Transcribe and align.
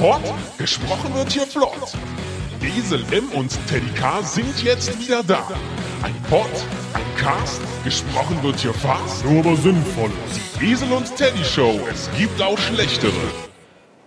Pod, 0.00 0.20
gesprochen 0.56 1.12
wird 1.12 1.32
hier 1.32 1.44
flott. 1.44 1.92
Esel 2.62 3.02
M 3.10 3.28
und 3.34 3.50
Teddy 3.66 3.90
K 3.98 4.22
sind 4.22 4.62
jetzt 4.62 4.96
wieder 5.00 5.24
da. 5.24 5.42
Ein 6.04 6.14
Pod, 6.30 6.46
ein 6.94 7.16
Cast, 7.16 7.60
gesprochen 7.82 8.40
wird 8.44 8.60
hier 8.60 8.72
fast, 8.74 9.24
nur 9.24 9.40
aber 9.40 9.56
sinnvoll. 9.56 10.12
Die 10.60 10.76
und 10.94 11.16
Teddy 11.16 11.42
Show, 11.42 11.80
es 11.90 12.08
gibt 12.16 12.40
auch 12.40 12.56
schlechtere. 12.58 13.10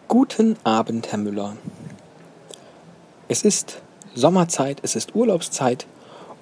Guten 0.07 0.55
Abend, 0.63 1.11
Herr 1.11 1.19
Müller. 1.19 1.57
Es 3.27 3.41
ist 3.41 3.81
Sommerzeit, 4.15 4.79
es 4.83 4.95
ist 4.95 5.13
Urlaubszeit 5.13 5.87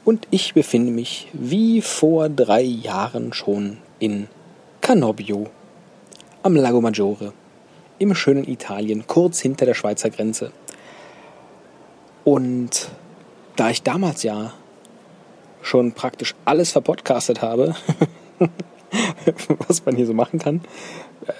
und 0.05 0.27
ich 0.29 0.53
befinde 0.53 0.91
mich 0.91 1.27
wie 1.34 1.81
vor 1.81 2.29
drei 2.29 2.61
Jahren 2.61 3.34
schon 3.34 3.79
in 3.97 4.27
Canobbio 4.81 5.49
am 6.43 6.55
Lago 6.55 6.81
Maggiore 6.81 7.34
im 7.99 8.16
schönen 8.16 8.48
Italien, 8.48 9.05
kurz 9.08 9.39
hinter 9.39 9.66
der 9.66 9.73
Schweizer 9.73 10.09
Grenze. 10.09 10.52
Und 12.23 12.90
da 13.55 13.70
ich 13.70 13.84
damals 13.84 14.23
ja 14.23 14.53
schon 15.62 15.91
praktisch 15.91 16.35
alles 16.45 16.71
verpodcastet 16.71 17.41
habe, 17.41 17.76
was 19.67 19.85
man 19.85 19.95
hier 19.95 20.05
so 20.05 20.13
machen 20.13 20.40
kann, 20.40 20.62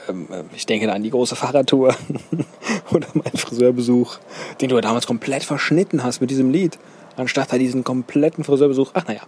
ähm, 0.08 0.28
ich 0.56 0.66
denke 0.66 0.88
da 0.88 0.94
an 0.94 1.04
die 1.04 1.10
große 1.10 1.36
Fahrradtour 1.36 1.96
oder 2.92 3.08
meinen 3.14 3.38
Friseurbesuch, 3.38 4.18
den 4.62 4.70
du 4.70 4.76
ja 4.76 4.82
damals 4.82 5.08
komplett 5.08 5.44
verschnitten 5.44 6.04
hast 6.04 6.22
mit 6.22 6.30
diesem 6.30 6.52
Lied, 6.52 6.78
anstatt 7.16 7.52
da 7.52 7.58
diesen 7.58 7.84
kompletten 7.84 8.44
Friseurbesuch, 8.44 8.92
ach 8.94 9.08
naja, 9.08 9.22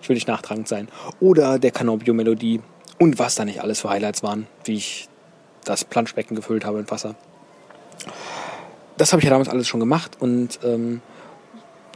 ich 0.00 0.08
will 0.08 0.14
nicht 0.14 0.28
nachtragend 0.28 0.68
sein, 0.68 0.88
oder 1.20 1.58
der 1.58 1.70
Canobio-Melodie 1.70 2.60
und 2.98 3.18
was 3.18 3.34
da 3.34 3.44
nicht 3.44 3.62
alles 3.62 3.80
für 3.80 3.90
Highlights 3.90 4.22
waren, 4.22 4.46
wie 4.64 4.74
ich 4.74 5.08
das 5.64 5.84
Planschbecken 5.84 6.36
gefüllt 6.36 6.64
habe 6.64 6.78
mit 6.78 6.90
Wasser. 6.90 7.14
Das 8.96 9.12
habe 9.12 9.20
ich 9.20 9.24
ja 9.24 9.30
damals 9.30 9.48
alles 9.48 9.68
schon 9.68 9.80
gemacht 9.80 10.16
und 10.20 10.60
ähm, 10.64 11.00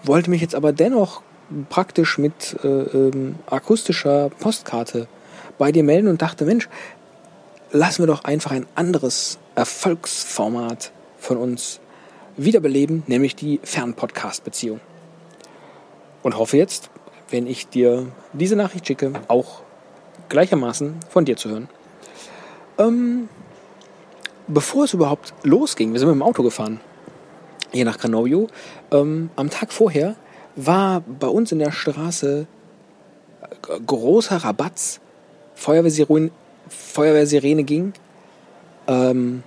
wollte 0.03 0.31
mich 0.31 0.41
jetzt 0.41 0.55
aber 0.55 0.73
dennoch 0.73 1.23
praktisch 1.69 2.19
mit 2.19 2.57
äh, 2.65 2.69
ähm, 2.69 3.37
akustischer 3.47 4.31
Postkarte 4.31 5.07
bei 5.59 5.73
dir 5.73 5.85
melden 5.85 6.09
und 6.09 6.23
dachte, 6.23 6.45
Mensch, 6.45 6.69
lassen 7.73 8.03
wir 8.03 8.07
doch 8.07 8.25
einfach 8.25 8.51
ein 8.51 8.67
anderes 8.75 9.39
Erfolgsformat 9.55 10.93
von 11.19 11.37
uns 11.37 11.81
wiederbeleben, 12.37 13.03
nämlich 13.07 13.37
die 13.37 13.61
Fernpodcast-Beziehung. 13.63 14.81
Und 16.23 16.37
hoffe 16.37 16.57
jetzt, 16.57 16.91
wenn 17.31 17.47
ich 17.47 17.69
dir 17.69 18.07
diese 18.33 18.57
Nachricht 18.57 18.87
schicke, 18.87 19.13
auch 19.29 19.63
gleichermaßen 20.29 20.97
von 21.09 21.25
dir 21.25 21.37
zu 21.37 21.49
hören. 21.49 21.69
Ähm, 22.79 23.29
bevor 24.49 24.85
es 24.85 24.95
überhaupt 24.95 25.35
losging, 25.43 25.93
wir 25.93 26.01
sind 26.01 26.09
mit 26.09 26.17
dem 26.17 26.23
Auto 26.23 26.43
gefahren, 26.43 26.81
hier 27.73 27.85
nach 27.85 27.99
Canobbio, 27.99 28.49
ähm, 28.93 29.31
am 29.37 29.51
Tag 29.51 29.73
vorher 29.73 30.17
war 30.55 31.01
bei 31.01 31.27
uns 31.27 31.53
in 31.53 31.59
der 31.59 31.73
Straße 31.73 32.47
äh, 33.43 33.81
großer 33.87 34.37
Rabatz, 34.37 35.01
Feuerwehrsirene, 35.55 36.31
Feuerwehrsirene 36.69 37.65
ging 37.65 37.93
ähm, 38.87 39.43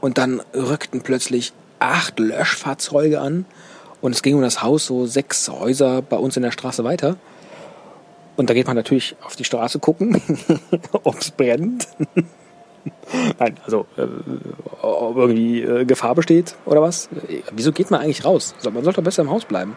und 0.00 0.18
dann 0.18 0.40
rückten 0.54 1.02
plötzlich 1.02 1.52
acht 1.78 2.18
Löschfahrzeuge 2.18 3.20
an 3.20 3.44
und 4.00 4.12
es 4.12 4.22
ging 4.22 4.34
um 4.34 4.42
das 4.42 4.62
Haus, 4.62 4.86
so 4.86 5.06
sechs 5.06 5.48
Häuser 5.48 6.02
bei 6.02 6.16
uns 6.16 6.36
in 6.36 6.42
der 6.42 6.52
Straße 6.52 6.84
weiter. 6.84 7.16
Und 8.36 8.50
da 8.50 8.54
geht 8.54 8.66
man 8.66 8.76
natürlich 8.76 9.16
auf 9.22 9.34
die 9.34 9.44
Straße 9.44 9.78
gucken, 9.78 10.20
ob 10.92 11.18
es 11.18 11.30
brennt. 11.30 11.88
Nein, 13.38 13.56
also 13.64 13.86
äh, 13.96 14.06
ob 14.82 15.16
irgendwie 15.16 15.62
äh, 15.62 15.84
Gefahr 15.84 16.14
besteht 16.14 16.54
oder 16.64 16.82
was. 16.82 17.08
Wieso 17.52 17.72
geht 17.72 17.90
man 17.90 18.00
eigentlich 18.00 18.24
raus? 18.24 18.54
Man 18.70 18.84
sollte 18.84 19.02
besser 19.02 19.22
im 19.22 19.30
Haus 19.30 19.44
bleiben. 19.44 19.76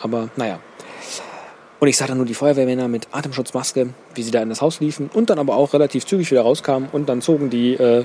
Aber 0.00 0.28
naja. 0.36 0.58
Und 1.80 1.88
ich 1.88 1.96
sah 1.96 2.06
dann 2.06 2.16
nur 2.16 2.26
die 2.26 2.34
Feuerwehrmänner 2.34 2.86
mit 2.86 3.08
Atemschutzmaske, 3.10 3.88
wie 4.14 4.22
sie 4.22 4.30
da 4.30 4.40
in 4.40 4.48
das 4.48 4.60
Haus 4.60 4.80
liefen 4.80 5.10
und 5.12 5.30
dann 5.30 5.38
aber 5.38 5.56
auch 5.56 5.72
relativ 5.74 6.06
zügig 6.06 6.30
wieder 6.30 6.42
rauskamen 6.42 6.88
und 6.92 7.08
dann 7.08 7.22
zogen 7.22 7.50
die 7.50 7.74
äh, 7.74 8.04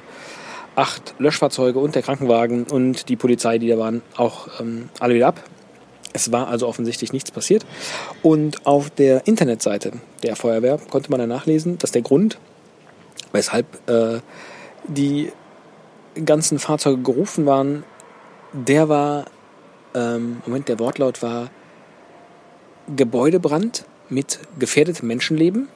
acht 0.75 1.15
Löschfahrzeuge 1.19 1.79
und 1.79 1.95
der 1.95 2.01
Krankenwagen 2.01 2.63
und 2.63 3.09
die 3.09 3.15
Polizei, 3.15 3.57
die 3.57 3.67
da 3.67 3.77
waren, 3.77 4.01
auch 4.15 4.47
ähm, 4.59 4.89
alle 4.99 5.15
wieder 5.15 5.27
ab. 5.27 5.43
Es 6.13 6.31
war 6.31 6.47
also 6.47 6.67
offensichtlich 6.67 7.13
nichts 7.13 7.31
passiert. 7.31 7.65
Und 8.23 8.65
auf 8.65 8.89
der 8.89 9.27
Internetseite 9.27 9.91
der 10.23 10.35
Feuerwehr 10.35 10.79
konnte 10.89 11.11
man 11.11 11.19
dann 11.19 11.29
nachlesen, 11.29 11.77
dass 11.77 11.91
der 11.91 12.01
Grund, 12.01 12.39
weshalb 13.37 13.89
äh, 13.89 14.19
die 14.87 15.31
ganzen 16.25 16.59
Fahrzeuge 16.59 17.01
gerufen 17.01 17.45
waren, 17.45 17.83
der 18.51 18.89
war, 18.89 19.25
ähm, 19.93 20.41
Moment, 20.45 20.67
der 20.67 20.79
Wortlaut 20.79 21.21
war 21.21 21.49
Gebäudebrand 22.95 23.85
mit 24.09 24.39
gefährdetem 24.57 25.07
Menschenleben. 25.07 25.67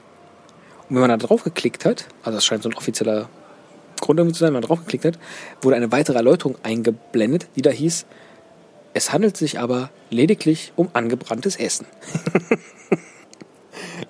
Und 0.90 0.96
wenn 0.96 1.02
man 1.02 1.10
da 1.10 1.18
drauf 1.18 1.44
geklickt 1.44 1.86
hat, 1.86 2.08
also 2.24 2.38
das 2.38 2.46
scheint 2.46 2.64
so 2.64 2.70
ein 2.70 2.76
offizieller 2.76 3.30
Grund 4.02 4.20
zu 4.34 4.40
sein, 4.40 4.48
wenn 4.48 4.54
man 4.54 4.64
drauf 4.64 4.80
geklickt 4.80 5.06
hat, 5.06 5.20
wurde 5.62 5.76
eine 5.76 5.92
weitere 5.92 6.18
Erläuterung 6.18 6.56
eingeblendet, 6.64 7.48
die 7.56 7.62
da 7.62 7.70
hieß, 7.70 8.06
es 8.94 9.14
handelt 9.14 9.38
sich 9.38 9.60
aber 9.60 9.90
lediglich 10.10 10.74
um 10.76 10.90
angebranntes 10.94 11.56
Essen. 11.56 11.86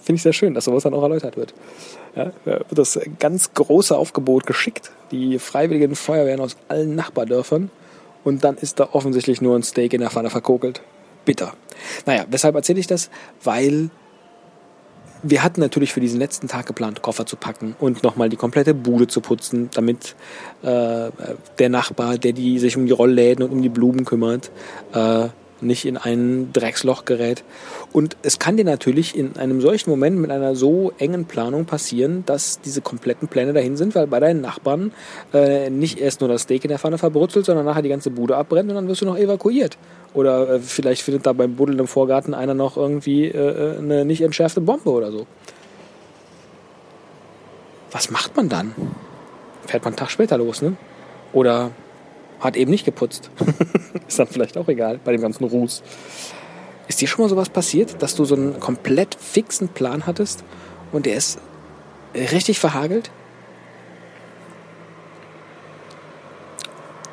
Finde 0.02 0.18
ich 0.18 0.24
sehr 0.24 0.34
schön, 0.34 0.54
dass 0.54 0.66
sowas 0.66 0.84
dann 0.84 0.94
auch 0.94 1.04
erläutert 1.04 1.38
wird. 1.38 1.54
Ja, 2.16 2.32
wird 2.46 2.66
das 2.72 3.00
ganz 3.20 3.54
große 3.54 3.98
Aufgebot 3.98 4.46
geschickt, 4.46 4.92
die 5.12 5.40
freiwilligen 5.40 5.96
Feuerwehren 5.96 6.42
aus 6.42 6.58
allen 6.68 6.96
Nachbardörfern. 6.96 7.72
Und 8.24 8.44
dann 8.44 8.58
ist 8.58 8.80
da 8.80 8.90
offensichtlich 8.92 9.42
nur 9.42 9.56
ein 9.56 9.64
Steak 9.64 9.94
in 9.94 10.02
der 10.02 10.12
Pfanne 10.12 10.30
verkokelt. 10.30 10.82
Bitter. 11.26 11.54
Naja, 12.06 12.26
weshalb 12.30 12.56
erzähle 12.56 12.80
ich 12.80 12.88
das? 12.88 13.10
Weil 13.44 13.90
wir 15.24 15.44
hatten 15.44 15.62
natürlich 15.62 15.94
für 15.94 16.00
diesen 16.00 16.20
letzten 16.20 16.48
Tag 16.48 16.66
geplant, 16.66 17.02
Koffer 17.02 17.26
zu 17.26 17.36
packen 17.36 17.76
und 17.80 18.04
nochmal 18.04 18.30
die 18.30 18.38
komplette 18.38 18.74
Bude 18.74 19.08
zu 19.08 19.22
putzen, 19.22 19.70
damit 19.74 20.16
äh, 20.64 21.12
der 21.60 21.70
Nachbar, 21.70 22.18
der 22.18 22.34
die, 22.34 22.60
sich 22.60 22.76
um 22.76 22.86
die 22.86 22.92
Rollläden 22.92 23.46
und 23.46 23.52
um 23.52 23.62
die 23.62 23.70
Blumen 23.70 24.06
kümmert, 24.06 24.52
äh, 24.94 25.28
nicht 25.62 25.86
in 25.86 25.98
ein 25.98 26.52
Drecksloch 26.54 27.06
gerät. 27.06 27.44
Und 27.92 28.18
es 28.24 28.40
kann 28.40 28.58
dir 28.58 28.66
natürlich 28.66 29.16
in 29.18 29.38
einem 29.38 29.62
solchen 29.62 29.90
Moment 29.90 30.18
mit 30.18 30.32
einer 30.32 30.56
so 30.56 30.92
engen 30.98 31.26
Planung 31.26 31.66
passieren, 31.66 32.24
dass 32.26 32.62
diese 32.62 32.82
kompletten 32.82 33.28
Pläne 33.28 33.54
dahin 33.54 33.78
sind, 33.78 33.96
weil 33.96 34.08
bei 34.08 34.20
deinen 34.20 34.42
Nachbarn 34.42 34.92
äh, 35.34 35.70
nicht 35.70 36.00
erst 36.00 36.22
nur 36.22 36.30
das 36.30 36.44
Steak 36.44 36.64
in 36.64 36.70
der 36.70 36.80
Pfanne 36.80 36.98
verbrutzelt, 36.98 37.46
sondern 37.46 37.66
nachher 37.66 37.82
die 37.82 37.90
ganze 37.90 38.12
Bude 38.12 38.38
abbrennt 38.38 38.70
und 38.70 38.76
dann 38.76 38.88
wirst 38.88 39.02
du 39.02 39.06
noch 39.06 39.18
evakuiert. 39.18 39.78
Oder 40.14 40.50
äh, 40.50 40.60
vielleicht 40.60 41.02
findet 41.04 41.26
da 41.26 41.34
beim 41.34 41.56
Buddeln 41.56 41.80
im 41.80 41.88
Vorgarten 41.88 42.34
einer 42.34 42.54
noch 42.54 42.78
irgendwie 42.78 43.26
äh, 43.26 43.38
äh, 43.38 43.78
eine 43.78 44.06
nicht 44.06 44.22
entschärfte 44.22 44.62
Bombe 44.62 44.90
oder 44.90 45.12
so. 45.12 45.26
Was 47.92 48.10
macht 48.10 48.36
man 48.36 48.50
dann? 48.50 48.74
Fährt 49.66 49.84
man 49.84 49.94
einen 49.94 49.98
Tag 49.98 50.12
später 50.12 50.38
los, 50.38 50.62
ne? 50.62 50.76
Oder 51.34 51.72
hat 52.42 52.58
eben 52.58 52.72
nicht 52.72 52.86
geputzt. 52.86 53.30
ist 54.08 54.20
dann 54.20 54.28
vielleicht 54.28 54.58
auch 54.58 54.68
egal 54.68 55.00
bei 55.04 55.14
dem 55.14 55.22
ganzen 55.22 55.46
Ruß. 55.46 55.84
Ist 56.88 57.00
dir 57.00 57.08
schon 57.08 57.24
mal 57.24 57.30
sowas 57.30 57.50
passiert, 57.50 58.02
dass 58.02 58.16
du 58.16 58.26
so 58.26 58.36
einen 58.36 58.60
komplett 58.60 59.16
fixen 59.16 59.70
Plan 59.70 60.06
hattest 60.06 60.44
und 60.92 61.06
der 61.06 61.16
ist 61.16 61.40
richtig 62.14 62.60
verhagelt? 62.60 63.12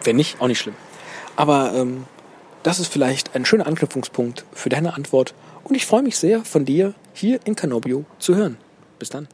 Wenn 0.02 0.16
nicht, 0.16 0.40
auch 0.40 0.48
nicht 0.48 0.58
schlimm. 0.58 0.74
Aber 1.36 1.72
ähm, 1.74 2.04
das 2.62 2.80
ist 2.80 2.92
vielleicht 2.92 3.36
ein 3.36 3.44
schöner 3.44 3.66
Anknüpfungspunkt 3.66 4.44
für 4.52 4.68
deine 4.68 4.94
Antwort 4.94 5.34
und 5.64 5.76
ich 5.76 5.86
freue 5.86 6.02
mich 6.02 6.16
sehr, 6.16 6.44
von 6.44 6.64
dir 6.64 6.94
hier 7.12 7.38
in 7.44 7.54
Canobio 7.54 8.04
zu 8.18 8.34
hören. 8.34 8.56
Bis 8.98 9.10
dann. 9.10 9.28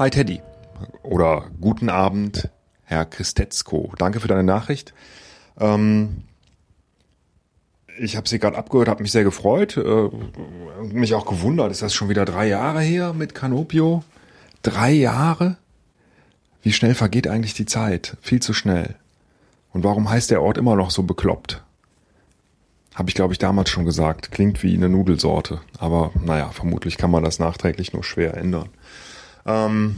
Hi 0.00 0.08
Teddy. 0.08 0.40
Oder 1.02 1.50
guten 1.60 1.90
Abend, 1.90 2.48
Herr 2.84 3.04
Christetzko. 3.04 3.92
Danke 3.98 4.18
für 4.20 4.28
deine 4.28 4.44
Nachricht. 4.44 4.94
Ähm, 5.58 6.22
ich 7.98 8.16
habe 8.16 8.26
sie 8.26 8.38
gerade 8.38 8.56
abgehört, 8.56 8.88
habe 8.88 9.02
mich 9.02 9.12
sehr 9.12 9.24
gefreut, 9.24 9.76
äh, 9.76 10.08
mich 10.84 11.14
auch 11.14 11.26
gewundert. 11.26 11.70
Ist 11.70 11.82
das 11.82 11.92
schon 11.92 12.08
wieder 12.08 12.24
drei 12.24 12.48
Jahre 12.48 12.80
her 12.80 13.12
mit 13.12 13.34
Canopio? 13.34 14.02
Drei 14.62 14.90
Jahre? 14.90 15.58
Wie 16.62 16.72
schnell 16.72 16.94
vergeht 16.94 17.28
eigentlich 17.28 17.52
die 17.52 17.66
Zeit? 17.66 18.16
Viel 18.22 18.40
zu 18.40 18.54
schnell. 18.54 18.94
Und 19.74 19.84
warum 19.84 20.08
heißt 20.08 20.30
der 20.30 20.40
Ort 20.40 20.56
immer 20.56 20.76
noch 20.76 20.90
so 20.90 21.02
bekloppt? 21.02 21.62
Habe 22.94 23.10
ich, 23.10 23.14
glaube 23.14 23.34
ich, 23.34 23.38
damals 23.38 23.68
schon 23.68 23.84
gesagt. 23.84 24.32
Klingt 24.32 24.62
wie 24.62 24.72
eine 24.72 24.88
Nudelsorte. 24.88 25.60
Aber 25.76 26.10
naja, 26.24 26.48
vermutlich 26.52 26.96
kann 26.96 27.10
man 27.10 27.22
das 27.22 27.38
nachträglich 27.38 27.92
nur 27.92 28.02
schwer 28.02 28.34
ändern. 28.38 28.70
Ähm, 29.50 29.96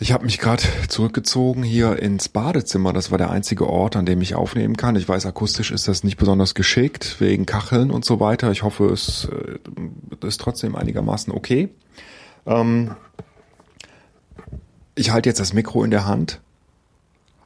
ich 0.00 0.12
habe 0.12 0.24
mich 0.24 0.38
gerade 0.38 0.62
zurückgezogen 0.88 1.62
hier 1.62 1.98
ins 1.98 2.28
Badezimmer. 2.28 2.92
Das 2.92 3.10
war 3.10 3.18
der 3.18 3.30
einzige 3.30 3.68
Ort, 3.68 3.96
an 3.96 4.04
dem 4.04 4.20
ich 4.20 4.34
aufnehmen 4.34 4.76
kann. 4.76 4.96
Ich 4.96 5.08
weiß, 5.08 5.24
akustisch 5.24 5.70
ist 5.70 5.88
das 5.88 6.04
nicht 6.04 6.16
besonders 6.16 6.54
geschickt, 6.54 7.20
wegen 7.20 7.46
Kacheln 7.46 7.90
und 7.90 8.04
so 8.04 8.20
weiter. 8.20 8.50
Ich 8.50 8.62
hoffe, 8.62 8.86
es 8.86 9.28
äh, 9.30 10.26
ist 10.26 10.40
trotzdem 10.40 10.76
einigermaßen 10.76 11.32
okay. 11.32 11.70
Ähm, 12.44 12.94
ich 14.94 15.10
halte 15.10 15.28
jetzt 15.28 15.40
das 15.40 15.52
Mikro 15.52 15.84
in 15.84 15.90
der 15.90 16.06
Hand, 16.06 16.40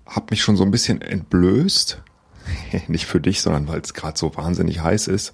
habe 0.06 0.26
mich 0.30 0.42
schon 0.42 0.56
so 0.56 0.64
ein 0.64 0.70
bisschen 0.70 1.00
entblößt. 1.00 2.02
nicht 2.88 3.06
für 3.06 3.20
dich, 3.20 3.40
sondern 3.42 3.68
weil 3.68 3.80
es 3.80 3.94
gerade 3.94 4.18
so 4.18 4.34
wahnsinnig 4.36 4.80
heiß 4.82 5.06
ist. 5.08 5.32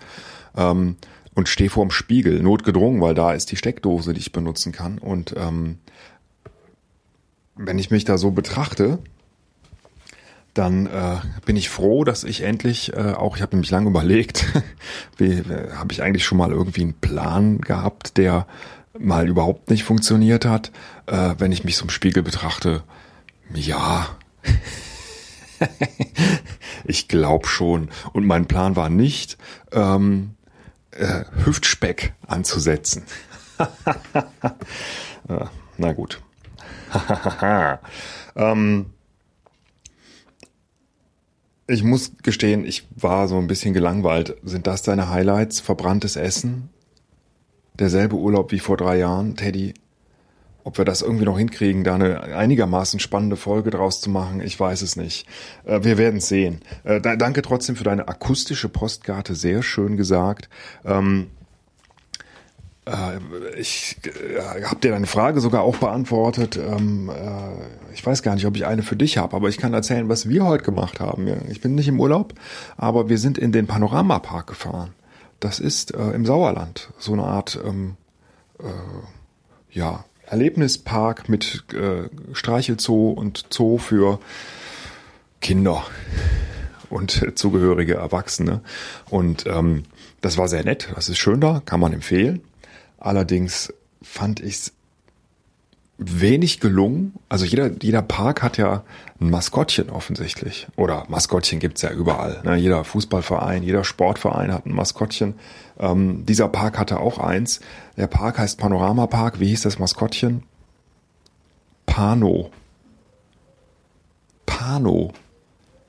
Ähm, 0.57 0.97
und 1.35 1.49
stehe 1.49 1.71
vorm 1.71 1.91
Spiegel, 1.91 2.43
notgedrungen, 2.43 3.01
weil 3.01 3.15
da 3.15 3.33
ist 3.33 3.51
die 3.51 3.57
Steckdose, 3.57 4.15
die 4.15 4.21
ich 4.21 4.33
benutzen 4.33 4.73
kann. 4.73 4.99
Und 4.99 5.35
ähm, 5.37 5.79
wenn 7.57 7.79
ich 7.79 7.91
mich 7.91 8.05
da 8.05 8.19
so 8.19 8.31
betrachte, 8.31 8.99
dann 10.55 10.87
äh, 10.87 11.17
bin 11.45 11.57
ich 11.57 11.69
froh, 11.69 12.05
dass 12.05 12.23
ich 12.23 12.43
endlich 12.43 12.93
äh, 12.93 13.13
auch, 13.13 13.37
ich 13.37 13.43
habe 13.43 13.57
nämlich 13.57 13.71
lange 13.71 13.91
überlegt, 13.91 14.47
wie 15.17 15.43
habe 15.75 15.93
ich 15.93 16.03
eigentlich 16.03 16.25
schon 16.25 16.39
mal 16.39 16.53
irgendwie 16.53 16.83
einen 16.83 16.95
Plan 16.95 17.61
gehabt, 17.61 18.17
der 18.17 18.47
mal 18.97 19.29
überhaupt 19.29 19.71
nicht 19.71 19.83
funktioniert 19.83 20.45
hat, 20.45 20.71
äh, 21.07 21.35
wenn 21.39 21.51
ich 21.51 21.65
mich 21.65 21.81
im 21.83 21.91
Spiegel 21.91 22.23
betrachte. 22.23 22.85
Ja, 23.53 24.17
ich 26.85 27.09
glaube 27.09 27.49
schon. 27.49 27.89
Und 28.13 28.25
mein 28.25 28.47
Plan 28.47 28.77
war 28.77 28.89
nicht, 28.89 29.37
ähm, 29.73 30.35
äh, 30.97 31.25
Hüftspeck 31.45 32.15
anzusetzen. 32.27 33.05
na 35.77 35.93
gut. 35.93 36.23
ähm, 38.37 38.87
ich 41.67 41.83
muss 41.83 42.13
gestehen, 42.23 42.67
ich 42.67 42.87
war 42.95 43.29
so 43.29 43.39
ein 43.39 43.47
bisschen 43.47 43.75
gelangweilt. 43.75 44.37
Sind 44.45 44.67
das 44.67 44.83
deine 44.83 45.09
Highlights? 45.09 45.61
Verbranntes 45.61 46.17
Essen? 46.17 46.69
Derselbe 47.75 48.17
Urlaub 48.17 48.53
wie 48.53 48.61
vor 48.61 48.77
drei 48.77 48.99
Jahren, 48.99 49.37
Teddy? 49.37 49.75
Ob 50.65 50.79
wir 50.79 50.87
das 50.87 51.03
irgendwie 51.03 51.27
noch 51.27 51.39
hinkriegen, 51.39 51.85
da 51.85 51.95
eine 51.95 52.23
einigermaßen 52.23 52.99
spannende 52.99 53.37
Folge 53.37 53.71
draus 53.71 54.01
zu 54.01 54.09
machen, 54.09 54.41
ich 54.41 54.59
weiß 54.59 54.81
es 54.81 54.97
nicht. 54.97 55.27
Äh, 55.65 55.85
wir 55.85 55.99
werden 55.99 56.21
sehen. 56.21 56.63
Äh, 56.85 57.01
danke 57.01 57.43
trotzdem 57.43 57.77
für 57.77 57.85
deine 57.85 58.09
akustische 58.09 58.71
Postkarte, 58.71 59.35
sehr 59.35 59.63
schön 59.63 59.99
gesagt. 59.99 60.49
Ähm, 60.87 61.27
äh, 62.87 63.19
ich 63.59 63.97
habe 64.65 64.81
dir 64.81 64.93
deine 64.93 65.07
Frage 65.07 65.41
sogar 65.41 65.63
auch 65.63 65.77
beantwortet. 65.77 66.57
Ähm, 66.57 67.11
äh, 67.11 67.93
ich 67.93 68.05
weiß 68.05 68.23
gar 68.23 68.35
nicht, 68.35 68.47
ob 68.47 68.57
ich 68.57 68.65
eine 68.65 68.83
für 68.83 68.97
dich 68.97 69.19
habe, 69.19 69.37
aber 69.37 69.51
ich 69.51 69.59
kann 69.59 69.75
erzählen, 69.75 70.09
was 70.09 70.31
wir 70.31 70.47
heute 70.47 70.65
gemacht 70.65 70.99
haben. 70.99 71.29
Ich 71.51 71.61
bin 71.61 71.75
nicht 71.75 71.89
im 71.89 72.01
Urlaub, 72.01 72.33
aber 72.79 73.11
wir 73.11 73.19
sind 73.19 73.37
in 73.37 73.53
den 73.53 73.67
Panoramapark 73.67 74.47
gefahren. 74.47 74.95
Das 75.41 75.61
ist 75.61 75.91
im 75.91 76.25
Sauerland 76.25 76.91
so 76.99 77.13
eine 77.13 77.25
Art 77.25 77.61
ähm, 77.63 77.97
äh, 78.59 78.65
ja, 79.71 80.05
Erlebnispark 80.27 81.29
mit 81.29 81.65
äh, 81.73 82.09
Streichelzoo 82.33 83.11
und 83.11 83.47
Zoo 83.51 83.79
für 83.79 84.19
Kinder 85.41 85.85
und 86.91 87.33
zugehörige 87.35 87.95
Erwachsene. 87.95 88.63
Und 89.11 89.47
ähm, 89.47 89.85
das 90.21 90.39
war 90.39 90.49
sehr 90.49 90.65
nett, 90.65 90.89
das 90.95 91.09
ist 91.09 91.19
schön 91.19 91.41
da, 91.41 91.63
kann 91.65 91.81
man 91.81 91.93
empfehlen. 91.93 92.41
Allerdings 92.99 93.73
fand 94.03 94.41
ich 94.41 94.55
es 94.55 94.73
wenig 95.99 96.61
gelungen. 96.61 97.15
Also 97.29 97.45
jeder, 97.45 97.71
jeder 97.81 98.03
Park 98.03 98.43
hat 98.43 98.59
ja 98.59 98.83
ein 99.21 99.31
Maskottchen 99.31 99.91
offensichtlich. 99.91 100.67
Oder 100.77 101.05
Maskottchen 101.09 101.61
gibt's 101.61 101.83
ja 101.83 101.91
überall. 101.91 102.41
Ne? 102.45 102.57
Jeder 102.57 102.85
Fußballverein, 102.85 103.63
jeder 103.63 103.85
Sportverein 103.85 104.53
hat 104.53 104.67
ein 104.67 104.73
Maskottchen. 104.75 105.35
Ähm, 105.79 106.27
dieser 106.27 106.49
Park 106.49 106.79
hatte 106.79 106.99
auch 106.99 107.19
eins. 107.19 107.61
Der 107.97 108.09
Park 108.09 108.39
heißt 108.39 108.59
Panorama 108.59 109.07
Park. 109.07 109.39
Wie 109.41 109.49
hieß 109.49 109.63
das 109.63 109.79
Maskottchen? 109.79 110.43
Pano. 111.87 112.51
Pano. 114.47 115.13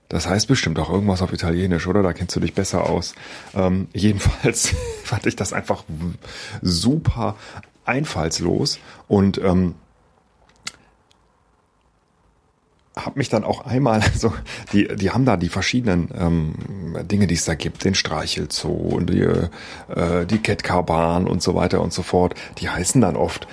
Das 0.09 0.27
heißt 0.27 0.47
bestimmt 0.47 0.77
auch 0.77 0.91
irgendwas 0.91 1.23
auf 1.23 1.33
Italienisch, 1.33 1.87
oder? 1.87 2.03
Da 2.03 2.13
kennst 2.13 2.35
du 2.35 2.39
dich 2.39 2.53
besser 2.53 2.87
aus. 2.87 3.15
Ähm, 3.55 3.87
jedenfalls 3.91 4.69
fand 5.03 5.25
ich 5.25 5.35
das 5.35 5.51
einfach 5.51 5.83
super 6.61 7.35
einfallslos 7.85 8.79
und 9.07 9.39
ähm, 9.39 9.75
habe 12.95 13.17
mich 13.19 13.29
dann 13.29 13.43
auch 13.43 13.65
einmal, 13.65 14.01
also 14.13 14.33
die, 14.73 14.87
die 14.95 15.11
haben 15.11 15.25
da 15.25 15.37
die 15.37 15.49
verschiedenen 15.49 16.09
ähm, 16.17 16.53
Dinge, 17.07 17.27
die 17.27 17.35
es 17.35 17.45
da 17.45 17.55
gibt, 17.55 17.83
den 17.83 17.95
Streichelzoo 17.95 18.69
und 18.69 19.09
die, 19.09 19.21
äh, 19.21 20.25
die 20.25 20.39
Ketkarbahn 20.39 21.27
und 21.27 21.41
so 21.41 21.55
weiter 21.55 21.81
und 21.81 21.93
so 21.93 22.03
fort. 22.03 22.35
Die 22.59 22.69
heißen 22.69 23.01
dann 23.01 23.15
oft 23.15 23.47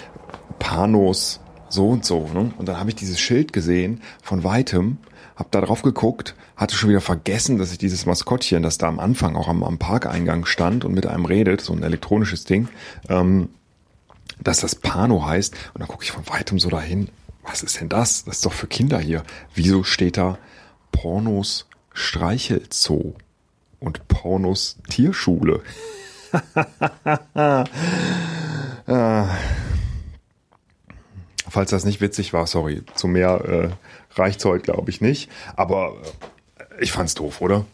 Panos 0.59 1.41
so 1.69 1.89
und 1.89 2.05
so. 2.05 2.29
Ne? 2.33 2.53
Und 2.59 2.69
dann 2.69 2.79
habe 2.79 2.91
ich 2.91 2.97
dieses 2.97 3.19
Schild 3.19 3.53
gesehen 3.53 4.03
von 4.23 4.44
weitem 4.44 4.99
hab 5.37 5.50
da 5.50 5.61
drauf 5.61 5.83
geguckt, 5.83 6.35
hatte 6.56 6.77
schon 6.77 6.91
wieder 6.91 7.00
vergessen, 7.00 7.59
dass 7.59 7.73
ich 7.73 7.79
dieses 7.79 8.06
Maskottchen, 8.06 8.62
das 8.62 8.79
da 8.79 8.89
am 8.89 9.00
Anfang 9.00 9.35
auch 9.35 9.49
am, 9.49 9.65
am 9.65 9.79
Parkeingang 9.79 10.44
stand 10.44 10.85
und 10.85 10.93
mit 10.93 11.06
einem 11.06 11.25
redet, 11.25 11.61
so 11.61 11.73
ein 11.73 11.83
elektronisches 11.83 12.44
Ding, 12.44 12.69
ähm, 13.09 13.49
dass 14.41 14.61
das 14.61 14.75
Pano 14.75 15.25
heißt. 15.25 15.55
Und 15.75 15.81
dann 15.81 15.89
gucke 15.89 16.05
ich 16.05 16.12
von 16.12 16.29
weitem 16.29 16.59
so 16.59 16.69
dahin. 16.69 17.09
Was 17.43 17.62
ist 17.62 17.81
denn 17.81 17.89
das? 17.89 18.25
Das 18.25 18.37
ist 18.37 18.47
doch 18.47 18.53
für 18.53 18.67
Kinder 18.67 18.99
hier. 18.99 19.23
Wieso 19.55 19.83
steht 19.85 20.17
da 20.17 20.39
Pornos 20.93 21.67
Streichelzoo 21.93 23.15
und 23.81 24.09
Pornos 24.09 24.79
Tierschule? 24.89 25.62
ah. 28.87 29.29
Falls 31.53 31.70
das 31.70 31.84
nicht 31.84 32.01
witzig 32.01 32.32
war, 32.32 32.46
sorry. 32.46 32.82
Zu 32.94 33.08
mehr 33.08 33.44
äh, 33.44 33.69
reicht's 34.19 34.43
heute, 34.46 34.65
glaube 34.65 34.91
ich, 34.91 35.03
nicht. 35.03 35.31
Aber 35.55 36.01
äh, 36.58 36.65
ich 36.82 36.93
fand's 36.93 37.15
doof, 37.15 37.43
oder? 37.43 37.67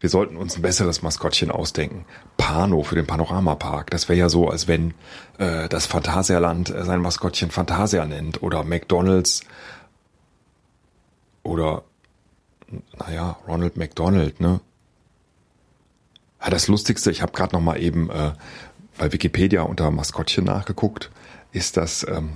Wir 0.00 0.08
sollten 0.08 0.38
uns 0.38 0.56
ein 0.56 0.62
besseres 0.62 1.02
Maskottchen 1.02 1.50
ausdenken. 1.50 2.06
Pano 2.38 2.82
für 2.82 2.94
den 2.94 3.06
Panoramapark. 3.06 3.90
Das 3.90 4.08
wäre 4.08 4.18
ja 4.18 4.28
so, 4.30 4.48
als 4.48 4.66
wenn 4.66 4.94
äh, 5.38 5.68
das 5.68 5.84
Phantasialand 5.84 6.70
äh, 6.70 6.84
sein 6.84 7.02
Maskottchen 7.02 7.50
Fantasia 7.50 8.06
nennt. 8.06 8.42
Oder 8.42 8.64
McDonalds. 8.64 9.42
Oder, 11.42 11.84
naja, 12.98 13.36
Ronald 13.46 13.76
McDonald, 13.76 14.40
ne? 14.40 14.60
Ja, 16.42 16.48
das 16.48 16.68
Lustigste, 16.68 17.10
ich 17.10 17.20
habe 17.20 17.32
gerade 17.32 17.54
noch 17.54 17.60
mal 17.60 17.78
eben 17.78 18.08
äh, 18.10 18.32
bei 18.96 19.12
Wikipedia 19.12 19.62
unter 19.62 19.90
Maskottchen 19.90 20.44
nachgeguckt, 20.44 21.10
ist 21.52 21.76
das 21.76 22.06
ähm, 22.08 22.30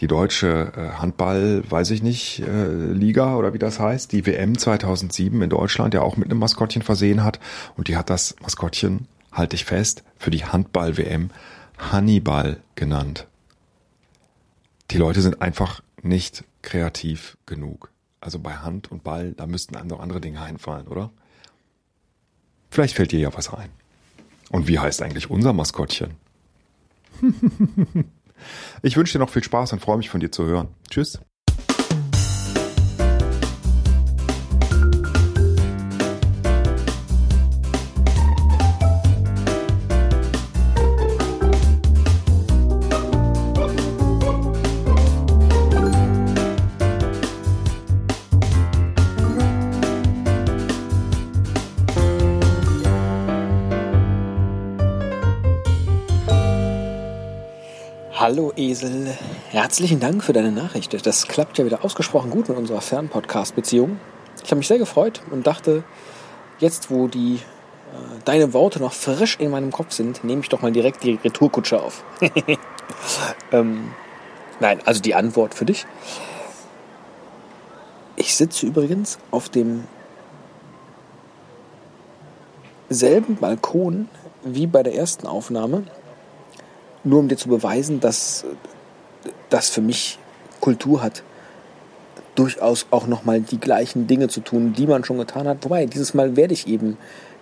die 0.00 0.06
deutsche 0.06 0.72
äh, 0.76 0.98
Handball, 0.98 1.62
weiß 1.68 1.90
ich 1.90 2.02
nicht, 2.02 2.40
äh, 2.40 2.92
Liga 2.92 3.36
oder 3.36 3.52
wie 3.52 3.58
das 3.58 3.78
heißt, 3.78 4.12
die 4.12 4.24
WM 4.24 4.56
2007 4.56 5.42
in 5.42 5.50
Deutschland 5.50 5.92
ja 5.92 6.00
auch 6.00 6.16
mit 6.16 6.30
einem 6.30 6.38
Maskottchen 6.38 6.82
versehen 6.82 7.22
hat. 7.22 7.38
Und 7.76 7.88
die 7.88 7.96
hat 7.96 8.08
das 8.08 8.34
Maskottchen, 8.40 9.06
halte 9.30 9.56
ich 9.56 9.64
fest, 9.64 10.02
für 10.16 10.30
die 10.30 10.44
Handball-WM 10.44 11.30
Hannibal 11.78 12.60
genannt. 12.76 13.26
Die 14.90 14.98
Leute 14.98 15.20
sind 15.20 15.42
einfach 15.42 15.82
nicht 16.02 16.44
kreativ 16.62 17.36
genug. 17.44 17.90
Also 18.20 18.38
bei 18.38 18.54
Hand 18.54 18.90
und 18.90 19.04
Ball, 19.04 19.32
da 19.32 19.46
müssten 19.46 19.76
einem 19.76 19.88
noch 19.88 20.00
andere 20.00 20.20
Dinge 20.20 20.40
einfallen, 20.40 20.88
oder? 20.88 21.10
Vielleicht 22.70 22.94
fällt 22.94 23.12
dir 23.12 23.20
ja 23.20 23.34
was 23.34 23.52
ein. 23.52 23.70
Und 24.50 24.66
wie 24.66 24.78
heißt 24.78 25.02
eigentlich 25.02 25.30
unser 25.30 25.52
Maskottchen? 25.52 26.14
Ich 28.82 28.96
wünsche 28.96 29.12
dir 29.12 29.18
noch 29.18 29.30
viel 29.30 29.44
Spaß 29.44 29.72
und 29.72 29.80
freue 29.80 29.98
mich 29.98 30.10
von 30.10 30.20
dir 30.20 30.30
zu 30.30 30.44
hören. 30.44 30.68
Tschüss. 30.90 31.20
Hallo 58.30 58.52
Esel, 58.54 59.08
herzlichen 59.48 59.98
Dank 59.98 60.22
für 60.22 60.32
deine 60.32 60.52
Nachricht. 60.52 61.04
Das 61.04 61.26
klappt 61.26 61.58
ja 61.58 61.64
wieder 61.64 61.84
ausgesprochen 61.84 62.30
gut 62.30 62.48
in 62.48 62.54
unserer 62.54 62.80
Fernpodcast-Beziehung. 62.80 63.98
Ich 64.44 64.52
habe 64.52 64.58
mich 64.58 64.68
sehr 64.68 64.78
gefreut 64.78 65.20
und 65.32 65.48
dachte, 65.48 65.82
jetzt 66.60 66.92
wo 66.92 67.08
die 67.08 67.40
äh, 67.92 68.20
deine 68.24 68.52
Worte 68.52 68.78
noch 68.78 68.92
frisch 68.92 69.36
in 69.40 69.50
meinem 69.50 69.72
Kopf 69.72 69.90
sind, 69.94 70.22
nehme 70.22 70.42
ich 70.42 70.48
doch 70.48 70.62
mal 70.62 70.70
direkt 70.70 71.02
die 71.02 71.14
Retourkutsche 71.14 71.82
auf. 71.82 72.04
ähm, 73.50 73.90
nein, 74.60 74.78
also 74.84 75.02
die 75.02 75.16
Antwort 75.16 75.52
für 75.52 75.64
dich. 75.64 75.84
Ich 78.14 78.36
sitze 78.36 78.64
übrigens 78.64 79.18
auf 79.32 79.48
dem 79.48 79.88
selben 82.88 83.34
Balkon 83.34 84.08
wie 84.44 84.68
bei 84.68 84.84
der 84.84 84.94
ersten 84.94 85.26
Aufnahme, 85.26 85.82
nur 87.04 87.20
um 87.20 87.28
dir 87.28 87.36
zu 87.36 87.48
beweisen, 87.48 88.00
dass 88.00 88.44
das 89.48 89.68
für 89.68 89.80
mich 89.80 90.18
Kultur 90.60 91.02
hat, 91.02 91.22
durchaus 92.34 92.86
auch 92.90 93.06
nochmal 93.06 93.40
die 93.40 93.58
gleichen 93.58 94.06
Dinge 94.06 94.28
zu 94.28 94.40
tun, 94.40 94.72
die 94.76 94.86
man 94.86 95.04
schon 95.04 95.18
getan 95.18 95.48
hat. 95.48 95.58
Wobei, 95.62 95.86
dieses 95.86 96.14
Mal 96.14 96.36
werde 96.36 96.54
ich 96.54 96.66
eben 96.68 96.96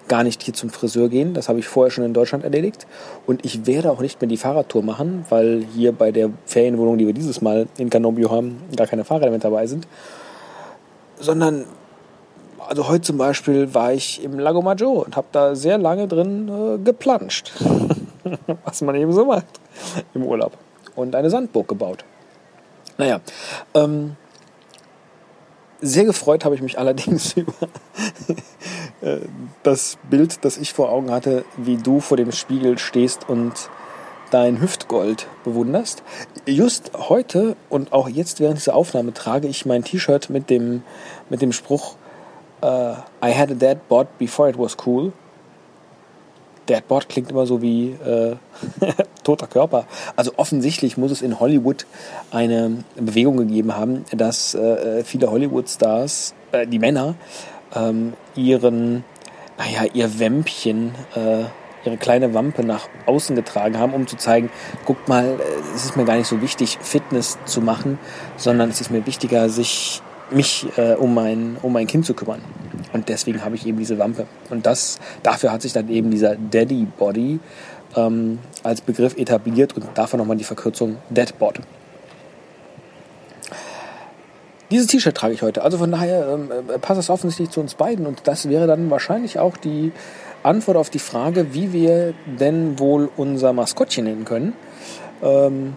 gar 0.09 0.25
nicht 0.25 0.43
hier 0.43 0.55
zum 0.55 0.71
Friseur 0.71 1.09
gehen. 1.09 1.35
Das 1.35 1.49
habe 1.49 1.59
ich 1.59 1.69
vorher 1.69 1.91
schon 1.91 2.05
in 2.05 2.15
Deutschland 2.15 2.43
erledigt. 2.43 2.87
Und 3.27 3.45
ich 3.45 3.67
werde 3.67 3.91
auch 3.91 4.01
nicht 4.01 4.21
mehr 4.21 4.29
die 4.29 4.37
Fahrradtour 4.37 4.83
machen, 4.83 5.25
weil 5.29 5.65
hier 5.75 5.93
bei 5.93 6.11
der 6.11 6.31
Ferienwohnung, 6.47 6.99
die 6.99 7.07
wir 7.07 7.13
dieses 7.13 7.41
Mal 7.41 7.69
in 7.77 7.91
Canobbio 7.91 8.31
haben, 8.31 8.63
gar 8.75 8.87
keine 8.87 9.05
Fahrräder 9.05 9.31
mit 9.31 9.45
dabei 9.45 9.67
sind. 9.67 9.87
Sondern, 11.21 11.67
also 12.67 12.89
heute 12.89 13.03
zum 13.03 13.19
Beispiel 13.19 13.75
war 13.75 13.93
ich 13.93 14.25
im 14.25 14.39
Lago 14.39 14.63
Maggiore 14.63 15.05
und 15.05 15.17
habe 15.17 15.29
da 15.33 15.55
sehr 15.55 15.79
lange 15.79 16.09
drin 16.09 16.49
äh, 16.49 16.79
geplanscht. 16.79 17.53
Was 18.65 18.83
man 18.83 18.95
eben 18.95 19.13
so 19.13 19.25
macht 19.25 19.61
im 20.15 20.25
Urlaub. 20.25 20.57
Und 20.95 21.15
eine 21.15 21.31
Sandburg 21.31 21.69
gebaut. 21.69 22.05
Naja, 22.97 23.21
ähm, 23.75 24.17
sehr 25.81 26.05
gefreut 26.05 26.45
habe 26.45 26.55
ich 26.55 26.63
mich 26.63 26.79
allerdings 26.79 27.33
über 27.37 27.53
äh, 29.01 29.19
das 29.63 29.99
Bild, 30.11 30.45
das 30.45 30.59
ich 30.59 30.73
vor 30.73 30.91
Augen 30.91 31.11
hatte, 31.11 31.45
wie 31.57 31.77
du 31.77 32.01
vor 32.01 32.17
dem 32.17 32.33
Spiegel 32.33 32.79
stehst 32.79 33.29
und 33.29 33.71
dein 34.31 34.61
Hüftgold 34.61 35.27
bewunderst. 35.45 36.03
Just 36.47 36.91
heute 36.95 37.57
und 37.69 37.93
auch 37.93 38.09
jetzt 38.09 38.41
während 38.41 38.59
dieser 38.59 38.75
Aufnahme 38.75 39.15
trage 39.15 39.49
ich 39.49 39.65
mein 39.65 39.85
T-Shirt 39.85 40.29
mit 40.31 40.51
dem, 40.51 40.83
mit 41.31 41.41
dem 41.41 41.53
Spruch 41.53 41.95
uh, 42.63 42.97
I 43.23 43.33
had 43.33 43.51
a 43.51 43.55
dead 43.55 43.89
bot 43.89 44.19
before 44.19 44.49
it 44.49 44.59
was 44.59 44.77
cool. 44.87 45.13
Deadboard 46.69 47.09
klingt 47.09 47.31
immer 47.31 47.47
so 47.47 47.63
wie 47.63 47.91
äh, 47.91 48.37
toter 49.25 49.47
Körper. 49.47 49.87
Also 50.17 50.33
offensichtlich 50.37 50.97
muss 50.97 51.11
es 51.11 51.23
in 51.23 51.41
Hollywood 51.41 51.87
eine 52.31 52.85
Bewegung 52.97 53.37
gegeben 53.37 53.77
haben, 53.77 54.05
dass 54.11 54.55
äh, 54.55 55.05
viele 55.05 55.31
Hollywood-Stars, 55.31 56.35
äh, 56.53 56.67
die 56.67 56.79
Männer, 56.79 57.15
ähm, 57.75 58.15
ihren, 58.35 59.05
naja, 59.59 59.91
ihr 59.93 60.19
Wämpchen, 60.19 60.95
äh, 61.15 61.45
ihre 61.85 61.97
kleine 61.97 62.35
Wampe 62.35 62.65
nach 62.65 62.89
außen 63.07 63.37
getragen 63.37 63.79
haben, 63.79 63.95
um 63.95 64.07
zu 64.07 64.17
zeigen, 64.17 64.51
guckt 64.85 65.09
mal, 65.09 65.25
äh, 65.25 65.75
es 65.75 65.85
ist 65.85 65.97
mir 65.97 66.05
gar 66.05 66.17
nicht 66.17 66.29
so 66.29 66.41
wichtig, 66.43 66.79
Fitness 66.81 67.39
zu 67.45 67.61
machen, 67.61 67.99
sondern 68.37 68.71
es 68.71 68.81
ist 68.81 68.91
mir 68.91 69.07
wichtiger, 69.07 69.49
sich 69.49 70.03
mich 70.31 70.67
äh, 70.77 70.95
um, 70.95 71.15
mein, 71.15 71.57
um 71.63 71.73
mein 71.73 71.87
Kind 71.87 72.05
zu 72.05 72.15
kümmern. 72.15 72.43
Und 72.93 73.09
deswegen 73.09 73.45
habe 73.45 73.55
ich 73.55 73.67
eben 73.67 73.79
diese 73.79 73.99
Wampe. 73.99 74.27
Und 74.51 74.67
das, 74.67 74.99
dafür 75.23 75.53
hat 75.53 75.63
sich 75.63 75.73
dann 75.73 75.89
eben 75.89 76.11
dieser 76.11 76.37
Daddy 76.37 76.87
Body 76.97 77.41
ähm, 77.97 78.39
als 78.63 78.81
Begriff 78.81 79.17
etabliert 79.17 79.77
und 79.77 79.87
dafür 79.95 80.19
nochmal 80.19 80.37
die 80.37 80.45
Verkürzung 80.45 80.97
Deadbot. 81.11 81.61
Dieses 84.71 84.87
T-Shirt 84.87 85.17
trage 85.17 85.33
ich 85.33 85.43
heute. 85.43 85.63
Also 85.63 85.79
von 85.79 85.91
daher 85.91 86.29
ähm, 86.29 86.51
äh, 86.51 86.79
passt 86.79 87.01
es 87.01 87.11
offensichtlich 87.11 87.51
zu 87.51 87.61
uns 87.61 87.75
beiden. 87.75 88.07
Und 88.07 88.23
das 88.25 88.49
wäre 88.49 88.67
dann 88.67 88.91
wahrscheinlich 88.91 89.39
auch 89.39 89.57
die 89.57 89.93
Antwort 90.43 90.77
auf 90.77 90.91
die 90.91 90.99
Frage, 90.99 91.55
wie 91.55 91.73
wir 91.73 92.15
denn 92.27 92.79
wohl 92.79 93.09
unser 93.17 93.53
Maskottchen 93.53 94.05
nennen 94.05 94.25
können. 94.25 94.53
Ähm, 95.23 95.75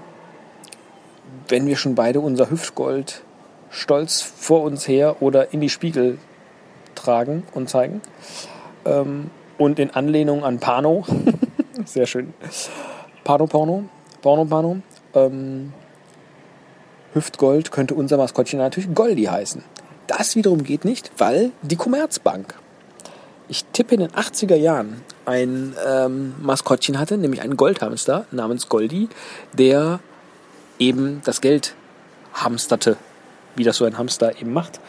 wenn 1.48 1.66
wir 1.66 1.78
schon 1.78 1.96
beide 1.96 2.20
unser 2.20 2.50
Hüftgold 2.50 3.24
stolz 3.70 4.22
vor 4.22 4.64
uns 4.64 4.88
her 4.88 5.22
oder 5.22 5.54
in 5.54 5.62
die 5.62 5.70
Spiegel 5.70 6.18
tragen 7.02 7.44
und 7.54 7.70
zeigen. 7.70 8.02
Ähm, 8.86 9.30
und 9.58 9.80
in 9.80 9.92
Anlehnung 9.92 10.44
an 10.44 10.60
Pano, 10.60 11.06
sehr 11.86 12.08
schön, 12.08 12.34
Pano 13.24 13.46
Porno, 13.46 13.84
Porno 14.22 14.46
Pano, 14.46 14.82
ähm, 15.14 15.74
Hüftgold 17.14 17.72
könnte 17.72 17.94
unser 17.94 18.18
Maskottchen 18.18 18.60
natürlich 18.60 18.94
Goldi 18.94 19.26
heißen. 19.26 19.64
Das 20.08 20.36
wiederum 20.36 20.64
geht 20.64 20.86
nicht, 20.86 21.12
weil 21.18 21.52
die 21.62 21.76
Commerzbank, 21.76 22.56
ich 23.48 23.66
tippe 23.66 23.96
in 23.96 24.02
den 24.02 24.12
80er 24.12 24.56
Jahren, 24.56 25.02
ein 25.26 25.76
ähm, 25.88 26.34
Maskottchen 26.42 26.98
hatte, 26.98 27.18
nämlich 27.18 27.42
einen 27.42 27.58
Goldhamster 27.58 28.26
namens 28.32 28.70
Goldi, 28.70 29.10
der 29.54 30.00
eben 30.80 31.22
das 31.26 31.42
Geld 31.42 31.76
hamsterte, 32.34 32.98
wie 33.56 33.64
das 33.64 33.78
so 33.78 33.86
ein 33.86 33.98
Hamster 33.98 34.40
eben 34.40 34.54
macht 34.54 34.80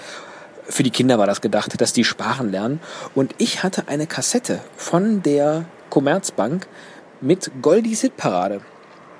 für 0.73 0.83
die 0.83 0.91
Kinder 0.91 1.19
war 1.19 1.27
das 1.27 1.43
gedacht, 1.43 1.79
dass 1.81 1.93
die 1.93 2.03
sparen 2.03 2.51
lernen. 2.51 2.81
Und 3.15 3.35
ich 3.39 3.63
hatte 3.63 3.89
eine 3.89 4.07
Kassette 4.07 4.61
von 4.77 5.23
der 5.23 5.67
Commerzbank 5.91 6.67
mit 7.21 7.51
Goldies 7.61 8.01
Hitparade, 8.01 8.63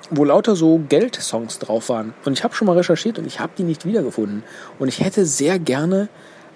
wo 0.09 0.23
lauter 0.23 0.55
so 0.55 0.81
Geldsongs 0.89 1.59
drauf 1.59 1.89
waren. 1.89 2.15
Und 2.25 2.33
ich 2.33 2.43
habe 2.43 2.55
schon 2.55 2.65
mal 2.65 2.75
recherchiert 2.75 3.19
und 3.19 3.27
ich 3.27 3.39
habe 3.39 3.53
die 3.55 3.63
nicht 3.63 3.85
wiedergefunden. 3.85 4.43
Und 4.79 4.87
ich 4.87 5.01
hätte 5.01 5.27
sehr 5.27 5.59
gerne 5.59 6.09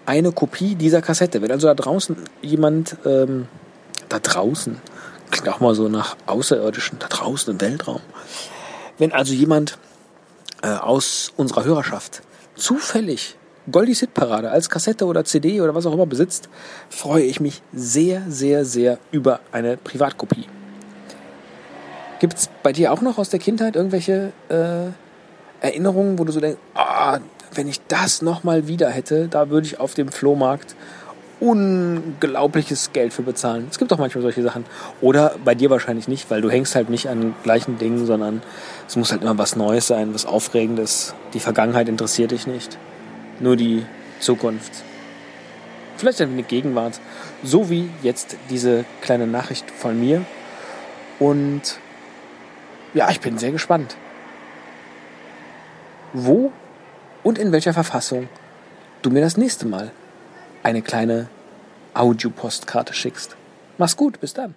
eine 0.08 0.32
Kopie 0.32 0.74
dieser 0.74 1.04
Kassette. 1.04 1.44
Wenn 1.44 1.52
also 1.52 1.68
da 1.68 1.76
draußen 1.76 2.16
jemand, 2.42 2.98
ähm, 3.06 3.48
da 4.10 4.18
draußen, 4.18 4.82
klingt 5.30 5.50
auch 5.50 5.60
mal 5.60 5.76
so 5.76 5.90
nach 5.90 6.18
Außerirdischen, 6.26 6.98
da 6.98 7.08
draußen 7.08 7.54
im 7.54 7.62
Weltraum. 7.62 8.02
Wenn 8.98 9.12
also 9.12 9.34
jemand 9.34 9.78
äh, 10.64 10.70
aus 10.70 11.34
unserer 11.38 11.66
Hörerschaft 11.66 12.24
zufällig 12.56 13.38
Goldies 13.70 14.00
Hitparade 14.00 14.50
als 14.50 14.70
Kassette 14.70 15.06
oder 15.06 15.26
CD 15.26 15.60
oder 15.60 15.76
was 15.76 15.86
auch 15.86 15.94
immer 15.94 16.06
besitzt, 16.06 16.48
freue 16.90 17.24
ich 17.24 17.42
mich 17.42 17.62
sehr, 17.74 18.24
sehr, 18.30 18.64
sehr 18.64 18.98
über 19.12 19.42
eine 19.52 19.76
Privatkopie. 19.76 20.46
Gibt 22.20 22.38
es 22.38 22.50
bei 22.64 22.72
dir 22.72 22.94
auch 22.94 23.02
noch 23.02 23.18
aus 23.18 23.30
der 23.30 23.40
Kindheit 23.40 23.76
irgendwelche 23.76 24.32
äh, 24.50 25.66
Erinnerungen, 25.66 26.18
wo 26.18 26.24
du 26.24 26.32
so 26.32 26.40
denkst, 26.40 26.60
ah, 26.76 27.20
wenn 27.54 27.68
ich 27.68 27.82
das 27.88 28.22
nochmal 28.22 28.68
wieder 28.68 28.90
hätte, 28.90 29.28
da 29.28 29.50
würde 29.50 29.68
ich 29.68 29.80
auf 29.80 29.94
dem 29.94 30.10
Flohmarkt 30.10 30.76
unglaubliches 31.40 32.94
Geld 32.94 33.14
für 33.14 33.22
bezahlen. 33.22 33.68
Es 33.70 33.78
gibt 33.78 33.94
auch 33.94 34.00
manchmal 34.00 34.24
solche 34.24 34.42
Sachen. 34.42 34.66
Oder 35.02 35.36
bei 35.46 35.54
dir 35.54 35.70
wahrscheinlich 35.70 36.08
nicht, 36.08 36.32
weil 36.32 36.42
du 36.42 36.50
hängst 36.50 36.74
halt 36.74 36.90
nicht 36.90 37.10
an 37.10 37.36
gleichen 37.44 37.78
Dingen, 37.78 38.08
sondern 38.08 38.42
es 38.88 38.96
muss 38.96 39.12
halt 39.12 39.22
immer 39.22 39.38
was 39.38 39.56
Neues 39.56 39.86
sein, 39.86 40.16
was 40.16 40.26
Aufregendes. 40.26 41.14
Die 41.36 41.40
Vergangenheit 41.40 41.90
interessiert 41.90 42.32
dich 42.32 42.48
nicht 42.48 42.80
nur 43.40 43.56
die 43.56 43.86
Zukunft. 44.20 44.72
Vielleicht 45.98 46.22
ein 46.22 46.32
wenig 46.32 46.48
Gegenwart. 46.48 47.00
So 47.44 47.70
wie 47.70 47.90
jetzt 48.04 48.38
diese 48.50 48.86
kleine 49.02 49.28
Nachricht 49.28 49.70
von 49.72 50.00
mir. 50.00 50.26
Und 51.20 51.80
ja, 52.94 53.10
ich 53.10 53.20
bin 53.20 53.38
sehr 53.38 53.52
gespannt. 53.52 53.96
Wo 56.14 56.52
und 57.24 57.38
in 57.38 57.52
welcher 57.52 57.74
Verfassung 57.74 58.30
du 59.02 59.10
mir 59.10 59.22
das 59.22 59.38
nächste 59.38 59.68
Mal 59.68 59.92
eine 60.64 60.82
kleine 60.82 61.28
Audiopostkarte 61.94 62.94
schickst. 62.94 63.36
Mach's 63.78 63.98
gut, 63.98 64.20
bis 64.20 64.34
dann. 64.34 64.56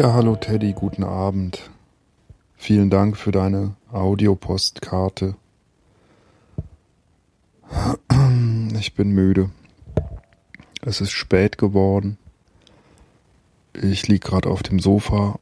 Ja, 0.00 0.14
hallo 0.14 0.34
Teddy, 0.34 0.72
guten 0.72 1.04
Abend. 1.04 1.68
Vielen 2.56 2.88
Dank 2.88 3.18
für 3.18 3.32
deine 3.32 3.76
Audiopostkarte. 3.92 5.36
Ich 8.78 8.94
bin 8.94 9.10
müde. 9.10 9.50
Es 10.80 11.02
ist 11.02 11.10
spät 11.10 11.58
geworden. 11.58 12.16
Ich 13.74 14.08
lieg 14.08 14.24
gerade 14.24 14.48
auf 14.48 14.62
dem 14.62 14.78
Sofa, 14.78 15.38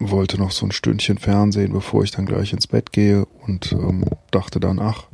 wollte 0.00 0.38
noch 0.38 0.50
so 0.50 0.66
ein 0.66 0.72
Stündchen 0.72 1.18
Fernsehen, 1.18 1.72
bevor 1.72 2.02
ich 2.02 2.10
dann 2.10 2.26
gleich 2.26 2.52
ins 2.52 2.66
Bett 2.66 2.90
gehe 2.90 3.26
und 3.46 3.70
ähm, 3.70 4.04
dachte 4.32 4.58
dann, 4.58 4.80
ach, 4.80 5.04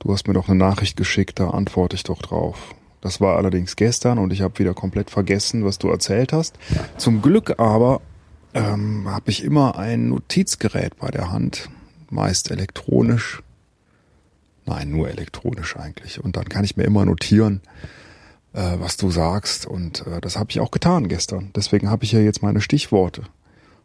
du 0.00 0.12
hast 0.12 0.28
mir 0.28 0.34
doch 0.34 0.50
eine 0.50 0.58
Nachricht 0.58 0.98
geschickt, 0.98 1.40
da 1.40 1.48
antworte 1.48 1.96
ich 1.96 2.02
doch 2.02 2.20
drauf. 2.20 2.74
Das 3.00 3.20
war 3.20 3.36
allerdings 3.36 3.76
gestern 3.76 4.18
und 4.18 4.32
ich 4.32 4.42
habe 4.42 4.58
wieder 4.58 4.74
komplett 4.74 5.10
vergessen, 5.10 5.64
was 5.64 5.78
du 5.78 5.88
erzählt 5.88 6.32
hast. 6.32 6.58
Zum 6.98 7.22
Glück 7.22 7.58
aber 7.58 8.02
ähm, 8.52 9.08
habe 9.08 9.30
ich 9.30 9.44
immer 9.44 9.78
ein 9.78 10.08
Notizgerät 10.08 10.96
bei 10.98 11.10
der 11.10 11.30
Hand, 11.30 11.70
meist 12.10 12.50
elektronisch. 12.50 13.42
Nein, 14.66 14.90
nur 14.90 15.08
elektronisch 15.08 15.76
eigentlich. 15.76 16.22
Und 16.22 16.36
dann 16.36 16.48
kann 16.48 16.64
ich 16.64 16.76
mir 16.76 16.84
immer 16.84 17.04
notieren, 17.04 17.60
äh, 18.52 18.76
was 18.78 18.96
du 18.96 19.10
sagst. 19.10 19.66
Und 19.66 20.06
äh, 20.06 20.20
das 20.20 20.36
habe 20.36 20.50
ich 20.50 20.60
auch 20.60 20.70
getan 20.70 21.08
gestern. 21.08 21.50
Deswegen 21.56 21.90
habe 21.90 22.04
ich 22.04 22.12
ja 22.12 22.20
jetzt 22.20 22.42
meine 22.42 22.60
Stichworte. 22.60 23.22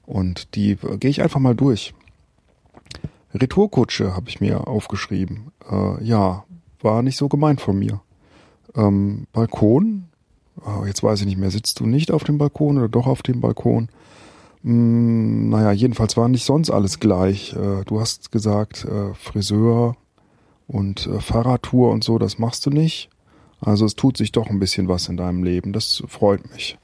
Und 0.05 0.55
die 0.55 0.71
äh, 0.71 0.97
gehe 0.97 1.09
ich 1.09 1.21
einfach 1.21 1.39
mal 1.39 1.55
durch. 1.55 1.93
Retourkutsche 3.33 4.15
habe 4.15 4.29
ich 4.29 4.41
mir 4.41 4.67
aufgeschrieben. 4.67 5.51
Äh, 5.69 6.03
ja, 6.03 6.45
war 6.81 7.01
nicht 7.01 7.17
so 7.17 7.27
gemeint 7.27 7.61
von 7.61 7.77
mir. 7.77 8.01
Ähm, 8.75 9.27
Balkon, 9.33 10.05
äh, 10.65 10.87
jetzt 10.87 11.03
weiß 11.03 11.21
ich 11.21 11.25
nicht 11.25 11.37
mehr, 11.37 11.51
sitzt 11.51 11.79
du 11.79 11.85
nicht 11.85 12.11
auf 12.11 12.23
dem 12.23 12.37
Balkon 12.37 12.77
oder 12.77 12.89
doch 12.89 13.07
auf 13.07 13.23
dem 13.23 13.41
Balkon? 13.41 13.89
Hm, 14.63 15.49
naja, 15.49 15.71
jedenfalls 15.71 16.17
war 16.17 16.27
nicht 16.27 16.45
sonst 16.45 16.69
alles 16.69 16.99
gleich. 16.99 17.53
Äh, 17.53 17.83
du 17.85 17.99
hast 17.99 18.31
gesagt, 18.31 18.85
äh, 18.85 19.13
Friseur 19.13 19.95
und 20.67 21.07
äh, 21.07 21.19
Fahrradtour 21.19 21.91
und 21.91 22.03
so, 22.03 22.17
das 22.17 22.39
machst 22.39 22.65
du 22.65 22.69
nicht. 22.69 23.09
Also 23.61 23.85
es 23.85 23.95
tut 23.95 24.17
sich 24.17 24.31
doch 24.31 24.47
ein 24.47 24.59
bisschen 24.59 24.87
was 24.87 25.07
in 25.07 25.17
deinem 25.17 25.43
Leben. 25.43 25.71
Das 25.73 26.03
freut 26.07 26.51
mich. 26.51 26.77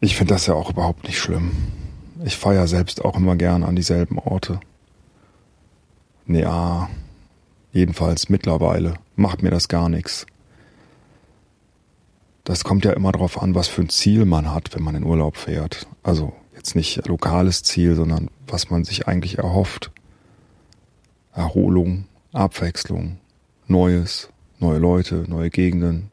Ich 0.00 0.16
finde 0.16 0.34
das 0.34 0.46
ja 0.46 0.54
auch 0.54 0.70
überhaupt 0.70 1.04
nicht 1.04 1.18
schlimm. 1.18 1.50
Ich 2.24 2.36
feiere 2.36 2.66
selbst 2.66 3.04
auch 3.04 3.16
immer 3.16 3.36
gern 3.36 3.62
an 3.62 3.76
dieselben 3.76 4.18
Orte. 4.18 4.60
Ja, 6.26 6.88
jedenfalls 7.72 8.28
mittlerweile 8.28 8.94
macht 9.16 9.42
mir 9.42 9.50
das 9.50 9.68
gar 9.68 9.88
nichts. 9.88 10.26
Das 12.46 12.62
kommt 12.62 12.84
ja 12.84 12.92
immer 12.92 13.10
darauf 13.10 13.42
an, 13.42 13.56
was 13.56 13.66
für 13.66 13.82
ein 13.82 13.88
Ziel 13.88 14.24
man 14.24 14.54
hat, 14.54 14.72
wenn 14.72 14.84
man 14.84 14.94
in 14.94 15.02
Urlaub 15.02 15.36
fährt. 15.36 15.88
Also 16.04 16.32
jetzt 16.54 16.76
nicht 16.76 17.04
lokales 17.08 17.64
Ziel, 17.64 17.96
sondern 17.96 18.30
was 18.46 18.70
man 18.70 18.84
sich 18.84 19.08
eigentlich 19.08 19.38
erhofft. 19.38 19.90
Erholung, 21.32 22.06
Abwechslung, 22.32 23.18
Neues, 23.66 24.28
neue 24.60 24.78
Leute, 24.78 25.24
neue 25.26 25.50
Gegenden 25.50 26.12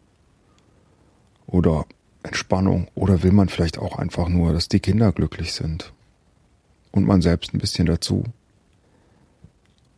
oder 1.45 1.85
Entspannung 2.23 2.87
oder 2.95 3.21
will 3.21 3.31
man 3.31 3.47
vielleicht 3.47 3.77
auch 3.77 3.99
einfach 3.99 4.27
nur, 4.27 4.53
dass 4.53 4.67
die 4.67 4.79
Kinder 4.79 5.11
glücklich 5.11 5.53
sind 5.53 5.93
und 6.91 7.05
man 7.05 7.21
selbst 7.21 7.53
ein 7.53 7.59
bisschen 7.59 7.85
dazu. 7.85 8.23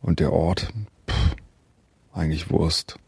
Und 0.02 0.20
der 0.20 0.34
Ort, 0.34 0.68
pff, 1.08 1.34
eigentlich 2.12 2.50
Wurst. 2.50 2.98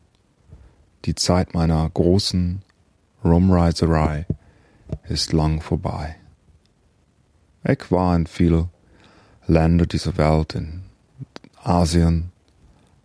Die 1.04 1.14
Zeit 1.14 1.52
meiner 1.52 1.90
großen 1.90 2.62
Rumreiserei 3.25 4.27
ist 5.09 5.33
lang 5.33 5.61
vorbei. 5.61 6.17
Ich 7.65 7.91
war 7.91 8.15
in 8.17 8.27
viele 8.27 8.69
Länder 9.47 9.87
dieser 9.87 10.17
Welt, 10.17 10.55
in 10.55 10.83
Asien, 11.63 12.31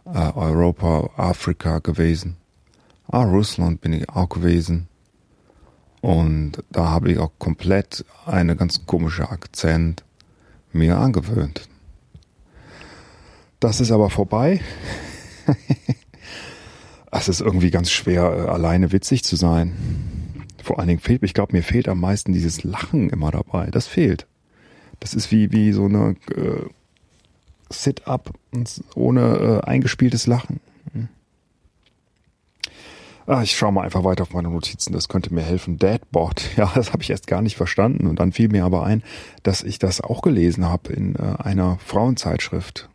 äh, 0.05 0.32
Europa, 0.34 1.10
Afrika 1.17 1.79
gewesen. 1.79 2.38
Ah, 3.08 3.24
Russland 3.24 3.82
bin 3.82 3.93
ich 3.93 4.10
auch 4.10 4.29
gewesen. 4.29 4.88
Und 6.01 6.63
da 6.72 6.89
habe 6.89 7.12
ich 7.12 7.20
auch 7.20 7.32
komplett 7.39 8.05
eine 8.25 8.55
ganz 8.55 8.86
komische 8.86 9.29
Akzent 9.29 10.03
mir 10.74 10.98
angewöhnt. 10.98 11.70
Das 13.60 13.79
ist 13.79 13.91
aber 13.91 14.10
vorbei. 14.10 14.60
es 17.20 17.29
ist 17.29 17.41
irgendwie 17.41 17.72
ganz 17.72 17.91
schwer, 17.91 18.23
äh, 18.23 18.49
alleine 18.49 18.91
witzig 18.91 19.23
zu 19.23 19.36
sein. 19.36 19.73
Vor 20.62 20.80
allen 20.80 20.88
Dingen 20.88 20.99
fehlt, 20.99 21.23
ich 21.23 21.34
glaube, 21.34 21.54
mir 21.54 21.63
fehlt 21.63 21.88
am 21.88 21.99
meisten 21.99 22.34
dieses 22.34 22.63
Lachen 22.63 23.10
immer 23.10 23.32
dabei. 23.32 23.69
Das 23.71 23.88
fehlt. 23.88 24.28
Das 24.99 25.13
ist 25.13 25.32
wie, 25.32 25.52
wie 25.52 25.73
so 25.73 25.86
eine 25.86 26.15
äh, 26.36 26.65
Sit-up 27.69 28.34
ohne 28.95 29.62
äh, 29.63 29.67
eingespieltes 29.67 30.28
Lachen. 30.28 30.60
Hm. 30.93 31.10
Ah, 33.26 33.41
ich 33.41 33.56
schaue 33.56 33.71
mal 33.71 33.84
einfach 33.84 34.04
weiter 34.04 34.23
auf 34.23 34.34
meine 34.34 34.49
Notizen, 34.49 34.93
das 34.93 35.08
könnte 35.08 35.34
mir 35.34 35.43
helfen. 35.43 35.78
Deadbot, 35.78 36.52
ja, 36.58 36.71
das 36.73 36.93
habe 36.93 37.04
ich 37.04 37.10
erst 37.10 37.28
gar 37.28 37.41
nicht 37.41 37.56
verstanden. 37.56 38.08
Und 38.08 38.19
dann 38.19 38.32
fiel 38.32 38.49
mir 38.49 38.65
aber 38.65 38.84
ein, 38.84 39.04
dass 39.43 39.63
ich 39.63 39.80
das 39.80 40.02
auch 40.02 40.21
gelesen 40.21 40.65
habe 40.65 40.93
in 40.93 41.15
äh, 41.15 41.36
einer 41.39 41.78
Frauenzeitschrift. 41.86 42.89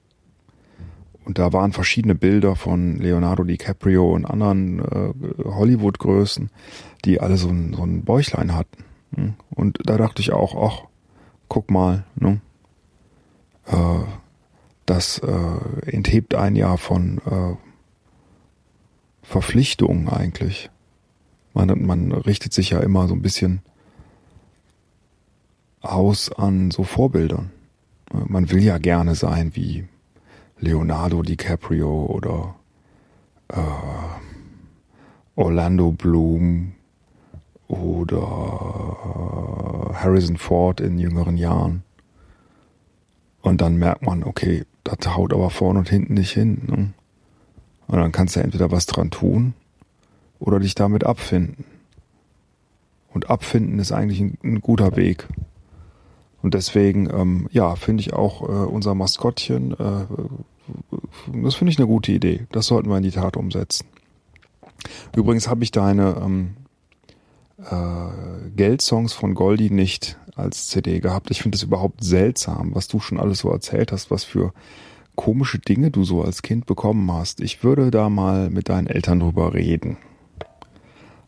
Und 1.28 1.38
da 1.38 1.52
waren 1.52 1.72
verschiedene 1.72 2.14
Bilder 2.14 2.56
von 2.56 2.96
Leonardo 2.96 3.44
DiCaprio 3.44 4.14
und 4.14 4.24
anderen 4.24 4.78
äh, 4.78 5.44
Hollywood-Größen, 5.44 6.48
die 7.04 7.20
alle 7.20 7.36
so 7.36 7.50
ein, 7.50 7.74
so 7.74 7.82
ein 7.82 8.02
Bäuchlein 8.02 8.54
hatten. 8.54 8.84
Hm? 9.14 9.34
Und 9.50 9.78
da 9.84 9.98
dachte 9.98 10.22
ich 10.22 10.32
auch, 10.32 10.56
ach, 10.56 10.88
guck 11.48 11.70
mal, 11.70 12.06
ne? 12.14 12.40
Äh, 13.66 14.04
das 14.86 15.18
äh, 15.18 15.90
enthebt 15.90 16.34
ein 16.34 16.56
Jahr 16.56 16.78
von 16.78 17.18
äh, 17.18 17.56
Verpflichtungen 19.22 20.08
eigentlich. 20.08 20.70
Man, 21.52 21.84
man 21.84 22.12
richtet 22.12 22.54
sich 22.54 22.70
ja 22.70 22.80
immer 22.80 23.06
so 23.06 23.12
ein 23.12 23.20
bisschen 23.20 23.60
aus 25.82 26.32
an 26.32 26.70
so 26.70 26.84
Vorbildern. 26.84 27.50
Man 28.14 28.50
will 28.50 28.62
ja 28.62 28.78
gerne 28.78 29.14
sein 29.14 29.54
wie 29.54 29.86
Leonardo 30.60 31.22
DiCaprio 31.22 32.06
oder 32.06 32.54
äh, 33.48 33.60
Orlando 35.36 35.92
Bloom 35.92 36.72
oder 37.68 38.16
äh, 39.90 39.94
Harrison 39.94 40.36
Ford 40.36 40.80
in 40.80 40.98
jüngeren 40.98 41.36
Jahren. 41.36 41.82
Und 43.42 43.60
dann 43.60 43.76
merkt 43.76 44.02
man, 44.02 44.24
okay, 44.24 44.64
das 44.84 45.14
haut 45.14 45.32
aber 45.32 45.50
vorne 45.50 45.78
und 45.80 45.88
hinten 45.88 46.14
nicht 46.14 46.32
hin. 46.32 46.62
Ne? 46.66 46.92
Und 47.86 47.98
dann 47.98 48.12
kannst 48.12 48.36
du 48.36 48.40
entweder 48.40 48.70
was 48.70 48.86
dran 48.86 49.10
tun 49.10 49.54
oder 50.38 50.60
dich 50.60 50.74
damit 50.74 51.04
abfinden. 51.04 51.64
Und 53.12 53.30
abfinden 53.30 53.78
ist 53.78 53.92
eigentlich 53.92 54.20
ein, 54.20 54.38
ein 54.42 54.60
guter 54.60 54.96
Weg. 54.96 55.26
Und 56.42 56.54
deswegen, 56.54 57.08
ähm, 57.10 57.48
ja, 57.50 57.74
finde 57.74 58.02
ich 58.02 58.12
auch 58.12 58.42
äh, 58.42 58.52
unser 58.52 58.94
Maskottchen, 58.94 59.72
äh, 59.72 60.06
das 61.42 61.54
finde 61.54 61.72
ich 61.72 61.78
eine 61.78 61.86
gute 61.86 62.12
Idee. 62.12 62.46
Das 62.52 62.66
sollten 62.66 62.88
wir 62.88 62.96
in 62.96 63.02
die 63.02 63.10
Tat 63.10 63.36
umsetzen. 63.36 63.86
Übrigens 65.16 65.48
habe 65.48 65.64
ich 65.64 65.72
deine 65.72 66.16
ähm, 66.22 66.56
äh, 67.58 68.50
Geldsongs 68.54 69.12
von 69.12 69.34
Goldie 69.34 69.70
nicht 69.70 70.18
als 70.36 70.68
CD 70.68 71.00
gehabt. 71.00 71.30
Ich 71.30 71.42
finde 71.42 71.56
es 71.56 71.62
überhaupt 71.62 72.04
seltsam, 72.04 72.74
was 72.74 72.86
du 72.86 73.00
schon 73.00 73.18
alles 73.18 73.40
so 73.40 73.50
erzählt 73.50 73.90
hast, 73.90 74.10
was 74.10 74.24
für 74.24 74.52
komische 75.16 75.58
Dinge 75.58 75.90
du 75.90 76.04
so 76.04 76.22
als 76.22 76.42
Kind 76.42 76.66
bekommen 76.66 77.10
hast. 77.12 77.40
Ich 77.40 77.64
würde 77.64 77.90
da 77.90 78.08
mal 78.08 78.50
mit 78.50 78.68
deinen 78.68 78.86
Eltern 78.86 79.18
drüber 79.18 79.52
reden. 79.52 79.96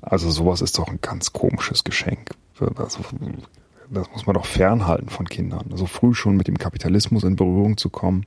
Also 0.00 0.30
sowas 0.30 0.60
ist 0.62 0.78
doch 0.78 0.88
ein 0.88 1.00
ganz 1.02 1.32
komisches 1.32 1.82
Geschenk. 1.82 2.30
Also, 2.76 3.00
das 3.90 4.10
muss 4.12 4.26
man 4.26 4.34
doch 4.34 4.46
fernhalten 4.46 5.08
von 5.08 5.28
Kindern. 5.28 5.66
So 5.68 5.72
also 5.72 5.86
früh 5.86 6.14
schon 6.14 6.36
mit 6.36 6.48
dem 6.48 6.58
Kapitalismus 6.58 7.24
in 7.24 7.36
Berührung 7.36 7.76
zu 7.76 7.90
kommen, 7.90 8.26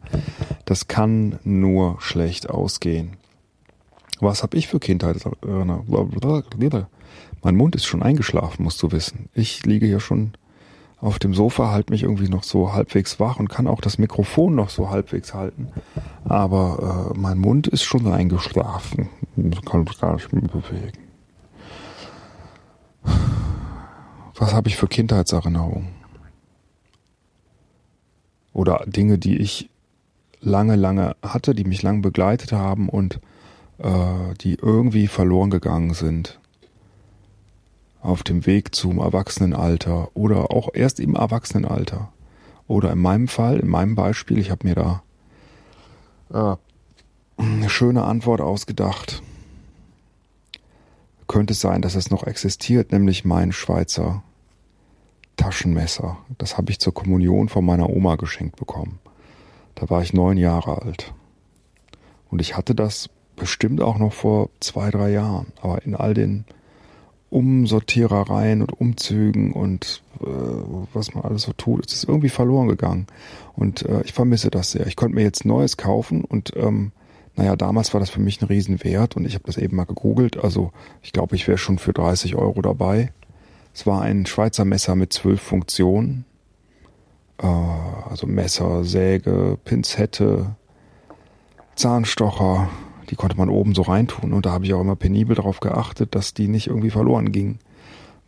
das 0.66 0.88
kann 0.88 1.40
nur 1.44 1.98
schlecht 2.00 2.50
ausgehen. 2.50 3.18
Was 4.20 4.44
habe 4.44 4.58
ich 4.58 4.68
für 4.68 4.80
Kindheit? 4.80 5.18
Mein 7.42 7.56
Mund 7.56 7.76
ist 7.76 7.86
schon 7.86 8.04
eingeschlafen, 8.04 8.64
musst 8.64 8.82
du 8.82 8.92
wissen. 8.92 9.30
Ich 9.34 9.66
liege 9.66 9.86
hier 9.86 10.00
schon 10.00 10.34
auf 11.02 11.20
dem 11.20 11.34
Sofa, 11.34 11.72
halte 11.72 11.92
mich 11.92 12.04
irgendwie 12.04 12.30
noch 12.30 12.44
so 12.44 12.72
halbwegs 12.72 13.20
wach 13.20 13.38
und 13.38 13.50
kann 13.50 13.68
auch 13.68 13.82
das 13.82 13.98
Mikrofon 13.98 14.56
noch 14.56 14.70
so 14.70 14.90
halbwegs 14.90 15.34
halten. 15.34 15.68
Aber 16.24 17.12
äh, 17.14 17.20
mein 17.20 17.38
Mund 17.38 17.68
ist 17.68 17.84
schon 17.84 18.08
eingeschlafen. 18.08 19.10
Ich 19.36 19.66
kann 19.66 19.84
mich 19.84 20.00
gar 20.00 20.14
nicht 20.14 20.32
mehr 20.32 20.44
bewegen. 20.44 21.04
Was 24.36 24.54
habe 24.54 24.70
ich 24.70 24.76
für 24.76 24.88
Kindheitserinnerungen? 24.88 25.90
Oder 28.52 28.84
Dinge, 28.86 29.18
die 29.18 29.38
ich 29.38 29.70
lange, 30.42 30.76
lange 30.76 31.16
hatte, 31.24 31.56
die 31.56 31.64
mich 31.64 31.82
lang 31.82 32.02
begleitet 32.02 32.52
haben 32.52 32.90
und 32.90 33.20
äh, 33.80 34.34
die 34.42 34.56
irgendwie 34.56 35.08
verloren 35.08 35.50
gegangen 35.50 35.94
sind. 35.94 36.40
Auf 38.02 38.24
dem 38.24 38.46
Weg 38.46 38.76
zum 38.76 39.00
Erwachsenenalter 39.00 40.10
oder 40.16 40.52
auch 40.52 40.70
erst 40.74 41.00
im 41.00 41.16
Erwachsenenalter. 41.16 42.12
Oder 42.68 42.92
in 42.92 43.00
meinem 43.00 43.28
Fall, 43.28 43.60
in 43.60 43.70
meinem 43.70 43.96
Beispiel, 43.96 44.40
ich 44.40 44.52
habe 44.52 44.68
mir 44.68 44.76
da 44.76 45.04
äh, 46.34 47.42
eine 47.42 47.70
schöne 47.70 48.04
Antwort 48.04 48.42
ausgedacht 48.42 49.22
könnte 51.34 51.54
es 51.54 51.62
sein, 51.62 51.82
dass 51.82 51.96
es 51.96 52.12
noch 52.12 52.28
existiert, 52.28 52.92
nämlich 52.92 53.26
mein 53.26 53.52
Schweizer 53.54 54.22
Taschenmesser. 55.36 56.20
Das 56.38 56.60
habe 56.60 56.70
ich 56.70 56.80
zur 56.80 56.94
Kommunion 56.94 57.50
von 57.50 57.66
meiner 57.66 57.90
Oma 57.90 58.18
geschenkt 58.18 58.56
bekommen. 58.56 59.00
Da 59.74 59.90
war 59.90 60.04
ich 60.04 60.14
neun 60.14 60.38
Jahre 60.38 60.84
alt. 60.84 61.12
Und 62.30 62.40
ich 62.40 62.56
hatte 62.56 62.76
das 62.76 63.10
bestimmt 63.36 63.82
auch 63.82 63.98
noch 63.98 64.14
vor 64.14 64.52
zwei, 64.60 64.92
drei 64.92 65.10
Jahren. 65.10 65.48
Aber 65.60 65.82
in 65.82 65.96
all 65.96 66.14
den 66.14 66.46
Umsortierereien 67.32 68.62
und 68.62 68.80
Umzügen 68.80 69.54
und 69.54 70.04
äh, 70.22 70.28
was 70.94 71.16
man 71.16 71.24
alles 71.24 71.42
so 71.42 71.54
tut, 71.54 71.88
es 71.88 71.94
ist 71.94 72.04
irgendwie 72.04 72.30
verloren 72.30 72.68
gegangen. 72.68 73.08
Und 73.56 73.82
äh, 73.88 74.04
ich 74.04 74.14
vermisse 74.14 74.52
das 74.52 74.70
sehr. 74.70 74.86
Ich 74.86 74.96
konnte 74.96 75.16
mir 75.16 75.24
jetzt 75.24 75.46
Neues 75.46 75.78
kaufen 75.78 76.24
und 76.24 76.56
ähm, 76.56 76.92
naja, 77.36 77.56
damals 77.56 77.94
war 77.94 78.00
das 78.00 78.12
für 78.12 78.22
mich 78.22 78.42
ein 78.42 78.46
Riesenwert 78.46 79.16
und 79.16 79.26
ich 79.26 79.34
habe 79.34 79.46
das 79.46 79.58
eben 79.58 79.76
mal 79.76 79.86
gegoogelt. 79.86 80.38
Also 80.44 80.72
ich 81.02 81.14
glaube, 81.14 81.36
ich 81.36 81.48
wäre 81.48 81.58
schon 81.58 81.80
für 81.80 81.94
30 81.94 82.36
Euro 82.36 82.62
dabei. 82.62 83.12
Es 83.74 83.88
war 83.88 84.02
ein 84.02 84.26
Schweizer 84.26 84.66
Messer 84.66 84.96
mit 84.96 85.14
zwölf 85.14 85.42
Funktionen. 85.42 86.26
Äh, 87.40 87.48
also 87.48 88.28
Messer, 88.28 88.84
Säge, 88.84 89.58
Pinzette, 89.64 90.56
Zahnstocher, 91.76 92.70
die 93.10 93.16
konnte 93.16 93.38
man 93.38 93.50
oben 93.50 93.74
so 93.74 93.82
reintun. 93.82 94.32
Und 94.32 94.46
da 94.46 94.52
habe 94.52 94.66
ich 94.66 94.74
auch 94.76 94.82
immer 94.82 94.96
penibel 94.96 95.36
darauf 95.36 95.60
geachtet, 95.60 96.14
dass 96.14 96.36
die 96.36 96.48
nicht 96.48 96.68
irgendwie 96.68 96.92
verloren 96.92 97.32
gingen. 97.32 97.58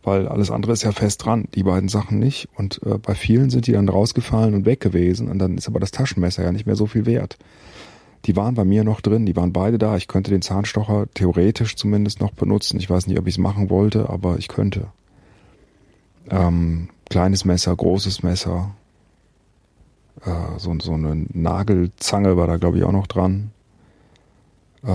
Weil 0.02 0.26
alles 0.26 0.50
andere 0.50 0.72
ist 0.72 0.82
ja 0.82 0.92
fest 0.92 1.24
dran, 1.24 1.46
die 1.54 1.62
beiden 1.62 1.88
Sachen 1.88 2.18
nicht. 2.18 2.48
Und 2.56 2.80
äh, 2.84 2.98
bei 2.98 3.14
vielen 3.14 3.50
sind 3.50 3.68
die 3.68 3.72
dann 3.72 3.88
rausgefallen 3.88 4.54
und 4.54 4.66
weg 4.66 4.80
gewesen. 4.80 5.28
Und 5.28 5.38
dann 5.38 5.56
ist 5.56 5.68
aber 5.68 5.78
das 5.78 5.92
Taschenmesser 5.92 6.42
ja 6.42 6.50
nicht 6.50 6.66
mehr 6.66 6.76
so 6.76 6.86
viel 6.86 7.06
wert. 7.06 7.38
Die 8.26 8.34
waren 8.34 8.54
bei 8.54 8.64
mir 8.64 8.82
noch 8.82 9.00
drin, 9.00 9.24
die 9.24 9.36
waren 9.36 9.52
beide 9.52 9.78
da. 9.78 9.96
Ich 9.96 10.08
könnte 10.08 10.32
den 10.32 10.42
Zahnstocher 10.42 11.06
theoretisch 11.14 11.76
zumindest 11.76 12.20
noch 12.20 12.32
benutzen. 12.32 12.78
Ich 12.78 12.90
weiß 12.90 13.06
nicht, 13.06 13.18
ob 13.18 13.26
ich 13.26 13.34
es 13.34 13.38
machen 13.38 13.70
wollte, 13.70 14.10
aber 14.10 14.38
ich 14.38 14.48
könnte. 14.48 14.88
Ähm, 16.28 16.88
kleines 17.08 17.44
Messer, 17.44 17.74
großes 17.74 18.24
Messer. 18.24 18.74
Äh, 20.24 20.58
so, 20.58 20.76
so 20.80 20.94
eine 20.94 21.26
Nagelzange 21.32 22.36
war 22.36 22.48
da, 22.48 22.56
glaube 22.56 22.78
ich, 22.78 22.84
auch 22.84 22.92
noch 22.92 23.06
dran. 23.06 23.52
Äh, 24.82 24.90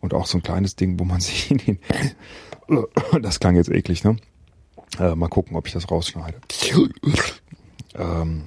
und 0.00 0.14
auch 0.14 0.26
so 0.26 0.38
ein 0.38 0.42
kleines 0.42 0.76
Ding, 0.76 1.00
wo 1.00 1.04
man 1.04 1.20
sich 1.20 1.50
in 1.50 1.58
den. 1.58 1.78
das 3.22 3.40
klang 3.40 3.56
jetzt 3.56 3.70
eklig, 3.70 4.04
ne? 4.04 4.16
Äh, 4.98 5.16
mal 5.16 5.28
gucken, 5.28 5.56
ob 5.56 5.66
ich 5.66 5.72
das 5.72 5.90
rausschneide. 5.90 6.40
ähm, 7.94 8.44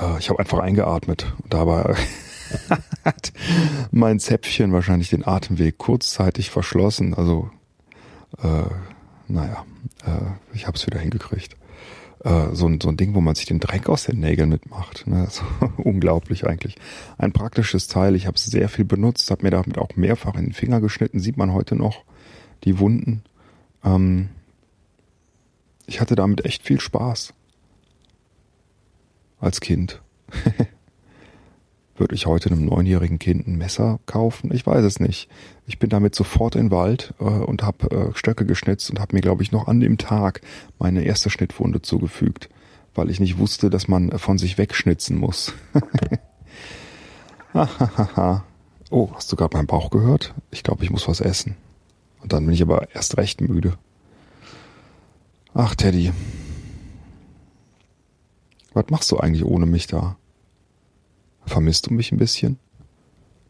äh, 0.00 0.18
ich 0.18 0.28
habe 0.28 0.38
einfach 0.38 0.58
eingeatmet. 0.58 1.32
Und 1.42 1.52
dabei 1.52 1.94
hat 3.04 3.32
mein 3.90 4.18
Zäpfchen 4.18 4.72
wahrscheinlich 4.72 5.10
den 5.10 5.26
Atemweg 5.26 5.78
kurzzeitig 5.78 6.50
verschlossen. 6.50 7.14
Also, 7.14 7.50
äh, 8.42 8.70
naja, 9.28 9.64
äh, 10.04 10.54
ich 10.54 10.66
habe 10.66 10.76
es 10.76 10.86
wieder 10.86 10.98
hingekriegt 10.98 11.56
äh, 12.26 12.54
so, 12.54 12.66
ein, 12.66 12.80
so 12.80 12.88
ein 12.88 12.96
Ding, 12.96 13.14
wo 13.14 13.20
man 13.20 13.36
sich 13.36 13.46
den 13.46 13.60
Dreck 13.60 13.88
aus 13.88 14.04
den 14.04 14.18
Nägeln 14.18 14.48
mitmacht. 14.48 15.06
Ne? 15.06 15.28
Unglaublich 15.76 16.46
eigentlich. 16.46 16.76
Ein 17.18 17.32
praktisches 17.32 17.86
Teil. 17.86 18.16
Ich 18.16 18.26
habe 18.26 18.36
es 18.36 18.44
sehr 18.44 18.68
viel 18.68 18.84
benutzt, 18.84 19.30
habe 19.30 19.44
mir 19.44 19.50
damit 19.50 19.78
auch 19.78 19.94
mehrfach 19.94 20.34
in 20.34 20.46
den 20.46 20.52
Finger 20.52 20.80
geschnitten. 20.80 21.20
Sieht 21.20 21.36
man 21.36 21.52
heute 21.52 21.76
noch 21.76 22.02
die 22.64 22.78
Wunden. 22.80 23.22
Ähm, 23.84 24.30
ich 25.86 26.00
hatte 26.00 26.16
damit 26.16 26.44
echt 26.44 26.64
viel 26.64 26.80
Spaß. 26.80 27.32
Als 29.40 29.60
Kind. 29.60 30.00
Würde 31.96 32.14
ich 32.14 32.26
heute 32.26 32.50
einem 32.50 32.66
neunjährigen 32.66 33.18
Kind 33.18 33.46
ein 33.46 33.56
Messer 33.56 34.00
kaufen? 34.04 34.52
Ich 34.52 34.66
weiß 34.66 34.84
es 34.84 35.00
nicht. 35.00 35.28
Ich 35.66 35.78
bin 35.78 35.88
damit 35.88 36.14
sofort 36.14 36.54
in 36.54 36.66
den 36.66 36.70
Wald 36.70 37.14
äh, 37.18 37.24
und 37.24 37.62
habe 37.62 37.90
äh, 37.90 38.14
Stöcke 38.14 38.44
geschnitzt 38.44 38.90
und 38.90 39.00
habe 39.00 39.16
mir, 39.16 39.22
glaube 39.22 39.42
ich, 39.42 39.50
noch 39.50 39.66
an 39.66 39.80
dem 39.80 39.96
Tag 39.96 40.42
meine 40.78 41.04
erste 41.04 41.30
Schnittwunde 41.30 41.80
zugefügt, 41.80 42.50
weil 42.94 43.08
ich 43.08 43.18
nicht 43.18 43.38
wusste, 43.38 43.70
dass 43.70 43.88
man 43.88 44.18
von 44.18 44.36
sich 44.36 44.58
wegschnitzen 44.58 45.16
muss. 45.16 45.54
oh, 48.90 49.10
hast 49.14 49.32
du 49.32 49.36
gerade 49.36 49.56
meinen 49.56 49.66
Bauch 49.66 49.90
gehört? 49.90 50.34
Ich 50.50 50.62
glaube, 50.62 50.84
ich 50.84 50.90
muss 50.90 51.08
was 51.08 51.20
essen. 51.20 51.56
Und 52.20 52.32
dann 52.34 52.44
bin 52.44 52.54
ich 52.54 52.62
aber 52.62 52.94
erst 52.94 53.16
recht 53.16 53.40
müde. 53.40 53.78
Ach, 55.54 55.74
Teddy. 55.74 56.12
Was 58.76 58.90
machst 58.90 59.10
du 59.10 59.16
eigentlich 59.16 59.46
ohne 59.46 59.64
mich 59.64 59.86
da? 59.86 60.18
Vermisst 61.46 61.86
du 61.86 61.94
mich 61.94 62.12
ein 62.12 62.18
bisschen? 62.18 62.58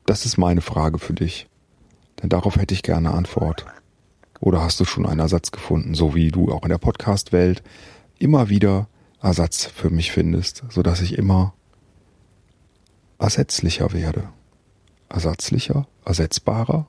Das 0.04 0.24
ist 0.24 0.38
meine 0.38 0.60
Frage 0.60 1.00
für 1.00 1.14
dich. 1.14 1.48
Denn 2.22 2.28
darauf 2.28 2.54
hätte 2.54 2.74
ich 2.74 2.84
gerne 2.84 3.10
Antwort. 3.10 3.66
Oder 4.38 4.60
hast 4.60 4.78
du 4.78 4.84
schon 4.84 5.04
einen 5.04 5.18
Ersatz 5.18 5.50
gefunden, 5.50 5.94
so 5.94 6.14
wie 6.14 6.30
du 6.30 6.52
auch 6.52 6.62
in 6.62 6.68
der 6.68 6.78
Podcast-Welt 6.78 7.64
immer 8.20 8.50
wieder 8.50 8.88
Ersatz 9.20 9.64
für 9.64 9.90
mich 9.90 10.12
findest, 10.12 10.62
sodass 10.68 11.00
ich 11.00 11.18
immer 11.18 11.54
ersetzlicher 13.18 13.92
werde? 13.92 14.28
Ersatzlicher? 15.08 15.88
Ersetzbarer? 16.04 16.86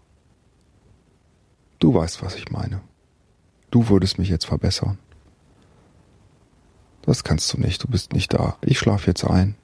Du 1.79 1.91
weißt, 1.91 2.21
was 2.21 2.35
ich 2.35 2.51
meine. 2.51 2.81
Du 3.71 3.89
würdest 3.89 4.19
mich 4.19 4.29
jetzt 4.29 4.45
verbessern. 4.45 4.99
Das 7.07 7.23
kannst 7.23 7.53
du 7.53 7.57
nicht, 7.61 7.81
du 7.81 7.87
bist 7.87 8.11
nicht 8.11 8.33
da. 8.33 8.57
Ich 8.61 8.79
schlafe 8.79 9.07
jetzt 9.07 9.23
ein. 9.23 9.55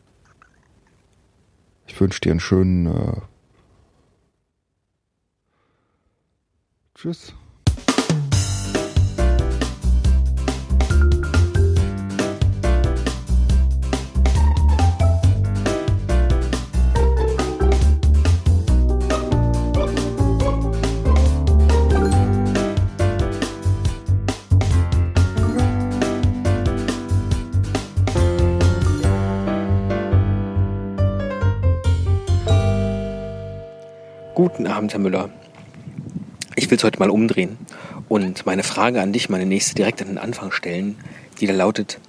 Ich 1.88 2.00
wünsche 2.00 2.22
dir 2.22 2.32
einen 2.32 2.40
schönen 2.40 2.86
äh 2.86 3.22
Tschüss. 6.96 7.34
Guten 34.36 34.65
Abend, 34.65 34.91
Herr 34.93 35.00
Müller. 35.00 35.30
Ich 36.56 36.72
will 36.72 36.78
es 36.80 36.84
heute 36.84 36.98
mal 36.98 37.12
umdrehen 37.12 37.56
und 38.10 38.48
meine 38.48 38.63
Frage 38.63 39.00
an 39.00 39.13
dich, 39.13 39.30
meine 39.30 39.46
nächste, 39.46 39.76
direkt 39.76 40.02
an 40.02 40.08
den 40.08 40.17
Anfang 40.17 40.52
stellen, 40.52 40.98
die 41.39 41.46
da 41.46 41.54
lautet, 41.54 42.00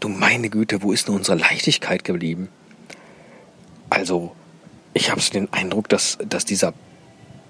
du 0.00 0.08
meine 0.08 0.50
Güte, 0.50 0.82
wo 0.82 0.90
ist 0.90 1.06
denn 1.06 1.14
unsere 1.14 1.38
Leichtigkeit 1.38 2.02
geblieben? 2.02 2.48
Also, 3.90 4.34
ich 4.92 5.12
habe 5.12 5.20
so 5.20 5.32
den 5.32 5.52
Eindruck, 5.52 5.88
dass, 5.88 6.18
dass 6.28 6.46
dieser 6.46 6.74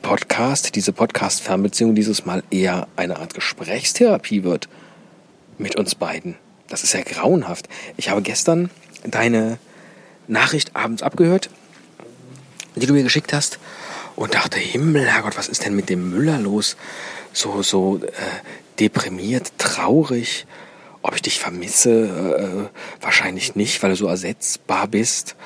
Podcast, 0.03 0.77
diese 0.77 0.93
Podcast-Fernbeziehung 0.93 1.95
dieses 1.95 2.27
Mal 2.27 2.43
eher 2.51 2.87
eine 2.97 3.19
Art 3.19 3.33
Gesprächstherapie 3.33 4.45
wird 4.45 4.69
mit 5.57 5.75
uns 5.77 5.95
beiden. 5.95 6.35
Das 6.69 6.85
ist 6.85 6.93
ja 6.93 7.01
grauenhaft. 7.01 7.71
Ich 7.97 8.11
habe 8.11 8.21
gestern 8.21 8.69
deine 9.05 9.57
Nachricht 10.29 10.77
abends 10.77 11.03
abgehört 11.03 11.49
die 12.77 12.87
du 12.87 12.93
mir 12.93 13.03
geschickt 13.03 13.33
hast 13.33 13.59
und 14.17 14.35
dachte, 14.35 14.59
Himmel, 14.59 15.07
Herrgott, 15.07 15.37
was 15.37 15.49
ist 15.49 15.65
denn 15.65 15.75
mit 15.75 15.89
dem 15.89 16.11
Müller 16.11 16.39
los? 16.39 16.77
So, 17.33 17.63
so 17.63 18.01
äh, 18.03 18.11
deprimiert, 18.79 19.53
traurig. 19.59 20.47
Ob 21.03 21.15
ich 21.15 21.23
dich 21.23 21.39
vermisse? 21.39 22.71
Äh, 22.71 23.03
wahrscheinlich 23.05 23.57
nicht, 23.57 23.83
weil 23.83 23.91
du 23.91 23.97
so 23.97 24.07
ersetzbar 24.07 24.87
bist. 24.89 25.37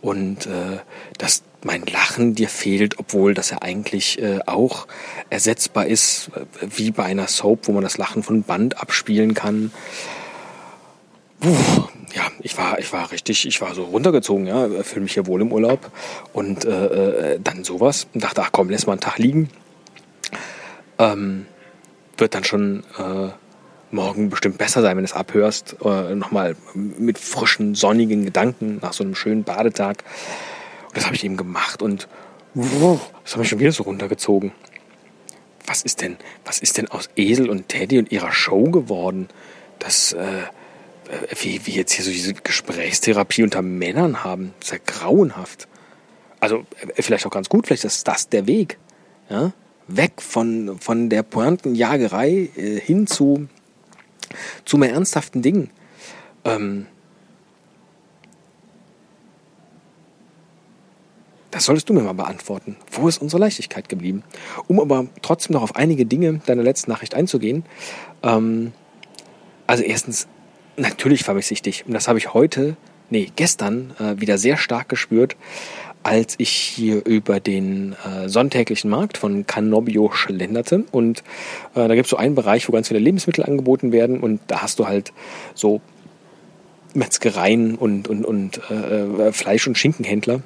Und 0.00 0.46
äh, 0.46 0.78
dass 1.18 1.42
mein 1.62 1.86
Lachen 1.86 2.34
dir 2.34 2.48
fehlt, 2.48 2.98
obwohl 2.98 3.32
das 3.34 3.50
ja 3.50 3.62
eigentlich 3.62 4.20
äh, 4.20 4.40
auch 4.46 4.86
ersetzbar 5.30 5.86
ist, 5.86 6.30
äh, 6.34 6.66
wie 6.76 6.90
bei 6.90 7.04
einer 7.04 7.26
Soap, 7.26 7.68
wo 7.68 7.72
man 7.72 7.82
das 7.82 7.98
Lachen 7.98 8.22
von 8.22 8.42
Band 8.42 8.80
abspielen 8.80 9.34
kann. 9.34 9.72
Puh, 11.40 11.88
ja, 12.14 12.30
ich 12.40 12.56
war, 12.56 12.78
ich 12.78 12.92
war 12.92 13.10
richtig, 13.10 13.46
ich 13.46 13.60
war 13.60 13.74
so 13.74 13.84
runtergezogen, 13.84 14.46
ja, 14.46 14.68
fühle 14.82 15.02
mich 15.02 15.14
hier 15.14 15.26
wohl 15.26 15.40
im 15.40 15.52
Urlaub 15.52 15.90
und 16.32 16.64
äh, 16.64 17.32
äh, 17.34 17.40
dann 17.42 17.64
sowas 17.64 18.06
und 18.14 18.22
dachte, 18.22 18.42
ach 18.42 18.50
komm, 18.52 18.70
lass 18.70 18.86
mal 18.86 18.92
einen 18.92 19.00
Tag 19.00 19.18
liegen. 19.18 19.50
Ähm, 20.98 21.46
wird 22.16 22.36
dann 22.36 22.44
schon 22.44 22.84
äh, 22.98 23.30
morgen 23.90 24.30
bestimmt 24.30 24.58
besser 24.58 24.80
sein, 24.80 24.96
wenn 24.96 25.04
du 25.04 25.10
es 25.10 25.12
abhörst. 25.12 25.76
Äh, 25.84 26.14
Nochmal 26.14 26.54
mit 26.74 27.18
frischen, 27.18 27.74
sonnigen 27.74 28.24
Gedanken 28.24 28.78
nach 28.80 28.92
so 28.92 29.02
einem 29.02 29.16
schönen 29.16 29.42
Badetag. 29.42 30.04
Und 30.86 30.96
das 30.96 31.06
habe 31.06 31.16
ich 31.16 31.24
eben 31.24 31.36
gemacht 31.36 31.82
und 31.82 32.06
das 32.54 33.32
habe 33.32 33.42
ich 33.42 33.48
schon 33.48 33.58
wieder 33.58 33.72
so 33.72 33.82
runtergezogen. 33.82 34.52
Was 35.66 35.82
ist 35.82 36.02
denn, 36.02 36.16
was 36.44 36.60
ist 36.60 36.78
denn 36.78 36.88
aus 36.88 37.08
Esel 37.16 37.50
und 37.50 37.68
Teddy 37.68 37.98
und 37.98 38.12
ihrer 38.12 38.30
Show 38.30 38.70
geworden? 38.70 39.28
Das, 39.80 40.12
äh, 40.12 40.42
äh, 41.08 41.34
wie 41.40 41.66
wir 41.66 41.74
jetzt 41.74 41.92
hier 41.92 42.04
so 42.04 42.10
diese 42.10 42.34
Gesprächstherapie 42.34 43.42
unter 43.42 43.62
Männern 43.62 44.24
haben. 44.24 44.54
Das 44.60 44.68
ist 44.68 44.72
ja 44.72 44.78
grauenhaft. 44.86 45.68
Also 46.40 46.64
äh, 46.96 47.02
vielleicht 47.02 47.26
auch 47.26 47.30
ganz 47.30 47.48
gut, 47.48 47.66
vielleicht 47.66 47.84
ist 47.84 48.06
das 48.06 48.28
der 48.28 48.46
Weg. 48.46 48.78
Ja? 49.28 49.52
Weg 49.88 50.22
von, 50.22 50.78
von 50.80 51.10
der 51.10 51.22
Pointenjagerei 51.22 52.50
äh, 52.56 52.80
hin 52.80 53.06
zu, 53.06 53.48
zu 54.64 54.78
mehr 54.78 54.92
ernsthaften 54.92 55.42
Dingen. 55.42 55.70
Ähm, 56.44 56.86
Das 61.54 61.66
solltest 61.66 61.88
du 61.88 61.92
mir 61.92 62.02
mal 62.02 62.14
beantworten. 62.14 62.76
Wo 62.90 63.06
ist 63.06 63.18
unsere 63.18 63.38
Leichtigkeit 63.38 63.88
geblieben? 63.88 64.24
Um 64.66 64.80
aber 64.80 65.06
trotzdem 65.22 65.54
noch 65.54 65.62
auf 65.62 65.76
einige 65.76 66.04
Dinge 66.04 66.40
deiner 66.46 66.64
letzten 66.64 66.90
Nachricht 66.90 67.14
einzugehen. 67.14 67.64
Ähm, 68.24 68.72
also 69.68 69.84
erstens, 69.84 70.26
natürlich 70.76 71.24
vermisse 71.24 71.54
ich 71.54 71.62
dich. 71.62 71.86
Und 71.86 71.94
das 71.94 72.08
habe 72.08 72.18
ich 72.18 72.34
heute, 72.34 72.76
nee, 73.10 73.30
gestern 73.36 73.92
äh, 73.98 74.20
wieder 74.20 74.38
sehr 74.38 74.56
stark 74.56 74.88
gespürt, 74.88 75.36
als 76.02 76.34
ich 76.36 76.50
hier 76.50 77.04
über 77.06 77.40
den 77.40 77.94
äh, 78.04 78.28
sonntäglichen 78.28 78.90
Markt 78.90 79.16
von 79.16 79.46
Canobio 79.46 80.10
schlenderte. 80.12 80.84
Und 80.92 81.20
äh, 81.74 81.88
da 81.88 81.94
gibt 81.94 82.06
es 82.06 82.10
so 82.10 82.18
einen 82.18 82.34
Bereich, 82.34 82.68
wo 82.68 82.72
ganz 82.72 82.88
viele 82.88 83.00
Lebensmittel 83.00 83.42
angeboten 83.44 83.90
werden. 83.90 84.20
Und 84.20 84.40
da 84.48 84.62
hast 84.62 84.78
du 84.78 84.86
halt 84.86 85.12
so 85.54 85.80
Metzgereien 86.92 87.74
und, 87.74 88.08
und, 88.08 88.24
und 88.24 88.60
äh, 88.70 89.32
Fleisch- 89.32 89.66
und 89.66 89.78
Schinkenhändler, 89.78 90.42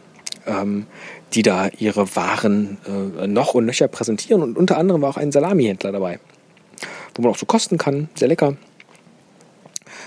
ähm, 0.47 0.87
die 1.35 1.43
da 1.43 1.69
ihre 1.79 2.15
Waren 2.17 2.79
äh, 3.21 3.27
noch 3.27 3.55
und 3.55 3.67
nöcher 3.67 3.89
präsentieren. 3.89 4.43
Und 4.43 4.57
unter 4.57 4.79
anderem 4.79 5.03
war 5.03 5.11
auch 5.11 5.17
ein 5.17 5.33
Salamihändler 5.33 5.91
dabei, 5.91 6.21
wo 7.17 7.23
man 7.23 7.33
auch 7.33 7.39
so 7.39 7.47
kosten 7.47 7.79
kann. 7.79 8.09
Sehr 8.15 8.29
lecker. 8.29 8.57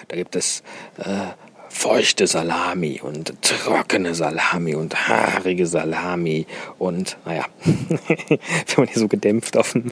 Da 0.07 0.15
gibt 0.15 0.35
es 0.35 0.63
äh, 0.97 1.31
feuchte 1.71 2.27
Salami 2.27 2.99
und 3.01 3.33
trockene 3.41 4.13
Salami 4.13 4.75
und 4.75 5.07
haarige 5.07 5.65
Salami 5.65 6.45
und 6.77 7.17
naja, 7.25 7.45
wenn 7.63 8.39
man 8.77 8.87
hier 8.87 8.99
so 8.99 9.07
gedämpft 9.07 9.57
auf 9.57 9.71
dem 9.71 9.91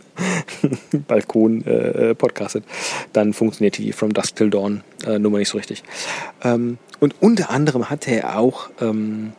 Balkon 1.07 1.65
äh, 1.65 2.13
podcastet, 2.15 2.65
dann 3.13 3.33
funktioniert 3.33 3.77
die 3.77 3.93
From 3.93 4.13
Dusk 4.13 4.35
Till 4.35 4.49
Dawn 4.49 4.83
äh, 5.05 5.19
Nummer 5.19 5.37
nicht 5.39 5.49
so 5.49 5.57
richtig. 5.57 5.83
Ähm, 6.43 6.77
und 6.99 7.15
unter 7.21 7.49
anderem 7.49 7.89
hatte 7.89 8.11
er 8.11 8.37
auch 8.37 8.69
ähm, 8.81 9.31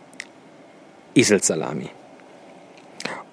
Eselsalami. 1.15 1.91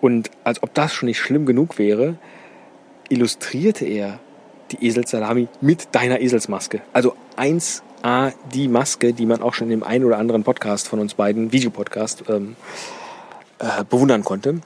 Und 0.02 0.30
als 0.44 0.62
ob 0.62 0.74
das 0.74 0.94
schon 0.94 1.08
nicht 1.08 1.20
schlimm 1.20 1.46
genug 1.46 1.80
wäre, 1.80 2.18
illustrierte 3.10 3.86
er 3.86 4.20
die 4.72 4.86
Eselsalami 4.86 5.48
mit 5.62 5.90
deiner 5.94 6.20
Eselsmaske. 6.20 6.82
Also 6.94 7.16
1A 7.38 8.34
die 8.54 8.68
Maske, 8.68 9.14
die 9.14 9.26
man 9.26 9.42
auch 9.42 9.54
schon 9.54 9.68
in 9.68 9.80
dem 9.80 9.84
einen 9.84 10.06
oder 10.06 10.18
anderen 10.18 10.44
Podcast 10.44 10.88
von 10.88 11.00
uns 11.00 11.16
beiden, 11.16 11.52
Videopodcast, 11.52 12.24
ähm, 12.30 12.56
äh, 13.60 13.84
bewundern 13.90 14.24
konnte. 14.24 14.62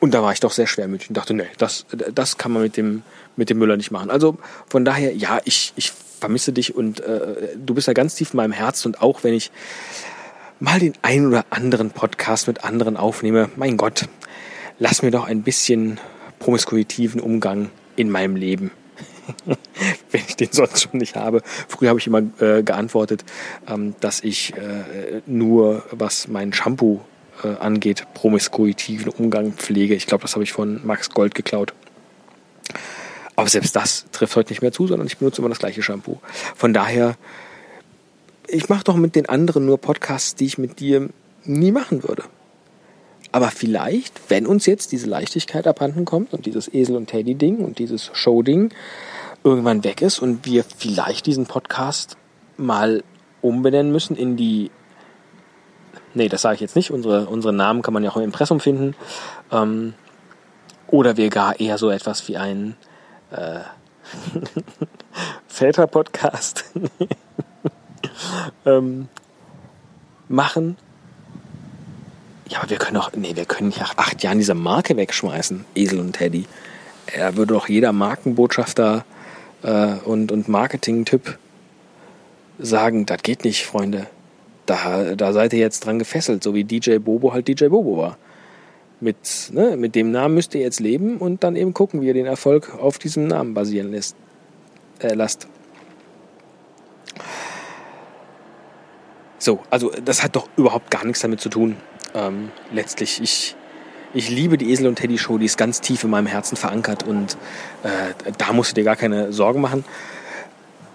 Und 0.00 0.14
da 0.14 0.22
war 0.22 0.32
ich 0.32 0.40
doch 0.40 0.52
sehr 0.52 0.66
schwermütig 0.66 1.10
und 1.10 1.16
dachte, 1.16 1.34
nee, 1.34 1.46
das, 1.58 1.86
das 2.14 2.38
kann 2.38 2.52
man 2.52 2.62
mit 2.62 2.76
dem, 2.76 3.02
mit 3.36 3.50
dem 3.50 3.58
Müller 3.58 3.76
nicht 3.76 3.90
machen. 3.90 4.10
Also 4.10 4.38
von 4.68 4.84
daher, 4.84 5.14
ja, 5.14 5.40
ich, 5.44 5.72
ich 5.76 5.92
vermisse 6.20 6.52
dich 6.52 6.74
und 6.74 7.00
äh, 7.00 7.56
du 7.56 7.74
bist 7.74 7.88
ja 7.88 7.94
ganz 7.94 8.14
tief 8.14 8.32
in 8.32 8.36
meinem 8.36 8.52
Herz 8.52 8.86
und 8.86 9.02
auch 9.02 9.24
wenn 9.24 9.34
ich 9.34 9.50
mal 10.60 10.78
den 10.78 10.94
einen 11.02 11.26
oder 11.26 11.44
anderen 11.50 11.90
Podcast 11.90 12.46
mit 12.46 12.64
anderen 12.64 12.96
aufnehme, 12.96 13.48
mein 13.56 13.76
Gott, 13.76 14.08
lass 14.78 15.02
mir 15.02 15.10
doch 15.10 15.24
ein 15.24 15.42
bisschen 15.42 15.98
promiskuitiven 16.38 17.20
Umgang 17.20 17.70
in 17.96 18.10
meinem 18.10 18.36
Leben. 18.36 18.70
wenn 20.10 20.20
ich 20.26 20.36
den 20.36 20.52
sonst 20.52 20.82
schon 20.82 20.98
nicht 20.98 21.16
habe. 21.16 21.42
Früher 21.68 21.90
habe 21.90 21.98
ich 21.98 22.06
immer 22.06 22.22
äh, 22.40 22.62
geantwortet, 22.62 23.24
ähm, 23.68 23.94
dass 24.00 24.22
ich 24.22 24.54
äh, 24.54 25.22
nur, 25.26 25.84
was 25.90 26.28
mein 26.28 26.52
Shampoo 26.52 27.00
äh, 27.44 27.48
angeht, 27.56 28.06
promiskuitiven 28.14 29.12
Umgang 29.12 29.52
pflege. 29.52 29.94
Ich 29.94 30.06
glaube, 30.06 30.22
das 30.22 30.34
habe 30.34 30.44
ich 30.44 30.52
von 30.52 30.84
Max 30.86 31.10
Gold 31.10 31.34
geklaut. 31.34 31.72
Aber 33.36 33.48
selbst 33.48 33.76
das 33.76 34.06
trifft 34.10 34.34
heute 34.34 34.52
nicht 34.52 34.62
mehr 34.62 34.72
zu, 34.72 34.86
sondern 34.86 35.06
ich 35.06 35.18
benutze 35.18 35.40
immer 35.40 35.48
das 35.48 35.60
gleiche 35.60 35.82
Shampoo. 35.82 36.18
Von 36.56 36.74
daher, 36.74 37.16
ich 38.48 38.68
mache 38.68 38.84
doch 38.84 38.96
mit 38.96 39.14
den 39.14 39.28
anderen 39.28 39.64
nur 39.64 39.78
Podcasts, 39.78 40.34
die 40.34 40.46
ich 40.46 40.58
mit 40.58 40.80
dir 40.80 41.08
nie 41.44 41.70
machen 41.70 42.02
würde. 42.02 42.24
Aber 43.30 43.48
vielleicht, 43.48 44.30
wenn 44.30 44.46
uns 44.46 44.66
jetzt 44.66 44.92
diese 44.92 45.06
Leichtigkeit 45.06 45.66
abhanden 45.66 46.04
kommt 46.04 46.32
und 46.32 46.46
dieses 46.46 46.72
Esel- 46.72 46.96
und 46.96 47.08
Teddy-Ding 47.08 47.58
und 47.58 47.78
dieses 47.78 48.10
Show-Ding 48.12 48.72
irgendwann 49.44 49.84
weg 49.84 50.02
ist 50.02 50.18
und 50.18 50.46
wir 50.46 50.64
vielleicht 50.64 51.26
diesen 51.26 51.46
Podcast 51.46 52.16
mal 52.56 53.04
umbenennen 53.40 53.92
müssen 53.92 54.16
in 54.16 54.36
die. 54.36 54.70
Nee, 56.14 56.28
das 56.28 56.42
sage 56.42 56.56
ich 56.56 56.60
jetzt 56.60 56.74
nicht. 56.74 56.90
Unsere, 56.90 57.26
unsere 57.26 57.52
Namen 57.52 57.82
kann 57.82 57.94
man 57.94 58.02
ja 58.02 58.10
auch 58.10 58.16
im 58.16 58.22
Impressum 58.22 58.60
finden. 58.60 58.94
Ähm, 59.52 59.94
oder 60.86 61.16
wir 61.16 61.28
gar 61.28 61.60
eher 61.60 61.76
so 61.76 61.90
etwas 61.90 62.26
wie 62.28 62.38
ein 62.38 62.76
äh, 63.30 63.60
Väter-Podcast 65.48 66.64
ähm, 68.66 69.08
machen. 70.28 70.76
Ja, 72.48 72.60
aber 72.60 72.70
wir 72.70 72.78
können 72.78 72.94
doch, 72.94 73.12
nee, 73.14 73.36
wir 73.36 73.44
können 73.44 73.68
nicht 73.68 73.80
nach 73.80 73.96
acht 73.98 74.22
Jahren 74.22 74.38
diese 74.38 74.54
Marke 74.54 74.96
wegschmeißen, 74.96 75.64
Esel 75.74 76.00
und 76.00 76.14
Teddy. 76.14 76.46
Da 77.16 77.36
würde 77.36 77.54
doch 77.54 77.68
jeder 77.68 77.92
Markenbotschafter 77.92 79.04
äh, 79.62 79.94
und, 80.04 80.32
und 80.32 80.48
Marketing-Typ 80.48 81.38
sagen, 82.58 83.06
das 83.06 83.22
geht 83.22 83.44
nicht, 83.44 83.64
Freunde. 83.66 84.06
Da, 84.66 85.14
da 85.14 85.32
seid 85.32 85.52
ihr 85.52 85.58
jetzt 85.58 85.86
dran 85.86 85.98
gefesselt, 85.98 86.42
so 86.42 86.54
wie 86.54 86.64
DJ 86.64 86.98
Bobo 86.98 87.32
halt 87.32 87.48
DJ 87.48 87.66
Bobo 87.66 87.98
war. 87.98 88.18
Mit, 89.00 89.50
ne, 89.52 89.76
mit 89.76 89.94
dem 89.94 90.10
Namen 90.10 90.34
müsst 90.34 90.54
ihr 90.54 90.60
jetzt 90.60 90.80
leben 90.80 91.18
und 91.18 91.44
dann 91.44 91.54
eben 91.54 91.72
gucken, 91.72 92.00
wie 92.00 92.08
ihr 92.08 92.14
den 92.14 92.26
Erfolg 92.26 92.74
auf 92.78 92.98
diesem 92.98 93.26
Namen 93.26 93.54
basieren 93.54 93.92
lässt, 93.92 94.16
äh, 95.00 95.14
lasst. 95.14 95.46
So, 99.38 99.60
also 99.70 99.92
das 100.04 100.22
hat 100.22 100.34
doch 100.34 100.48
überhaupt 100.56 100.90
gar 100.90 101.04
nichts 101.04 101.20
damit 101.20 101.40
zu 101.40 101.48
tun. 101.48 101.76
Ähm, 102.14 102.50
letztlich, 102.72 103.20
ich, 103.22 103.54
ich 104.14 104.30
liebe 104.30 104.58
die 104.58 104.70
Esel 104.70 104.86
und 104.86 104.96
Teddy 104.96 105.18
Show, 105.18 105.38
die 105.38 105.46
ist 105.46 105.58
ganz 105.58 105.80
tief 105.80 106.04
in 106.04 106.10
meinem 106.10 106.26
Herzen 106.26 106.56
verankert 106.56 107.02
und 107.02 107.36
äh, 107.82 108.32
da 108.38 108.52
musst 108.52 108.72
du 108.72 108.74
dir 108.76 108.84
gar 108.84 108.96
keine 108.96 109.32
Sorgen 109.32 109.60
machen. 109.60 109.84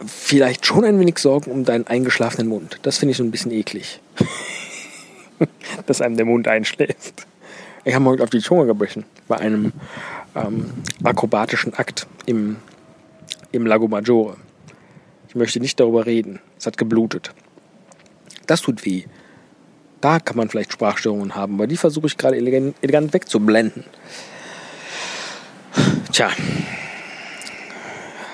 Vielleicht 0.06 0.65
schon 0.65 0.84
ein 0.84 0.99
wenig 0.99 1.19
Sorgen 1.19 1.52
um 1.52 1.63
deinen 1.63 1.88
eingeschlafenen 1.88 2.47
Mund. 2.47 2.80
Das 2.82 2.97
finde 2.97 3.12
ich 3.12 3.17
so 3.17 3.23
ein 3.23 3.32
bisschen 3.32 3.52
eklig. 3.52 4.02
Dass 5.86 6.02
einem 6.02 6.17
der 6.17 6.26
Mund 6.26 6.47
einschläft. 6.47 7.26
Ich 7.86 7.93
habe 7.95 8.06
heute 8.06 8.23
auf 8.23 8.30
die 8.30 8.39
Zunge 8.39 8.65
gebissen 8.65 9.06
bei 9.28 9.38
einem 9.38 9.73
ähm, 10.36 10.71
akrobatischen 11.04 11.73
Akt 11.73 12.08
im, 12.26 12.58
im 13.52 13.65
Lago 13.65 13.88
Maggiore. 13.88 14.38
Ich 15.28 15.36
möchte 15.36 15.60
nicht 15.60 15.80
darüber 15.80 16.06
reden. 16.06 16.39
Es 16.58 16.65
hat 16.65 16.78
geblutet. 16.78 17.34
Das 18.45 18.62
tut 18.62 18.86
weh. 18.86 19.04
Da 20.04 20.20
kann 20.20 20.36
man 20.36 20.50
vielleicht 20.50 20.74
Sprachstörungen 20.74 21.34
haben, 21.34 21.54
aber 21.54 21.66
die 21.66 21.78
versuche 21.78 22.08
ich 22.08 22.18
gerade 22.18 22.36
elegant, 22.36 22.76
elegant 22.82 23.13
wegzublenden. 23.13 23.86
Tja, 26.12 26.30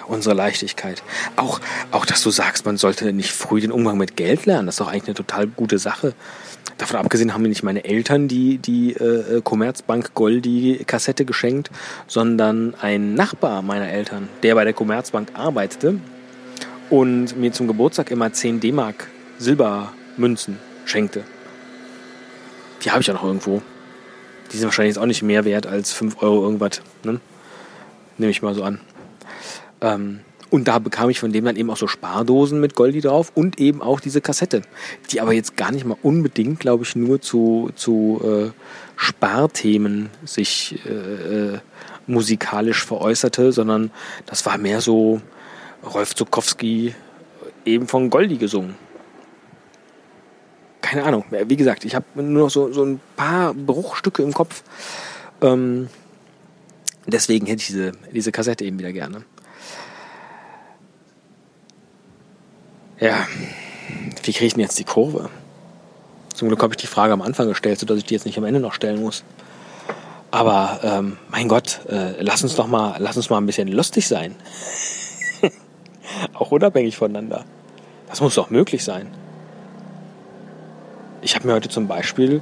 unsere 0.08 0.34
Leichtigkeit. 0.34 1.04
Auch, 1.36 1.62
auch, 1.92 2.08
dass 2.08 2.24
du 2.24 2.32
sagst, 2.32 2.66
man 2.66 2.78
sollte 2.78 3.14
nicht 3.14 3.32
früh 3.32 3.62
den 3.62 3.72
Umgang 3.72 4.00
mit 4.00 4.16
Geld 4.16 4.48
lernen, 4.48 4.66
das 4.66 4.76
ist 4.76 4.80
doch 4.80 4.88
eigentlich 4.88 5.06
eine 5.06 5.14
total 5.14 5.46
gute 5.46 5.78
Sache. 5.78 6.16
Davon 6.80 6.98
abgesehen 6.98 7.36
haben 7.36 7.44
mir 7.44 7.50
nicht 7.50 7.62
meine 7.62 7.86
Eltern 7.86 8.28
die, 8.28 8.58
die 8.58 8.94
äh, 8.94 9.40
Commerzbank 9.44 10.16
Goldi 10.16 10.84
Kassette 10.88 11.24
geschenkt, 11.24 11.70
sondern 12.08 12.74
ein 12.82 13.14
Nachbar 13.14 13.62
meiner 13.62 13.90
Eltern, 13.90 14.28
der 14.42 14.56
bei 14.56 14.64
der 14.64 14.74
Commerzbank 14.74 15.34
arbeitete 15.36 16.00
und 16.90 17.38
mir 17.38 17.52
zum 17.52 17.68
Geburtstag 17.68 18.10
immer 18.10 18.34
10 18.34 18.60
D-Mark 18.60 19.06
Silbermünzen 19.38 20.58
schenkte. 20.86 21.26
Die 22.84 22.92
habe 22.92 23.02
ich 23.02 23.08
ja 23.08 23.14
noch 23.14 23.24
irgendwo. 23.24 23.62
Die 24.52 24.58
sind 24.58 24.66
wahrscheinlich 24.66 24.96
jetzt 24.96 25.02
auch 25.02 25.08
nicht 25.08 25.22
mehr 25.22 25.46
wert 25.46 25.68
als 25.68 25.92
5 25.94 26.22
Euro 26.22 26.44
irgendwas. 26.44 26.82
Ne? 27.04 27.20
Nehme 28.18 28.32
ich 28.32 28.42
mal 28.42 28.56
so 28.56 28.64
an. 28.64 28.80
Ähm, 29.82 30.22
und 30.50 30.68
da 30.68 30.80
bekam 30.80 31.10
ich 31.10 31.20
von 31.20 31.32
dem 31.32 31.46
dann 31.46 31.56
eben 31.56 31.70
auch 31.70 31.78
so 31.78 31.88
Spardosen 31.88 32.60
mit 32.60 32.74
Goldi 32.74 33.02
drauf 33.02 33.32
und 33.36 33.60
eben 33.60 33.82
auch 33.82 34.00
diese 34.00 34.20
Kassette, 34.20 34.64
die 35.12 35.22
aber 35.22 35.34
jetzt 35.34 35.58
gar 35.58 35.72
nicht 35.72 35.86
mal 35.86 35.98
unbedingt, 36.02 36.60
glaube 36.60 36.84
ich, 36.84 36.96
nur 36.96 37.22
zu, 37.22 37.70
zu 37.76 38.20
äh, 38.24 38.52
Sparthemen 38.96 40.10
sich 40.26 40.80
äh, 40.86 41.54
äh, 41.54 41.60
musikalisch 42.08 42.84
veräußerte, 42.84 43.52
sondern 43.52 43.92
das 44.26 44.46
war 44.46 44.58
mehr 44.58 44.82
so 44.82 45.22
Rolf 45.84 46.16
Zukowski 46.16 46.96
eben 47.66 47.88
von 47.88 48.10
Goldi 48.10 48.38
gesungen. 48.38 48.76
Keine 50.90 51.04
Ahnung. 51.04 51.24
Wie 51.30 51.56
gesagt, 51.56 51.86
ich 51.86 51.94
habe 51.94 52.06
nur 52.16 52.46
noch 52.46 52.50
so, 52.50 52.74
so 52.74 52.84
ein 52.84 53.00
paar 53.16 53.54
Bruchstücke 53.54 54.24
im 54.24 54.34
Kopf. 54.34 54.64
Ähm, 55.40 55.88
deswegen 57.06 57.46
hätte 57.46 57.62
ich 57.62 57.68
diese, 57.68 57.92
diese 58.12 58.32
Kassette 58.32 58.66
eben 58.66 58.80
wieder 58.80 58.92
gerne. 58.92 59.22
Ja, 63.00 63.28
wie 64.24 64.32
kriege 64.32 64.46
ich 64.48 64.54
denn 64.54 64.62
jetzt 64.62 64.80
die 64.80 64.84
Kurve? 64.84 65.30
Zum 66.34 66.48
Glück 66.48 66.64
habe 66.64 66.74
ich 66.74 66.78
die 66.78 66.88
Frage 66.88 67.14
am 67.14 67.22
Anfang 67.22 67.48
gestellt, 67.48 67.80
sodass 67.80 68.00
ich 68.00 68.06
die 68.06 68.16
jetzt 68.16 68.26
nicht 68.26 68.40
am 68.40 68.44
Ende 68.44 68.60
noch 68.60 68.74
stellen 68.74 69.00
muss. 69.00 69.24
Aber 70.32 70.80
ähm, 70.82 71.18
mein 71.30 71.50
Gott, 71.50 71.82
äh, 71.88 72.20
lass 72.20 72.42
uns 72.42 72.56
doch 72.56 72.66
mal, 72.66 72.96
lass 72.98 73.16
uns 73.16 73.30
mal 73.30 73.38
ein 73.38 73.46
bisschen 73.46 73.68
lustig 73.68 74.08
sein. 74.08 74.36
Auch 76.34 76.50
unabhängig 76.50 76.98
voneinander. 76.98 77.46
Das 78.08 78.22
muss 78.22 78.34
doch 78.34 78.50
möglich 78.50 78.84
sein. 78.84 79.19
Ich 81.22 81.36
habe 81.36 81.48
mir 81.48 81.54
heute 81.54 81.70
zum 81.70 81.88
Beispiel 81.88 82.42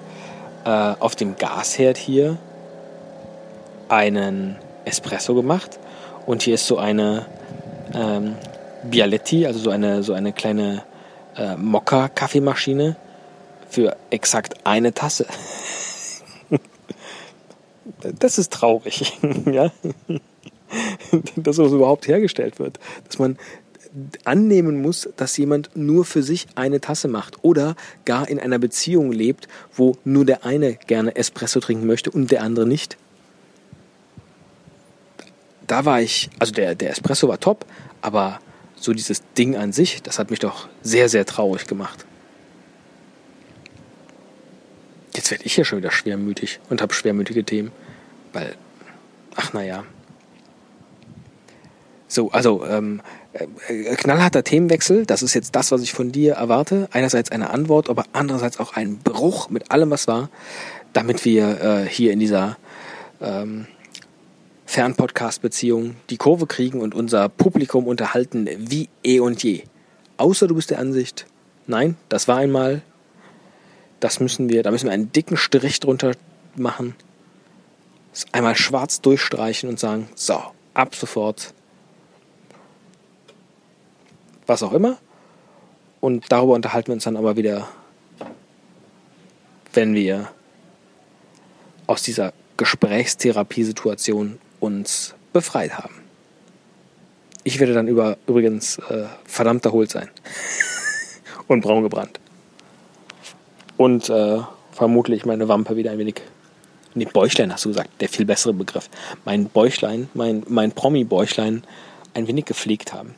äh, 0.64 0.70
auf 0.70 1.16
dem 1.16 1.36
Gasherd 1.36 1.98
hier 1.98 2.38
einen 3.90 4.56
Espresso 4.86 5.34
gemacht 5.34 5.80
und 6.26 6.44
hier 6.44 6.56
ist 6.56 6.68
so 6.68 6.78
eine 6.78 7.26
ähm, 7.94 8.36
Bialetti, 8.84 9.48
also 9.48 9.60
so 9.60 9.70
eine, 9.72 10.04
so 10.04 10.14
eine 10.14 10.32
kleine 10.32 10.84
äh, 11.36 11.56
Mokka-Kaffeemaschine 11.56 12.96
für 13.68 13.96
exakt 14.12 14.56
eine 14.64 14.94
Tasse. 14.94 15.26
das 18.20 18.38
ist 18.38 18.54
traurig, 18.54 19.18
ja. 19.46 19.72
dass 21.36 21.56
sowas 21.56 21.72
überhaupt 21.72 22.08
hergestellt 22.08 22.60
wird. 22.60 22.80
Dass 23.08 23.18
man 23.18 23.38
annehmen 24.24 24.82
muss, 24.82 25.10
dass 25.16 25.38
jemand 25.38 25.76
nur 25.76 26.06
für 26.06 26.24
sich 26.24 26.48
eine 26.56 26.82
Tasse 26.82 27.08
macht 27.08 27.44
oder 27.44 27.76
gar 28.06 28.28
in 28.28 28.40
einer 28.40 28.60
Beziehung 28.60 29.12
lebt, 29.12 29.48
wo 29.74 29.98
nur 30.04 30.26
der 30.26 30.46
eine 30.46 30.76
gerne 30.76 31.16
Espresso 31.16 31.60
trinken 31.60 31.88
möchte 31.88 32.12
und 32.12 32.32
der 32.32 32.44
andere 32.44 32.68
nicht. 32.68 32.98
Da 35.66 35.86
war 35.86 36.02
ich, 36.02 36.30
also 36.40 36.54
der, 36.54 36.76
der 36.76 36.92
Espresso 36.92 37.28
war 37.28 37.40
top, 37.40 37.66
aber 38.02 38.40
so 38.76 38.94
dieses 38.94 39.22
Ding 39.38 39.56
an 39.56 39.74
sich, 39.74 40.02
das 40.02 40.20
hat 40.20 40.30
mich 40.30 40.40
doch 40.40 40.70
sehr, 40.82 41.10
sehr 41.10 41.26
traurig 41.26 41.68
gemacht. 41.68 42.06
Jetzt 45.14 45.32
werde 45.32 45.46
ich 45.46 45.58
ja 45.58 45.66
schon 45.66 45.80
wieder 45.80 45.92
schwermütig 45.92 46.60
und 46.70 46.82
habe 46.82 46.94
schwermütige 46.94 47.44
Themen, 47.44 47.72
weil, 48.34 48.56
ach 49.36 49.52
naja. 49.54 49.84
So, 52.08 52.32
also 52.32 52.66
ähm, 52.66 53.02
äh, 53.27 53.27
knallharter 53.98 54.44
Themenwechsel, 54.44 55.06
das 55.06 55.22
ist 55.22 55.34
jetzt 55.34 55.56
das, 55.56 55.72
was 55.72 55.82
ich 55.82 55.94
von 55.94 56.12
dir 56.12 56.34
erwarte. 56.34 56.88
Einerseits 56.92 57.32
eine 57.32 57.50
Antwort, 57.50 57.90
aber 57.90 58.06
andererseits 58.14 58.60
auch 58.60 58.74
ein 58.74 58.98
Bruch 58.98 59.50
mit 59.50 59.72
allem, 59.72 59.90
was 59.90 60.08
war, 60.08 60.30
damit 60.94 61.26
wir 61.26 61.62
äh, 61.62 61.88
hier 61.88 62.12
in 62.12 62.20
dieser 62.20 62.58
ähm, 63.22 63.68
Fernpodcast-Beziehung 64.66 65.96
die 66.10 66.18
Kurve 66.18 66.46
kriegen 66.46 66.82
und 66.82 66.94
unser 66.94 67.30
Publikum 67.30 67.88
unterhalten 67.88 68.50
wie 68.58 68.90
eh 69.04 69.20
und 69.20 69.42
je. 69.44 69.64
Außer 70.18 70.48
du 70.48 70.56
bist 70.56 70.72
der 70.72 70.80
Ansicht, 70.80 71.26
nein, 71.68 71.96
das 72.10 72.28
war 72.28 72.38
einmal, 72.38 72.82
das 74.00 74.20
müssen 74.20 74.50
wir, 74.50 74.64
da 74.64 74.72
müssen 74.72 74.86
wir 74.86 74.94
einen 74.94 75.12
dicken 75.12 75.38
Strich 75.38 75.80
drunter 75.80 76.12
machen, 76.56 76.96
einmal 78.32 78.56
schwarz 78.56 79.02
durchstreichen 79.02 79.70
und 79.70 79.80
sagen, 79.80 80.10
so, 80.16 80.42
ab 80.74 80.96
sofort 80.96 81.54
was 84.48 84.64
auch 84.64 84.74
immer. 84.74 84.98
Und 86.00 86.26
darüber 86.30 86.54
unterhalten 86.54 86.88
wir 86.88 86.94
uns 86.94 87.04
dann 87.04 87.18
aber 87.18 87.38
wieder, 87.38 87.68
wenn 89.74 89.94
wir 89.94 90.30
aus 91.86 92.04
dieser 92.04 92.34
Gesprächstherapiesituation 92.58 94.40
uns 94.60 95.14
befreit 95.34 95.78
haben. 95.78 95.96
Ich 97.44 97.60
werde 97.60 97.74
dann 97.74 97.88
über, 97.88 98.18
übrigens 98.28 98.78
äh, 98.90 99.06
verdammt 99.26 99.66
erholt 99.66 99.92
sein. 99.92 100.10
und 101.48 101.62
braun 101.62 101.84
gebrannt. 101.84 102.20
Und 103.78 104.10
äh, 104.10 104.40
vermutlich 104.72 105.26
meine 105.26 105.48
Wampe 105.48 105.76
wieder 105.76 105.92
ein 105.92 105.98
wenig. 105.98 106.22
Nee, 106.94 107.06
Bäuchlein 107.06 107.54
hast 107.54 107.66
du 107.66 107.70
gesagt, 107.70 108.02
der 108.02 108.10
viel 108.10 108.26
bessere 108.26 108.54
Begriff. 108.54 108.90
Mein 109.24 109.46
Bäuchlein, 109.46 110.10
mein, 110.14 110.44
mein 110.48 110.72
Promi-Bäuchlein 110.72 111.64
ein 112.14 112.28
wenig 112.28 112.46
gepflegt 112.46 112.94
haben. 112.94 113.14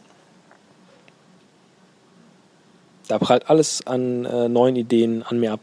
Da 3.10 3.17
prallt 3.17 3.50
alles 3.50 3.86
an 3.88 4.24
äh, 4.26 4.48
neuen 4.48 4.76
Ideen 4.76 5.24
an 5.24 5.39
mir 5.39 5.52
ab. 5.52 5.62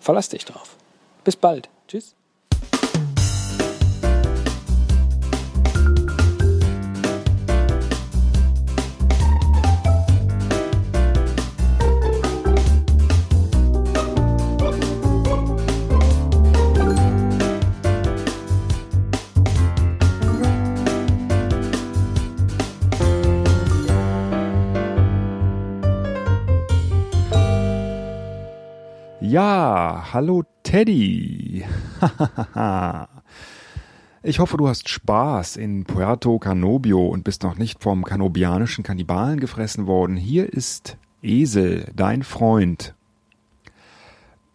Verlass 0.00 0.28
dich 0.28 0.44
drauf. 0.44 0.76
Bis 1.22 1.36
bald. 1.36 1.68
Tschüss. 1.86 2.16
Ja, 29.32 30.08
hallo 30.12 30.42
Teddy. 30.62 31.64
ich 34.22 34.40
hoffe, 34.40 34.58
du 34.58 34.68
hast 34.68 34.90
Spaß 34.90 35.56
in 35.56 35.84
Puerto 35.84 36.38
Canobio 36.38 37.06
und 37.06 37.24
bist 37.24 37.42
noch 37.42 37.56
nicht 37.56 37.82
vom 37.82 38.04
kanobianischen 38.04 38.84
Kannibalen 38.84 39.40
gefressen 39.40 39.86
worden. 39.86 40.16
Hier 40.16 40.52
ist 40.52 40.98
Esel, 41.22 41.86
dein 41.96 42.24
Freund. 42.24 42.94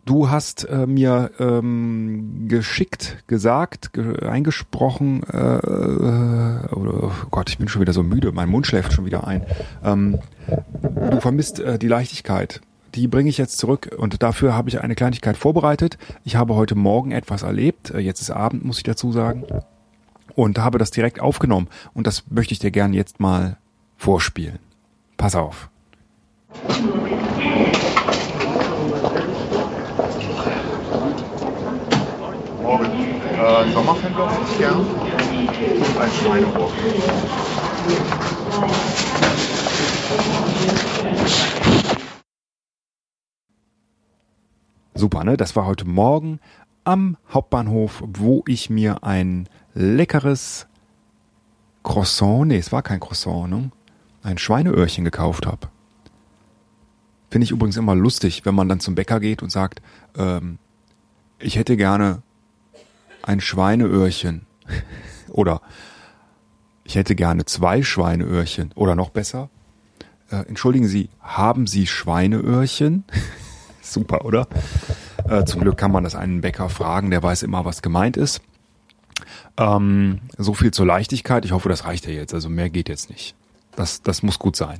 Du 0.05 0.29
hast 0.29 0.65
äh, 0.65 0.85
mir 0.85 1.31
ähm, 1.39 2.47
geschickt 2.47 3.23
gesagt, 3.25 3.93
ge 3.93 4.27
eingesprochen, 4.27 5.23
äh, 5.23 5.57
äh, 5.57 6.67
oh 6.71 7.11
Gott, 7.31 7.49
ich 7.49 7.57
bin 7.57 7.67
schon 7.67 7.81
wieder 7.81 7.93
so 7.93 8.03
müde, 8.03 8.31
mein 8.31 8.47
Mund 8.47 8.67
schläft 8.67 8.93
schon 8.93 9.07
wieder 9.07 9.25
ein. 9.25 9.43
Ähm, 9.83 10.19
du 11.09 11.19
vermisst 11.19 11.59
äh, 11.59 11.79
die 11.79 11.87
Leichtigkeit 11.87 12.61
die 12.97 13.07
bringe 13.07 13.29
ich 13.29 13.37
jetzt 13.37 13.59
zurück 13.59 13.95
und 13.95 14.23
dafür 14.23 14.55
habe 14.55 14.69
ich 14.69 14.81
eine 14.81 14.95
Kleinigkeit 14.95 15.37
vorbereitet. 15.37 15.99
Ich 16.23 16.35
habe 16.35 16.55
heute 16.55 16.73
Morgen 16.73 17.11
etwas 17.11 17.43
erlebt, 17.43 17.91
äh, 17.91 17.99
jetzt 17.99 18.21
ist 18.21 18.31
Abend, 18.31 18.65
muss 18.65 18.77
ich 18.77 18.83
dazu 18.83 19.11
sagen, 19.11 19.45
und 20.35 20.57
habe 20.57 20.79
das 20.79 20.89
direkt 20.89 21.19
aufgenommen 21.19 21.67
und 21.93 22.07
das 22.07 22.23
möchte 22.29 22.53
ich 22.53 22.59
dir 22.59 22.71
gerne 22.71 22.95
jetzt 22.95 23.19
mal 23.19 23.57
vorspielen. 23.97 24.57
Pass 25.15 25.35
auf. 25.35 25.69
Morgen. 32.63 32.85
Äh, 32.85 33.71
Sommerfender 33.71 34.31
gern 34.57 34.79
und 34.79 35.97
ein 35.99 36.11
Schweineohr. 36.19 36.71
Super, 44.97 45.23
ne? 45.23 45.37
Das 45.37 45.55
war 45.55 45.67
heute 45.67 45.85
Morgen 45.85 46.39
am 46.83 47.17
Hauptbahnhof, 47.31 48.03
wo 48.03 48.43
ich 48.47 48.71
mir 48.71 49.03
ein 49.03 49.47
leckeres 49.75 50.65
Croissant, 51.83 52.47
nee, 52.47 52.57
es 52.57 52.71
war 52.71 52.81
kein 52.81 52.99
Croissant, 52.99 53.47
ne? 53.47 53.71
Ein 54.23 54.39
Schweineöhrchen 54.39 55.05
gekauft 55.05 55.45
habe. 55.45 55.67
Finde 57.29 57.45
ich 57.45 57.51
übrigens 57.51 57.77
immer 57.77 57.93
lustig, 57.93 58.43
wenn 58.45 58.55
man 58.55 58.67
dann 58.69 58.79
zum 58.79 58.95
Bäcker 58.95 59.19
geht 59.19 59.43
und 59.43 59.51
sagt, 59.51 59.83
ähm, 60.17 60.57
ich 61.37 61.57
hätte 61.57 61.77
gerne 61.77 62.23
ein 63.21 63.39
Schweineöhrchen. 63.39 64.47
Oder 65.29 65.61
ich 66.83 66.95
hätte 66.95 67.13
gerne 67.13 67.45
zwei 67.45 67.83
Schweineöhrchen. 67.83 68.71
Oder 68.73 68.95
noch 68.95 69.11
besser, 69.11 69.51
äh, 70.31 70.37
entschuldigen 70.47 70.87
Sie, 70.87 71.09
haben 71.19 71.67
Sie 71.67 71.85
Schweineöhrchen? 71.85 73.03
Super, 73.93 74.25
oder? 74.25 74.47
Äh, 75.27 75.45
zum 75.45 75.61
Glück 75.61 75.77
kann 75.77 75.91
man 75.91 76.03
das 76.03 76.15
einen 76.15 76.41
Bäcker 76.41 76.69
fragen, 76.69 77.09
der 77.09 77.23
weiß 77.23 77.43
immer, 77.43 77.65
was 77.65 77.81
gemeint 77.81 78.17
ist. 78.17 78.41
Ähm, 79.57 80.19
so 80.37 80.53
viel 80.53 80.71
zur 80.71 80.85
Leichtigkeit. 80.85 81.45
Ich 81.45 81.51
hoffe, 81.51 81.69
das 81.69 81.85
reicht 81.85 82.05
ja 82.05 82.13
jetzt. 82.13 82.33
Also 82.33 82.49
mehr 82.49 82.69
geht 82.69 82.89
jetzt 82.89 83.09
nicht. 83.09 83.35
Das, 83.75 84.01
das 84.01 84.23
muss 84.23 84.39
gut 84.39 84.55
sein. 84.55 84.79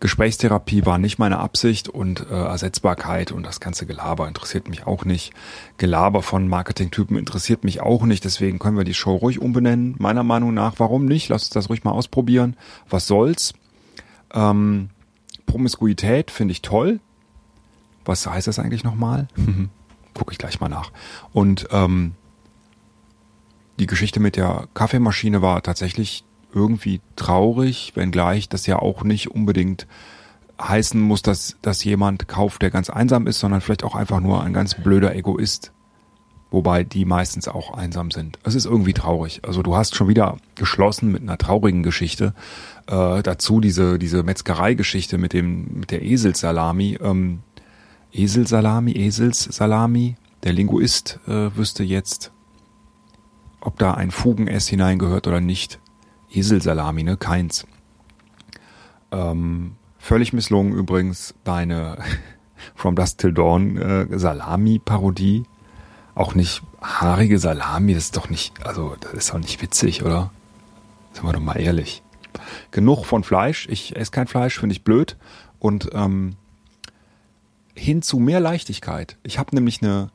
Gesprächstherapie 0.00 0.84
war 0.84 0.98
nicht 0.98 1.18
meine 1.18 1.38
Absicht 1.38 1.88
und 1.88 2.26
äh, 2.30 2.34
Ersetzbarkeit 2.34 3.32
und 3.32 3.44
das 3.46 3.58
ganze 3.58 3.86
Gelaber 3.86 4.28
interessiert 4.28 4.68
mich 4.68 4.86
auch 4.86 5.06
nicht. 5.06 5.32
Gelaber 5.78 6.22
von 6.22 6.46
Marketingtypen 6.46 7.16
interessiert 7.16 7.64
mich 7.64 7.80
auch 7.80 8.04
nicht. 8.04 8.22
Deswegen 8.24 8.58
können 8.58 8.76
wir 8.76 8.84
die 8.84 8.92
Show 8.92 9.16
ruhig 9.16 9.40
umbenennen. 9.40 9.94
Meiner 9.98 10.24
Meinung 10.24 10.52
nach, 10.52 10.74
warum 10.76 11.06
nicht? 11.06 11.30
Lass 11.30 11.44
uns 11.44 11.50
das 11.50 11.70
ruhig 11.70 11.84
mal 11.84 11.92
ausprobieren. 11.92 12.56
Was 12.90 13.06
soll's? 13.06 13.54
Ähm, 14.34 14.90
Promiskuität 15.46 16.30
finde 16.30 16.52
ich 16.52 16.60
toll. 16.60 17.00
Was 18.04 18.26
heißt 18.26 18.46
das 18.46 18.58
eigentlich 18.58 18.84
nochmal? 18.84 19.28
Gucke 20.14 20.32
ich 20.32 20.38
gleich 20.38 20.60
mal 20.60 20.68
nach. 20.68 20.92
Und 21.32 21.68
ähm, 21.70 22.14
die 23.78 23.86
Geschichte 23.86 24.20
mit 24.20 24.36
der 24.36 24.68
Kaffeemaschine 24.74 25.42
war 25.42 25.62
tatsächlich 25.62 26.24
irgendwie 26.54 27.00
traurig, 27.16 27.92
wenngleich 27.96 28.48
das 28.48 28.66
ja 28.66 28.78
auch 28.78 29.02
nicht 29.02 29.30
unbedingt 29.30 29.86
heißen 30.60 31.00
muss, 31.00 31.22
dass, 31.22 31.56
dass 31.62 31.82
jemand 31.82 32.28
kauft, 32.28 32.62
der 32.62 32.70
ganz 32.70 32.90
einsam 32.90 33.26
ist, 33.26 33.40
sondern 33.40 33.60
vielleicht 33.60 33.82
auch 33.82 33.96
einfach 33.96 34.20
nur 34.20 34.42
ein 34.42 34.52
ganz 34.52 34.74
blöder 34.74 35.14
Egoist. 35.14 35.72
Wobei 36.52 36.84
die 36.84 37.04
meistens 37.04 37.48
auch 37.48 37.76
einsam 37.76 38.12
sind. 38.12 38.38
Es 38.44 38.54
ist 38.54 38.64
irgendwie 38.64 38.92
traurig. 38.92 39.40
Also 39.44 39.62
du 39.62 39.74
hast 39.74 39.96
schon 39.96 40.06
wieder 40.06 40.36
geschlossen 40.54 41.10
mit 41.10 41.22
einer 41.22 41.36
traurigen 41.36 41.82
Geschichte. 41.82 42.32
Äh, 42.86 43.24
dazu 43.24 43.60
diese, 43.60 43.98
diese 43.98 44.22
Metzgerei-Geschichte 44.22 45.18
mit 45.18 45.32
dem, 45.32 45.80
mit 45.80 45.90
der 45.90 46.02
Eselsalami. 46.02 46.98
Ähm, 47.02 47.40
Eselsalami, 48.14 48.92
Eselssalami. 48.92 50.16
Der 50.44 50.52
Linguist 50.52 51.18
äh, 51.26 51.56
wüsste 51.56 51.82
jetzt, 51.82 52.32
ob 53.60 53.78
da 53.78 53.94
ein 53.94 54.10
Fugen-S 54.10 54.68
hineingehört 54.68 55.26
oder 55.26 55.40
nicht. 55.40 55.80
Eselsalami, 56.30 57.02
ne? 57.02 57.16
Keins. 57.16 57.66
Ähm, 59.10 59.76
völlig 59.98 60.32
misslungen 60.32 60.74
übrigens 60.74 61.34
deine 61.44 61.98
From 62.74 62.94
Dust 62.94 63.18
Till 63.18 63.32
Dawn 63.32 63.76
äh, 63.76 64.18
Salami-Parodie. 64.18 65.44
Auch 66.14 66.34
nicht 66.34 66.62
haarige 66.80 67.38
Salami, 67.38 67.94
das 67.94 68.04
ist 68.04 68.16
doch 68.16 68.30
nicht, 68.30 68.64
also 68.64 68.94
das 69.00 69.12
ist 69.14 69.30
doch 69.30 69.38
nicht 69.38 69.60
witzig, 69.60 70.04
oder? 70.04 70.30
Sind 71.12 71.24
wir 71.24 71.32
doch 71.32 71.40
mal 71.40 71.60
ehrlich. 71.60 72.02
Genug 72.70 73.04
von 73.04 73.24
Fleisch. 73.24 73.66
Ich 73.68 73.96
esse 73.96 74.12
kein 74.12 74.28
Fleisch, 74.28 74.58
finde 74.60 74.74
ich 74.74 74.84
blöd. 74.84 75.16
Und 75.58 75.90
ähm, 75.92 76.36
hin 77.74 78.02
zu 78.02 78.18
mehr 78.18 78.40
Leichtigkeit. 78.40 79.18
Ich 79.22 79.38
habe 79.38 79.54
nämlich 79.54 79.82
eine, 79.82 80.10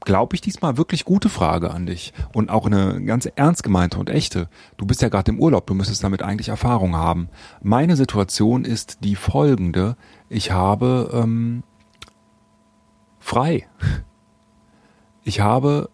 glaube 0.00 0.34
ich, 0.34 0.40
diesmal 0.40 0.76
wirklich 0.76 1.04
gute 1.04 1.28
Frage 1.28 1.70
an 1.70 1.86
dich 1.86 2.12
und 2.32 2.50
auch 2.50 2.66
eine 2.66 3.02
ganz 3.04 3.26
ernst 3.36 3.62
gemeinte 3.62 3.98
und 3.98 4.10
echte. 4.10 4.48
Du 4.76 4.86
bist 4.86 5.02
ja 5.02 5.08
gerade 5.08 5.30
im 5.30 5.40
Urlaub, 5.40 5.66
du 5.66 5.74
müsstest 5.74 6.02
damit 6.02 6.22
eigentlich 6.22 6.48
Erfahrung 6.48 6.96
haben. 6.96 7.28
Meine 7.62 7.96
Situation 7.96 8.64
ist 8.64 8.98
die 9.04 9.16
folgende. 9.16 9.96
Ich 10.28 10.50
habe 10.50 11.10
ähm, 11.12 11.62
frei. 13.18 13.68
Ich 15.24 15.40
habe 15.40 15.90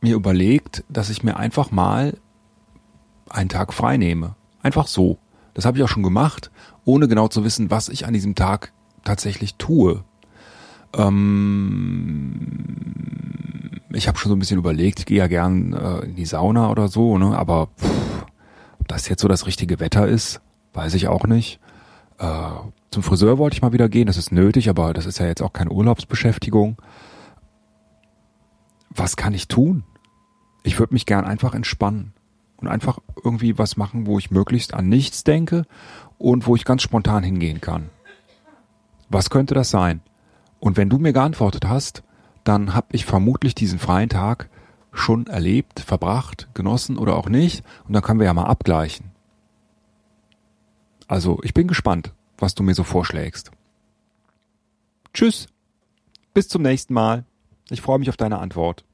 mir 0.00 0.14
überlegt, 0.14 0.84
dass 0.88 1.10
ich 1.10 1.24
mir 1.24 1.36
einfach 1.36 1.72
mal 1.72 2.16
einen 3.28 3.48
Tag 3.48 3.72
frei 3.74 3.96
nehme. 3.96 4.36
Einfach 4.62 4.86
so. 4.86 5.18
Das 5.54 5.64
habe 5.64 5.78
ich 5.78 5.82
auch 5.82 5.88
schon 5.88 6.02
gemacht, 6.02 6.50
ohne 6.84 7.08
genau 7.08 7.28
zu 7.28 7.42
wissen, 7.42 7.70
was 7.70 7.88
ich 7.88 8.06
an 8.06 8.14
diesem 8.14 8.34
Tag 8.34 8.72
tatsächlich 9.06 9.54
tue. 9.54 10.04
Ähm, 10.94 12.40
ich 13.92 14.08
habe 14.08 14.18
schon 14.18 14.28
so 14.28 14.36
ein 14.36 14.38
bisschen 14.38 14.58
überlegt, 14.58 14.98
ich 14.98 15.06
gehe 15.06 15.18
ja 15.18 15.26
gern 15.26 15.72
äh, 15.72 16.00
in 16.00 16.16
die 16.16 16.26
Sauna 16.26 16.70
oder 16.70 16.88
so, 16.88 17.16
ne? 17.18 17.36
aber 17.36 17.68
pff, 17.78 18.26
ob 18.80 18.88
das 18.88 19.08
jetzt 19.08 19.22
so 19.22 19.28
das 19.28 19.46
richtige 19.46 19.80
Wetter 19.80 20.06
ist, 20.06 20.40
weiß 20.74 20.94
ich 20.94 21.08
auch 21.08 21.24
nicht. 21.26 21.60
Äh, 22.18 22.50
zum 22.90 23.02
Friseur 23.02 23.38
wollte 23.38 23.56
ich 23.56 23.62
mal 23.62 23.72
wieder 23.72 23.88
gehen, 23.88 24.06
das 24.06 24.16
ist 24.16 24.32
nötig, 24.32 24.68
aber 24.68 24.92
das 24.92 25.06
ist 25.06 25.18
ja 25.18 25.26
jetzt 25.26 25.42
auch 25.42 25.52
keine 25.52 25.70
Urlaubsbeschäftigung. 25.70 26.80
Was 28.90 29.16
kann 29.16 29.34
ich 29.34 29.48
tun? 29.48 29.84
Ich 30.62 30.78
würde 30.78 30.94
mich 30.94 31.06
gern 31.06 31.24
einfach 31.24 31.54
entspannen 31.54 32.12
und 32.56 32.68
einfach 32.68 32.98
irgendwie 33.22 33.58
was 33.58 33.76
machen, 33.76 34.06
wo 34.06 34.18
ich 34.18 34.30
möglichst 34.30 34.74
an 34.74 34.88
nichts 34.88 35.24
denke 35.24 35.64
und 36.18 36.46
wo 36.46 36.56
ich 36.56 36.64
ganz 36.64 36.82
spontan 36.82 37.22
hingehen 37.22 37.60
kann. 37.60 37.90
Was 39.08 39.30
könnte 39.30 39.54
das 39.54 39.70
sein? 39.70 40.00
Und 40.60 40.76
wenn 40.76 40.88
du 40.88 40.98
mir 40.98 41.12
geantwortet 41.12 41.66
hast, 41.66 42.02
dann 42.44 42.74
habe 42.74 42.88
ich 42.92 43.04
vermutlich 43.04 43.54
diesen 43.54 43.78
freien 43.78 44.08
Tag 44.08 44.48
schon 44.92 45.26
erlebt, 45.26 45.80
verbracht, 45.80 46.48
genossen 46.54 46.96
oder 46.96 47.16
auch 47.16 47.28
nicht. 47.28 47.64
Und 47.86 47.92
dann 47.92 48.02
können 48.02 48.20
wir 48.20 48.26
ja 48.26 48.34
mal 48.34 48.44
abgleichen. 48.44 49.10
Also, 51.08 51.38
ich 51.42 51.54
bin 51.54 51.68
gespannt, 51.68 52.12
was 52.38 52.54
du 52.54 52.62
mir 52.62 52.74
so 52.74 52.82
vorschlägst. 52.82 53.50
Tschüss. 55.12 55.46
Bis 56.34 56.48
zum 56.48 56.62
nächsten 56.62 56.94
Mal. 56.94 57.24
Ich 57.70 57.80
freue 57.80 57.98
mich 57.98 58.08
auf 58.08 58.16
deine 58.16 58.38
Antwort. 58.38 58.84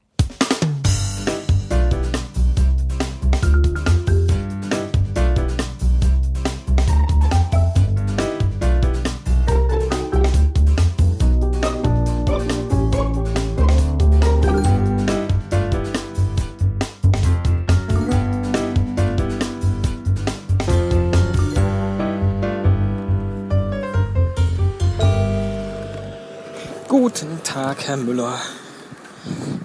Tag, 27.53 27.87
Herr 27.87 27.97
Müller. 27.97 28.41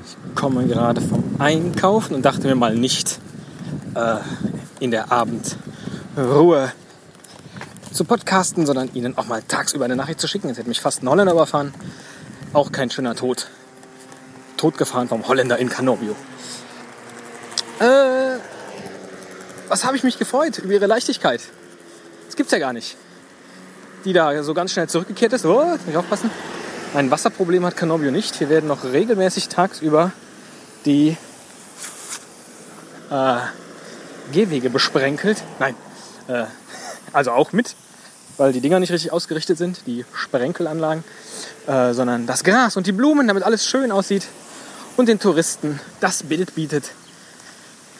Ich 0.04 0.34
komme 0.34 0.66
gerade 0.66 1.00
vom 1.00 1.36
Einkaufen 1.38 2.16
und 2.16 2.22
dachte 2.22 2.46
mir 2.46 2.54
mal 2.54 2.74
nicht 2.74 3.18
äh, 3.94 4.16
in 4.78 4.90
der 4.90 5.10
Abendruhe 5.10 6.70
zu 7.90 8.04
podcasten, 8.04 8.66
sondern 8.66 8.90
Ihnen 8.92 9.16
auch 9.16 9.24
mal 9.24 9.40
tagsüber 9.40 9.86
eine 9.86 9.96
Nachricht 9.96 10.20
zu 10.20 10.28
schicken. 10.28 10.48
Jetzt 10.48 10.58
hätte 10.58 10.68
mich 10.68 10.82
fast 10.82 11.02
ein 11.02 11.08
Holländer 11.08 11.32
überfahren. 11.32 11.72
Auch 12.52 12.72
kein 12.72 12.90
schöner 12.90 13.14
Tod. 13.14 13.48
Totgefahren 14.58 15.08
vom 15.08 15.26
Holländer 15.26 15.56
in 15.56 15.70
Canobio. 15.70 16.14
Äh, 17.80 18.36
was 19.68 19.86
habe 19.86 19.96
ich 19.96 20.02
mich 20.02 20.18
gefreut 20.18 20.58
über 20.58 20.74
Ihre 20.74 20.86
Leichtigkeit? 20.86 21.40
Das 22.26 22.36
gibt's 22.36 22.52
ja 22.52 22.58
gar 22.58 22.74
nicht. 22.74 22.98
Die 24.04 24.12
da 24.12 24.42
so 24.42 24.52
ganz 24.52 24.72
schnell 24.72 24.90
zurückgekehrt 24.90 25.32
ist. 25.32 25.46
Oh, 25.46 25.64
muss 25.64 25.80
ich 25.88 25.96
aufpassen. 25.96 26.30
Ein 26.94 27.10
Wasserproblem 27.10 27.66
hat 27.66 27.76
Canobio 27.76 28.10
nicht. 28.10 28.36
Hier 28.36 28.48
werden 28.48 28.66
noch 28.66 28.82
regelmäßig 28.82 29.48
tagsüber 29.48 30.10
die 30.86 31.18
äh, 33.10 33.36
Gehwege 34.32 34.70
besprenkelt. 34.70 35.42
Nein, 35.58 35.74
äh, 36.28 36.44
also 37.12 37.32
auch 37.32 37.52
mit, 37.52 37.76
weil 38.38 38.54
die 38.54 38.62
Dinger 38.62 38.80
nicht 38.80 38.90
richtig 38.90 39.12
ausgerichtet 39.12 39.58
sind, 39.58 39.86
die 39.86 40.06
Sprenkelanlagen, 40.14 41.04
äh, 41.66 41.92
sondern 41.92 42.26
das 42.26 42.42
Gras 42.42 42.78
und 42.78 42.86
die 42.86 42.92
Blumen, 42.92 43.28
damit 43.28 43.42
alles 43.42 43.66
schön 43.66 43.92
aussieht 43.92 44.26
und 44.96 45.08
den 45.08 45.18
Touristen 45.18 45.80
das 46.00 46.22
Bild 46.22 46.54
bietet, 46.54 46.92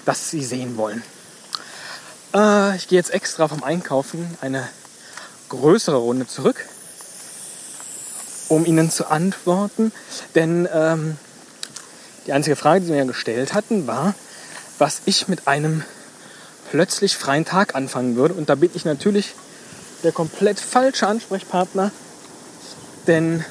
das 0.06 0.30
sie 0.30 0.42
sehen 0.42 0.78
wollen. 0.78 1.02
Äh, 2.34 2.76
ich 2.76 2.88
gehe 2.88 2.96
jetzt 2.96 3.12
extra 3.12 3.48
vom 3.48 3.62
Einkaufen 3.62 4.38
eine 4.40 4.66
größere 5.50 5.96
Runde 5.96 6.26
zurück 6.26 6.64
um 8.48 8.64
Ihnen 8.66 8.90
zu 8.90 9.10
antworten. 9.10 9.92
Denn 10.34 10.68
ähm, 10.72 11.16
die 12.26 12.32
einzige 12.32 12.56
Frage, 12.56 12.80
die 12.80 12.86
Sie 12.86 12.92
mir 12.92 13.04
gestellt 13.06 13.54
hatten, 13.54 13.86
war, 13.86 14.14
was 14.78 15.02
ich 15.06 15.28
mit 15.28 15.48
einem 15.48 15.84
plötzlich 16.70 17.16
freien 17.16 17.44
Tag 17.44 17.74
anfangen 17.74 18.16
würde. 18.16 18.34
Und 18.34 18.48
da 18.48 18.54
bin 18.54 18.70
ich 18.74 18.84
natürlich 18.84 19.34
der 20.02 20.12
komplett 20.12 20.60
falsche 20.60 21.06
Ansprechpartner. 21.06 21.90
Denn 23.06 23.44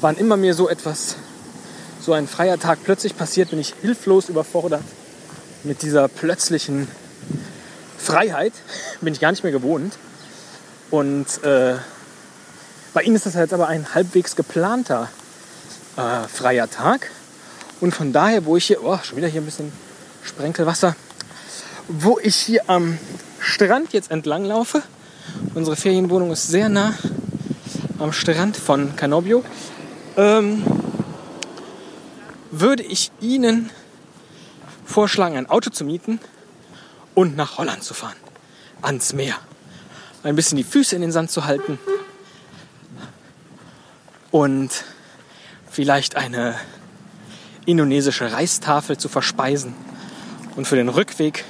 wann 0.00 0.16
immer 0.16 0.36
mir 0.36 0.54
so 0.54 0.68
etwas, 0.68 1.16
so 2.00 2.12
ein 2.12 2.26
freier 2.26 2.58
Tag 2.58 2.78
plötzlich 2.84 3.16
passiert, 3.16 3.50
bin 3.50 3.58
ich 3.58 3.74
hilflos 3.82 4.28
überfordert 4.28 4.82
mit 5.62 5.82
dieser 5.82 6.08
plötzlichen 6.08 6.88
Freiheit. 7.98 8.54
Bin 9.02 9.12
ich 9.12 9.20
gar 9.20 9.30
nicht 9.30 9.42
mehr 9.42 9.52
gewohnt. 9.52 9.94
Und 10.90 11.42
äh, 11.44 11.74
bei 12.92 13.02
Ihnen 13.02 13.16
ist 13.16 13.26
das 13.26 13.34
jetzt 13.34 13.52
aber 13.52 13.68
ein 13.68 13.94
halbwegs 13.94 14.34
geplanter 14.36 15.08
äh, 15.96 16.26
freier 16.28 16.68
Tag. 16.68 17.10
Und 17.80 17.94
von 17.94 18.12
daher, 18.12 18.44
wo 18.44 18.56
ich 18.56 18.66
hier, 18.66 18.82
oh, 18.84 18.98
schon 19.02 19.16
wieder 19.16 19.28
hier 19.28 19.40
ein 19.40 19.44
bisschen 19.44 19.72
Sprenkelwasser, 20.24 20.96
wo 21.88 22.18
ich 22.18 22.36
hier 22.36 22.68
am 22.68 22.98
Strand 23.38 23.92
jetzt 23.92 24.10
entlang 24.10 24.44
laufe, 24.44 24.82
unsere 25.54 25.76
Ferienwohnung 25.76 26.32
ist 26.32 26.48
sehr 26.48 26.68
nah 26.68 26.94
am 27.98 28.12
Strand 28.12 28.56
von 28.56 28.96
Canobio, 28.96 29.44
ähm, 30.16 30.62
würde 32.50 32.82
ich 32.82 33.12
Ihnen 33.20 33.70
vorschlagen, 34.84 35.36
ein 35.36 35.48
Auto 35.48 35.70
zu 35.70 35.84
mieten 35.84 36.18
und 37.14 37.36
nach 37.36 37.58
Holland 37.58 37.84
zu 37.84 37.94
fahren, 37.94 38.16
ans 38.82 39.12
Meer. 39.12 39.36
Ein 40.22 40.36
bisschen 40.36 40.56
die 40.56 40.64
Füße 40.64 40.96
in 40.96 41.02
den 41.02 41.12
Sand 41.12 41.30
zu 41.30 41.44
halten 41.44 41.78
und 44.30 44.84
vielleicht 45.70 46.16
eine 46.16 46.54
indonesische 47.66 48.32
Reistafel 48.32 48.96
zu 48.96 49.08
verspeisen 49.08 49.74
und 50.56 50.66
für 50.66 50.76
den 50.76 50.88
Rückweg 50.88 51.44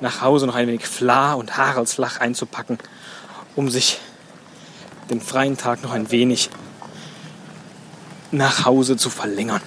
nach 0.00 0.20
Hause 0.20 0.46
noch 0.46 0.54
ein 0.54 0.66
wenig 0.66 0.86
Fla 0.86 1.34
und 1.34 1.56
Haraldslach 1.56 2.20
einzupacken, 2.20 2.78
um 3.54 3.70
sich 3.70 3.98
den 5.10 5.20
freien 5.20 5.56
Tag 5.56 5.82
noch 5.82 5.92
ein 5.92 6.10
wenig 6.10 6.50
nach 8.30 8.64
Hause 8.64 8.96
zu 8.96 9.08
verlängern. 9.08 9.62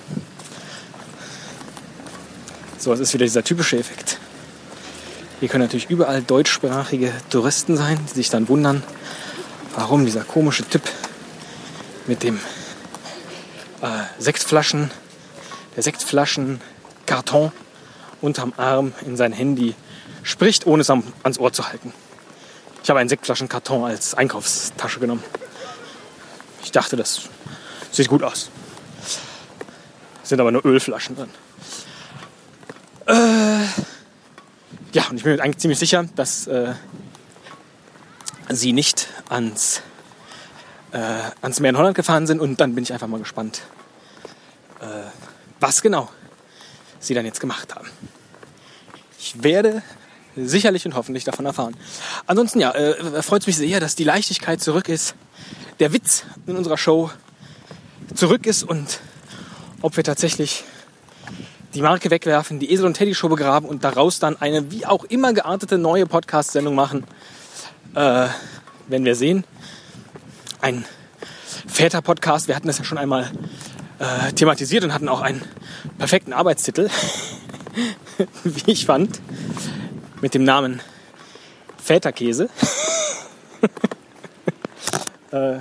So, 2.77 2.93
es 2.93 2.99
ist 2.99 3.13
wieder 3.13 3.25
dieser 3.25 3.43
typische 3.43 3.77
Effekt. 3.77 4.17
Hier 5.39 5.49
können 5.49 5.63
natürlich 5.63 5.89
überall 5.89 6.21
deutschsprachige 6.21 7.11
Touristen 7.29 7.77
sein, 7.77 7.97
die 8.09 8.15
sich 8.15 8.29
dann 8.29 8.49
wundern, 8.49 8.83
warum 9.75 10.05
dieser 10.05 10.23
komische 10.23 10.63
Typ 10.63 10.83
mit 12.09 12.23
dem 12.23 12.37
äh, 13.81 13.87
Sektflaschen, 14.17 14.91
der 15.75 15.83
Sektflaschenkarton 15.83 17.53
unterm 18.19 18.53
Arm 18.57 18.93
in 19.05 19.15
sein 19.15 19.31
Handy 19.31 19.75
spricht, 20.23 20.67
ohne 20.67 20.81
es 20.81 20.89
ans 20.89 21.39
Ohr 21.39 21.53
zu 21.53 21.69
halten. 21.69 21.93
Ich 22.83 22.89
habe 22.89 22.99
einen 22.99 23.09
Sektflaschenkarton 23.09 23.85
als 23.85 24.13
Einkaufstasche 24.13 24.99
genommen. 24.99 25.23
Ich 26.63 26.71
dachte, 26.71 26.97
das 26.97 27.29
Sieht 27.91 28.07
gut 28.07 28.23
aus. 28.23 28.49
Sind 30.23 30.39
aber 30.39 30.51
nur 30.51 30.65
Ölflaschen 30.65 31.15
drin. 31.15 31.29
Äh, 33.07 33.65
ja, 34.93 35.07
und 35.09 35.17
ich 35.17 35.23
bin 35.23 35.35
mir 35.35 35.41
eigentlich 35.41 35.57
ziemlich 35.57 35.79
sicher, 35.79 36.05
dass 36.15 36.45
äh, 36.47 36.73
sie 38.49 38.73
nicht 38.73 39.07
ans, 39.27 39.81
äh, 40.91 40.97
ans 41.41 41.59
Meer 41.59 41.71
in 41.71 41.77
Holland 41.77 41.95
gefahren 41.95 42.27
sind. 42.27 42.39
Und 42.39 42.59
dann 42.59 42.75
bin 42.75 42.83
ich 42.83 42.93
einfach 42.93 43.07
mal 43.07 43.19
gespannt, 43.19 43.61
äh, 44.81 44.85
was 45.59 45.81
genau 45.81 46.09
sie 46.99 47.13
dann 47.13 47.25
jetzt 47.25 47.39
gemacht 47.39 47.75
haben. 47.75 47.87
Ich 49.19 49.43
werde 49.43 49.81
sicherlich 50.35 50.85
und 50.85 50.95
hoffentlich 50.95 51.23
davon 51.23 51.45
erfahren. 51.45 51.75
Ansonsten 52.27 52.59
ja, 52.59 52.71
äh, 52.71 53.21
freut 53.21 53.41
es 53.41 53.47
mich 53.47 53.57
sehr, 53.57 53.79
dass 53.79 53.95
die 53.95 54.03
Leichtigkeit 54.03 54.61
zurück 54.61 54.89
ist, 54.89 55.15
der 55.79 55.93
Witz 55.93 56.23
in 56.47 56.55
unserer 56.55 56.77
Show 56.77 57.09
zurück 58.15 58.45
ist 58.45 58.63
und 58.63 58.99
ob 59.81 59.95
wir 59.97 60.03
tatsächlich 60.03 60.63
die 61.73 61.81
Marke 61.81 62.09
wegwerfen, 62.09 62.59
die 62.59 62.71
Esel 62.71 62.85
und 62.85 62.95
Teddy 62.95 63.13
Show 63.13 63.29
begraben 63.29 63.67
und 63.67 63.83
daraus 63.83 64.19
dann 64.19 64.39
eine 64.41 64.71
wie 64.71 64.85
auch 64.85 65.03
immer 65.05 65.33
geartete 65.33 65.77
neue 65.77 66.05
Podcast-Sendung 66.05 66.75
machen, 66.75 67.03
äh, 67.93 68.27
werden 68.87 69.05
wir 69.05 69.15
sehen. 69.15 69.43
Ein 70.61 70.83
Väter-Podcast, 71.67 72.49
wir 72.49 72.55
hatten 72.55 72.67
das 72.67 72.79
ja 72.79 72.83
schon 72.83 72.97
einmal 72.97 73.31
äh, 73.99 74.33
thematisiert 74.33 74.83
und 74.83 74.93
hatten 74.93 75.07
auch 75.07 75.21
einen 75.21 75.41
perfekten 75.97 76.33
Arbeitstitel, 76.33 76.89
wie 78.43 78.71
ich 78.71 78.85
fand, 78.85 79.21
mit 80.19 80.33
dem 80.33 80.43
Namen 80.43 80.81
Väterkäse. 81.81 82.49
äh, 85.31 85.59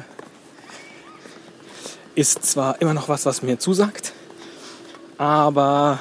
ist 2.16 2.44
zwar 2.44 2.80
immer 2.80 2.92
noch 2.92 3.08
was, 3.08 3.24
was 3.24 3.42
mir 3.42 3.60
zusagt, 3.60 4.12
aber 5.16 6.00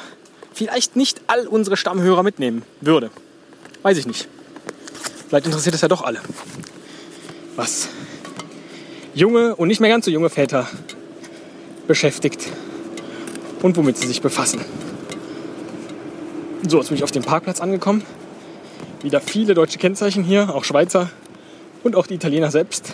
vielleicht 0.54 0.96
nicht 0.96 1.22
all 1.28 1.46
unsere 1.46 1.78
Stammhörer 1.78 2.24
mitnehmen 2.24 2.64
würde. 2.82 3.12
Weiß 3.84 4.00
ich 4.00 4.08
nicht. 4.08 4.28
Vielleicht 5.28 5.46
interessiert 5.46 5.76
es 5.76 5.82
ja 5.82 5.88
doch 5.88 6.02
alle. 6.02 6.20
Was 7.56 7.90
junge 9.18 9.56
und 9.56 9.68
nicht 9.68 9.82
mehr 9.82 9.90
ganz 9.90 10.06
so 10.06 10.12
junge 10.12 10.30
Väter 10.30 10.68
beschäftigt 11.88 12.50
und 13.64 13.76
womit 13.76 13.98
sie 13.98 14.08
sich 14.08 14.22
befassen. 14.22 14.62
So, 16.68 16.78
jetzt 16.78 16.90
bin 16.90 16.98
ich 16.98 17.04
auf 17.04 17.12
dem 17.12 17.24
Parkplatz 17.24 17.60
angekommen. 17.60 18.04
Wieder 19.02 19.20
viele 19.20 19.56
deutsche 19.56 19.80
Kennzeichen 19.80 20.24
hier, 20.24 20.54
auch 20.54 20.64
Schweizer 20.64 21.10
und 21.84 21.96
auch 21.96 22.06
die 22.06 22.14
Italiener 22.14 22.52
selbst 22.52 22.94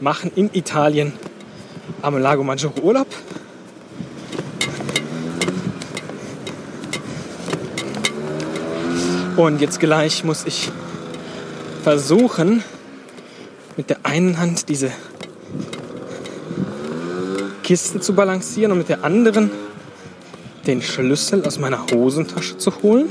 machen 0.00 0.32
in 0.34 0.48
Italien 0.54 1.12
am 2.00 2.16
Lago 2.16 2.42
Maggiore 2.42 2.82
Urlaub. 2.82 3.08
Und 9.36 9.60
jetzt 9.60 9.78
gleich 9.78 10.24
muss 10.24 10.46
ich 10.46 10.70
versuchen, 11.82 12.62
mit 13.76 13.90
der 13.90 13.98
einen 14.04 14.38
Hand 14.38 14.70
diese 14.70 14.90
Kiste 17.64 17.98
zu 17.98 18.14
balancieren 18.14 18.70
und 18.72 18.78
mit 18.78 18.90
der 18.90 19.02
anderen 19.02 19.50
den 20.66 20.82
Schlüssel 20.82 21.44
aus 21.46 21.58
meiner 21.58 21.86
Hosentasche 21.86 22.58
zu 22.58 22.82
holen. 22.82 23.08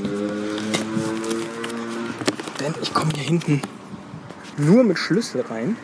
Denn 2.60 2.74
ich 2.80 2.94
komme 2.94 3.10
hier 3.14 3.24
hinten 3.24 3.60
nur 4.56 4.84
mit 4.84 4.98
Schlüssel 4.98 5.42
rein. 5.42 5.76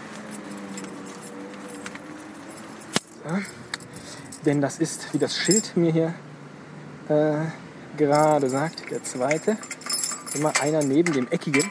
Denn 4.46 4.60
das 4.60 4.78
ist, 4.78 5.12
wie 5.12 5.18
das 5.18 5.36
Schild 5.36 5.76
mir 5.76 5.92
hier 5.92 6.14
äh, 7.08 7.46
gerade 7.98 8.48
sagt, 8.48 8.90
der 8.90 9.02
zweite. 9.04 9.58
Immer 10.34 10.52
einer 10.62 10.82
neben 10.82 11.12
dem 11.12 11.28
eckigen. 11.28 11.68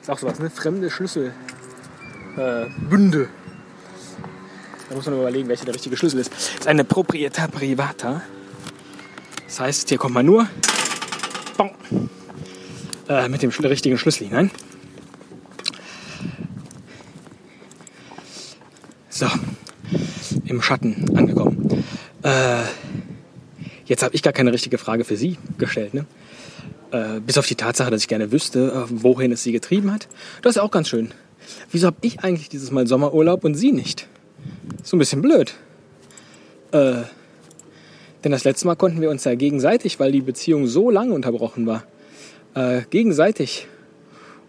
Ist 0.00 0.10
auch 0.10 0.18
sowas, 0.18 0.38
ne? 0.38 0.50
Fremde 0.50 0.90
Schlüsselbünde. 0.90 1.34
Äh, 3.22 3.39
da 4.90 4.96
muss 4.96 5.06
man 5.06 5.14
überlegen, 5.14 5.48
welcher 5.48 5.64
der 5.64 5.74
richtige 5.74 5.96
Schlüssel 5.96 6.18
ist. 6.18 6.32
Das 6.32 6.48
ist 6.48 6.66
eine 6.66 6.82
Proprietà 6.82 7.46
Privata. 7.46 8.22
Das 9.46 9.60
heißt, 9.60 9.88
hier 9.88 9.98
kommt 9.98 10.14
man 10.14 10.26
nur 10.26 10.48
bong, 11.56 11.70
äh, 13.08 13.28
mit 13.28 13.40
dem 13.42 13.50
richtigen 13.50 13.96
Schlüssel 13.98 14.26
hinein. 14.26 14.50
So, 19.08 19.26
im 20.46 20.60
Schatten 20.60 21.16
angekommen. 21.16 21.84
Äh, 22.24 22.62
jetzt 23.84 24.02
habe 24.02 24.14
ich 24.16 24.22
gar 24.22 24.32
keine 24.32 24.52
richtige 24.52 24.76
Frage 24.76 25.04
für 25.04 25.16
Sie 25.16 25.38
gestellt. 25.56 25.94
Ne? 25.94 26.04
Äh, 26.90 27.20
bis 27.20 27.38
auf 27.38 27.46
die 27.46 27.54
Tatsache, 27.54 27.92
dass 27.92 28.02
ich 28.02 28.08
gerne 28.08 28.32
wüsste, 28.32 28.88
äh, 28.88 28.90
wohin 28.90 29.30
es 29.30 29.44
Sie 29.44 29.52
getrieben 29.52 29.92
hat. 29.92 30.08
Das 30.42 30.56
ist 30.56 30.62
auch 30.62 30.72
ganz 30.72 30.88
schön. 30.88 31.12
Wieso 31.70 31.86
habe 31.86 31.98
ich 32.00 32.20
eigentlich 32.24 32.48
dieses 32.48 32.72
Mal 32.72 32.88
Sommerurlaub 32.88 33.44
und 33.44 33.54
Sie 33.54 33.70
nicht? 33.70 34.08
So 34.82 34.96
ein 34.96 34.98
bisschen 34.98 35.22
blöd. 35.22 35.54
Äh, 36.72 37.02
denn 38.24 38.32
das 38.32 38.44
letzte 38.44 38.66
Mal 38.66 38.76
konnten 38.76 39.00
wir 39.00 39.10
uns 39.10 39.24
ja 39.24 39.34
gegenseitig, 39.34 39.98
weil 40.00 40.12
die 40.12 40.20
Beziehung 40.20 40.66
so 40.66 40.90
lange 40.90 41.14
unterbrochen 41.14 41.66
war, 41.66 41.84
äh, 42.54 42.82
gegenseitig 42.90 43.66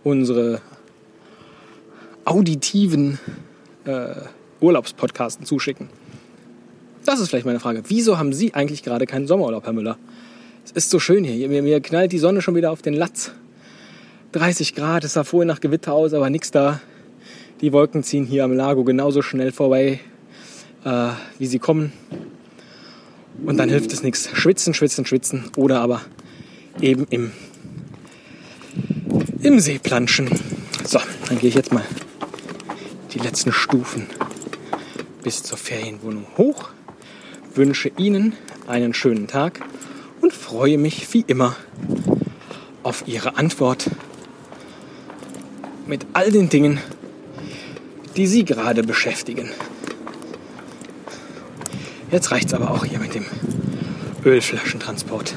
unsere 0.03 0.61
auditiven 2.25 3.19
äh, 3.85 4.15
Urlaubspodcasten 4.59 5.45
zuschicken. 5.45 5.89
Das 7.05 7.19
ist 7.19 7.29
vielleicht 7.29 7.45
meine 7.45 7.59
Frage. 7.59 7.83
Wieso 7.87 8.17
haben 8.17 8.31
Sie 8.31 8.53
eigentlich 8.53 8.83
gerade 8.83 9.05
keinen 9.07 9.27
Sommerurlaub, 9.27 9.65
Herr 9.65 9.73
Müller? 9.73 9.97
Es 10.63 10.71
ist 10.71 10.91
so 10.91 10.99
schön 10.99 11.23
hier. 11.23 11.47
Mir, 11.49 11.63
mir 11.63 11.81
knallt 11.81 12.11
die 12.11 12.19
Sonne 12.19 12.41
schon 12.41 12.55
wieder 12.55 12.71
auf 12.71 12.81
den 12.81 12.93
Latz. 12.93 13.31
30 14.33 14.75
Grad, 14.75 15.03
es 15.03 15.13
sah 15.13 15.23
vorhin 15.23 15.47
nach 15.47 15.59
Gewitter 15.59 15.93
aus, 15.93 16.13
aber 16.13 16.29
nichts 16.29 16.51
da. 16.51 16.79
Die 17.61 17.73
Wolken 17.73 18.03
ziehen 18.03 18.25
hier 18.25 18.43
am 18.43 18.53
Lago 18.53 18.83
genauso 18.83 19.21
schnell 19.21 19.51
vorbei, 19.51 19.99
äh, 20.83 21.09
wie 21.39 21.47
sie 21.47 21.59
kommen. 21.59 21.93
Und 23.45 23.57
dann 23.57 23.69
hilft 23.69 23.93
es 23.93 24.03
nichts. 24.03 24.29
Schwitzen, 24.33 24.73
schwitzen, 24.73 25.05
schwitzen. 25.05 25.45
Oder 25.55 25.81
aber 25.81 26.01
eben 26.79 27.07
im, 27.09 27.31
im 29.41 29.59
See 29.59 29.79
planschen. 29.79 30.29
So, 30.85 30.99
dann 31.27 31.39
gehe 31.39 31.49
ich 31.49 31.55
jetzt 31.55 31.71
mal 31.71 31.83
die 33.13 33.19
letzten 33.19 33.51
Stufen 33.51 34.07
bis 35.23 35.43
zur 35.43 35.57
Ferienwohnung 35.57 36.25
hoch 36.37 36.69
wünsche 37.55 37.91
Ihnen 37.97 38.33
einen 38.67 38.93
schönen 38.93 39.27
Tag 39.27 39.59
und 40.21 40.33
freue 40.33 40.77
mich 40.77 41.13
wie 41.13 41.23
immer 41.27 41.55
auf 42.83 43.03
Ihre 43.07 43.37
Antwort 43.37 43.89
mit 45.85 46.05
all 46.13 46.31
den 46.31 46.49
Dingen, 46.49 46.79
die 48.15 48.27
Sie 48.27 48.45
gerade 48.45 48.83
beschäftigen. 48.83 49.49
Jetzt 52.11 52.31
reicht 52.31 52.47
es 52.47 52.53
aber 52.53 52.71
auch 52.71 52.85
hier 52.85 52.99
mit 52.99 53.15
dem 53.15 53.25
Ölflaschentransport. 54.25 55.33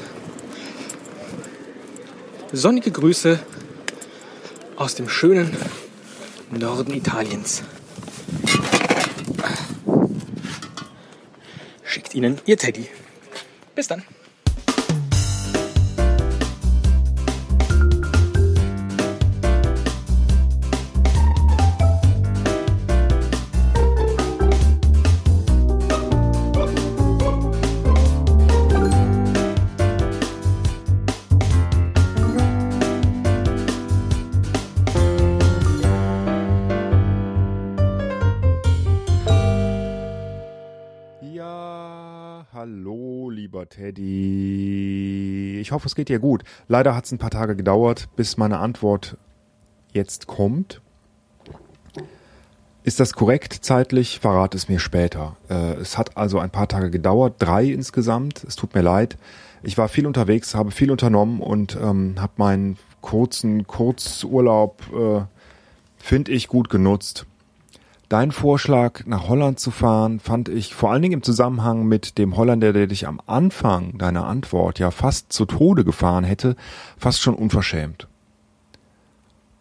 Sonnige 2.51 2.91
Grüße 2.91 3.39
aus 4.75 4.95
dem 4.95 5.09
schönen 5.09 5.55
Norden 6.51 6.93
Italiens. 6.93 7.63
Ihnen 12.15 12.39
Ihr 12.45 12.57
Teddy. 12.57 12.87
Bis 13.75 13.87
dann. 13.87 14.03
Teddy. 43.85 45.59
Ich 45.61 45.71
hoffe, 45.71 45.87
es 45.87 45.93
geht 45.93 46.09
dir 46.09 46.17
gut. 46.17 46.43
Leider 46.67 46.95
hat 46.95 47.05
es 47.05 47.11
ein 47.11 47.19
paar 47.19 47.29
Tage 47.29 47.55
gedauert, 47.55 48.09
bis 48.15 48.35
meine 48.35 48.57
Antwort 48.57 49.15
jetzt 49.93 50.25
kommt. 50.25 50.81
Ist 52.81 52.99
das 52.99 53.13
korrekt 53.13 53.53
zeitlich? 53.53 54.19
Verrate 54.19 54.57
es 54.57 54.69
mir 54.69 54.79
später. 54.79 55.37
Äh, 55.49 55.73
es 55.75 55.99
hat 55.99 56.17
also 56.17 56.39
ein 56.39 56.49
paar 56.49 56.67
Tage 56.67 56.89
gedauert, 56.89 57.35
drei 57.37 57.65
insgesamt. 57.65 58.43
Es 58.43 58.55
tut 58.55 58.73
mir 58.73 58.81
leid. 58.81 59.17
Ich 59.61 59.77
war 59.77 59.87
viel 59.87 60.07
unterwegs, 60.07 60.55
habe 60.55 60.71
viel 60.71 60.89
unternommen 60.89 61.39
und 61.39 61.77
ähm, 61.79 62.15
habe 62.19 62.33
meinen 62.37 62.77
kurzen 63.01 63.67
Kurzurlaub, 63.67 64.81
äh, 64.93 65.21
finde 65.97 66.31
ich, 66.31 66.47
gut 66.47 66.69
genutzt. 66.69 67.27
Dein 68.07 68.31
Vorschlag, 68.31 69.05
nach 69.07 69.27
Holland 69.27 69.59
zu 69.59 69.71
fahren, 69.71 70.19
fand 70.19 70.47
ich 70.47 70.75
vor 70.75 70.91
allen 70.91 71.01
Dingen 71.01 71.15
im 71.15 71.23
Zusammenhang 71.23 71.87
mit 71.87 72.19
dem 72.19 72.37
Holländer, 72.37 72.71
der 72.71 72.85
dich 72.85 73.07
am 73.07 73.19
Anfang 73.25 73.97
deiner 73.97 74.25
Antwort 74.25 74.77
ja 74.77 74.91
fast 74.91 75.33
zu 75.33 75.45
Tode 75.45 75.83
gefahren 75.83 76.23
hätte, 76.23 76.55
fast 76.97 77.21
schon 77.21 77.33
unverschämt. 77.33 78.07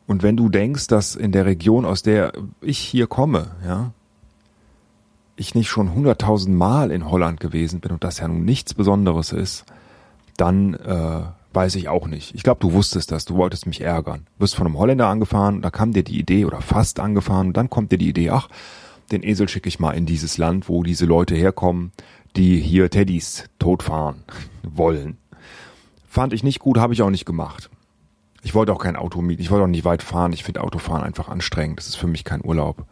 Und 0.06 0.22
wenn 0.22 0.36
du 0.36 0.50
denkst, 0.50 0.88
dass 0.88 1.16
in 1.16 1.32
der 1.32 1.46
Region, 1.46 1.86
aus 1.86 2.02
der 2.02 2.32
ich 2.60 2.78
hier 2.78 3.06
komme, 3.06 3.52
ja, 3.64 3.92
ich 5.36 5.54
nicht 5.54 5.68
schon 5.68 5.94
hunderttausend 5.94 6.56
Mal 6.56 6.90
in 6.90 7.10
Holland 7.10 7.40
gewesen 7.40 7.80
bin 7.80 7.92
und 7.92 8.04
das 8.04 8.18
ja 8.18 8.28
nun 8.28 8.44
nichts 8.44 8.74
Besonderes 8.74 9.32
ist, 9.32 9.64
dann 10.36 10.74
äh, 10.74 11.22
weiß 11.54 11.76
ich 11.76 11.88
auch 11.88 12.06
nicht. 12.06 12.34
Ich 12.34 12.42
glaube, 12.42 12.60
du 12.60 12.72
wusstest 12.72 13.10
das, 13.12 13.24
du 13.24 13.36
wolltest 13.36 13.66
mich 13.66 13.80
ärgern. 13.80 14.26
Du 14.36 14.40
bist 14.40 14.56
von 14.56 14.66
einem 14.66 14.78
Holländer 14.78 15.08
angefahren, 15.08 15.62
da 15.62 15.70
kam 15.70 15.92
dir 15.92 16.02
die 16.02 16.18
Idee 16.18 16.44
oder 16.44 16.60
fast 16.60 17.00
angefahren 17.00 17.48
und 17.48 17.56
dann 17.56 17.70
kommt 17.70 17.92
dir 17.92 17.98
die 17.98 18.08
Idee, 18.08 18.30
ach, 18.30 18.48
den 19.12 19.22
Esel 19.22 19.48
schicke 19.48 19.68
ich 19.68 19.78
mal 19.80 19.92
in 19.92 20.06
dieses 20.06 20.38
Land, 20.38 20.68
wo 20.68 20.82
diese 20.82 21.06
Leute 21.06 21.34
herkommen, 21.34 21.92
die 22.36 22.60
hier 22.60 22.90
Teddys 22.90 23.44
totfahren 23.58 24.24
wollen. 24.62 25.18
Fand 26.08 26.32
ich 26.32 26.42
nicht 26.42 26.60
gut, 26.60 26.78
habe 26.78 26.92
ich 26.92 27.02
auch 27.02 27.10
nicht 27.10 27.26
gemacht. 27.26 27.70
Ich 28.42 28.54
wollte 28.54 28.72
auch 28.72 28.78
kein 28.78 28.96
Auto 28.96 29.22
mieten, 29.22 29.42
ich 29.42 29.50
wollte 29.50 29.64
auch 29.64 29.68
nicht 29.68 29.84
weit 29.84 30.02
fahren. 30.02 30.32
Ich 30.32 30.44
finde 30.44 30.62
Autofahren 30.62 31.02
einfach 31.02 31.28
anstrengend. 31.28 31.78
Das 31.78 31.86
ist 31.88 31.96
für 31.96 32.06
mich 32.06 32.24
kein 32.24 32.44
Urlaub. 32.44 32.84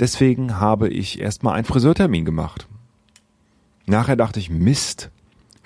Deswegen 0.00 0.58
habe 0.58 0.88
ich 0.88 1.20
erstmal 1.20 1.54
einen 1.54 1.64
Friseurtermin 1.64 2.24
gemacht. 2.24 2.66
Nachher 3.86 4.16
dachte 4.16 4.40
ich, 4.40 4.50
Mist, 4.50 5.10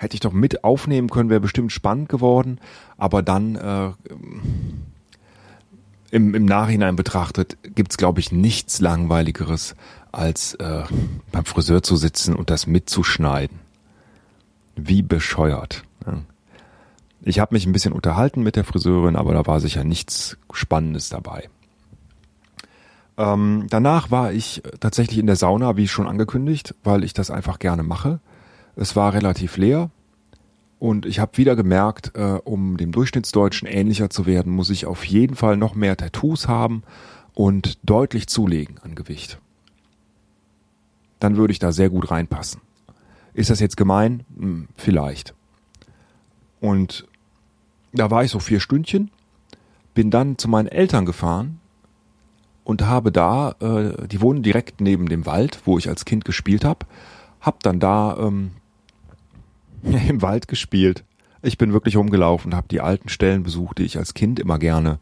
hätte 0.05 0.15
ich 0.15 0.21
doch 0.21 0.31
mit 0.31 0.63
aufnehmen 0.63 1.09
können, 1.09 1.29
wäre 1.29 1.41
bestimmt 1.41 1.71
spannend 1.71 2.09
geworden. 2.09 2.59
Aber 2.97 3.21
dann 3.21 3.55
äh, 3.55 3.91
im, 6.11 6.33
im 6.33 6.45
Nachhinein 6.45 6.95
betrachtet 6.95 7.57
gibt's 7.75 7.97
glaube 7.97 8.21
ich, 8.21 8.31
nichts 8.31 8.79
Langweiligeres, 8.79 9.75
als 10.11 10.53
äh, 10.55 10.83
beim 11.31 11.45
Friseur 11.45 11.83
zu 11.83 11.97
sitzen 11.97 12.35
und 12.35 12.49
das 12.49 12.67
mitzuschneiden. 12.67 13.59
Wie 14.77 15.01
bescheuert. 15.01 15.83
Ich 17.21 17.39
habe 17.39 17.55
mich 17.55 17.65
ein 17.65 17.73
bisschen 17.73 17.93
unterhalten 17.93 18.43
mit 18.43 18.55
der 18.55 18.63
Friseurin, 18.63 19.15
aber 19.15 19.33
da 19.33 19.47
war 19.47 19.59
sicher 19.59 19.83
nichts 19.83 20.37
Spannendes 20.53 21.09
dabei. 21.09 21.49
Ähm, 23.17 23.65
danach 23.69 24.11
war 24.11 24.31
ich 24.31 24.61
tatsächlich 24.79 25.17
in 25.17 25.25
der 25.25 25.35
Sauna, 25.35 25.75
wie 25.77 25.87
schon 25.87 26.07
angekündigt, 26.07 26.75
weil 26.83 27.03
ich 27.03 27.13
das 27.13 27.31
einfach 27.31 27.59
gerne 27.59 27.83
mache. 27.83 28.19
Es 28.75 28.95
war 28.95 29.13
relativ 29.13 29.57
leer 29.57 29.89
und 30.79 31.05
ich 31.05 31.19
habe 31.19 31.37
wieder 31.37 31.55
gemerkt, 31.55 32.11
äh, 32.15 32.39
um 32.43 32.77
dem 32.77 32.91
Durchschnittsdeutschen 32.91 33.67
ähnlicher 33.67 34.09
zu 34.09 34.25
werden, 34.25 34.51
muss 34.51 34.69
ich 34.69 34.85
auf 34.85 35.05
jeden 35.05 35.35
Fall 35.35 35.57
noch 35.57 35.75
mehr 35.75 35.95
Tattoos 35.95 36.47
haben 36.47 36.83
und 37.33 37.79
deutlich 37.83 38.27
zulegen 38.27 38.77
an 38.83 38.95
Gewicht. 38.95 39.39
Dann 41.19 41.37
würde 41.37 41.53
ich 41.53 41.59
da 41.59 41.71
sehr 41.71 41.89
gut 41.89 42.11
reinpassen. 42.11 42.61
Ist 43.33 43.49
das 43.49 43.59
jetzt 43.59 43.77
gemein? 43.77 44.25
Hm, 44.37 44.67
vielleicht. 44.75 45.33
Und 46.59 47.07
da 47.93 48.11
war 48.11 48.23
ich 48.23 48.31
so 48.31 48.39
vier 48.39 48.59
Stündchen, 48.59 49.11
bin 49.93 50.11
dann 50.11 50.37
zu 50.37 50.49
meinen 50.49 50.67
Eltern 50.67 51.05
gefahren 51.05 51.59
und 52.65 52.83
habe 52.83 53.11
da, 53.11 53.55
äh, 53.59 54.07
die 54.07 54.21
wohnen 54.21 54.43
direkt 54.43 54.81
neben 54.81 55.07
dem 55.07 55.25
Wald, 55.25 55.59
wo 55.65 55.77
ich 55.77 55.87
als 55.87 56.03
Kind 56.03 56.25
gespielt 56.25 56.65
habe, 56.65 56.85
hab 57.39 57.63
dann 57.63 57.79
da 57.79 58.17
ähm, 58.17 58.51
im 60.07 60.21
Wald 60.21 60.47
gespielt. 60.47 61.03
Ich 61.41 61.57
bin 61.57 61.73
wirklich 61.73 61.97
rumgelaufen, 61.97 62.55
habe 62.55 62.67
die 62.69 62.81
alten 62.81 63.09
Stellen 63.09 63.43
besucht, 63.43 63.77
die 63.77 63.83
ich 63.83 63.97
als 63.97 64.13
Kind 64.13 64.39
immer 64.39 64.57
gerne 64.57 64.99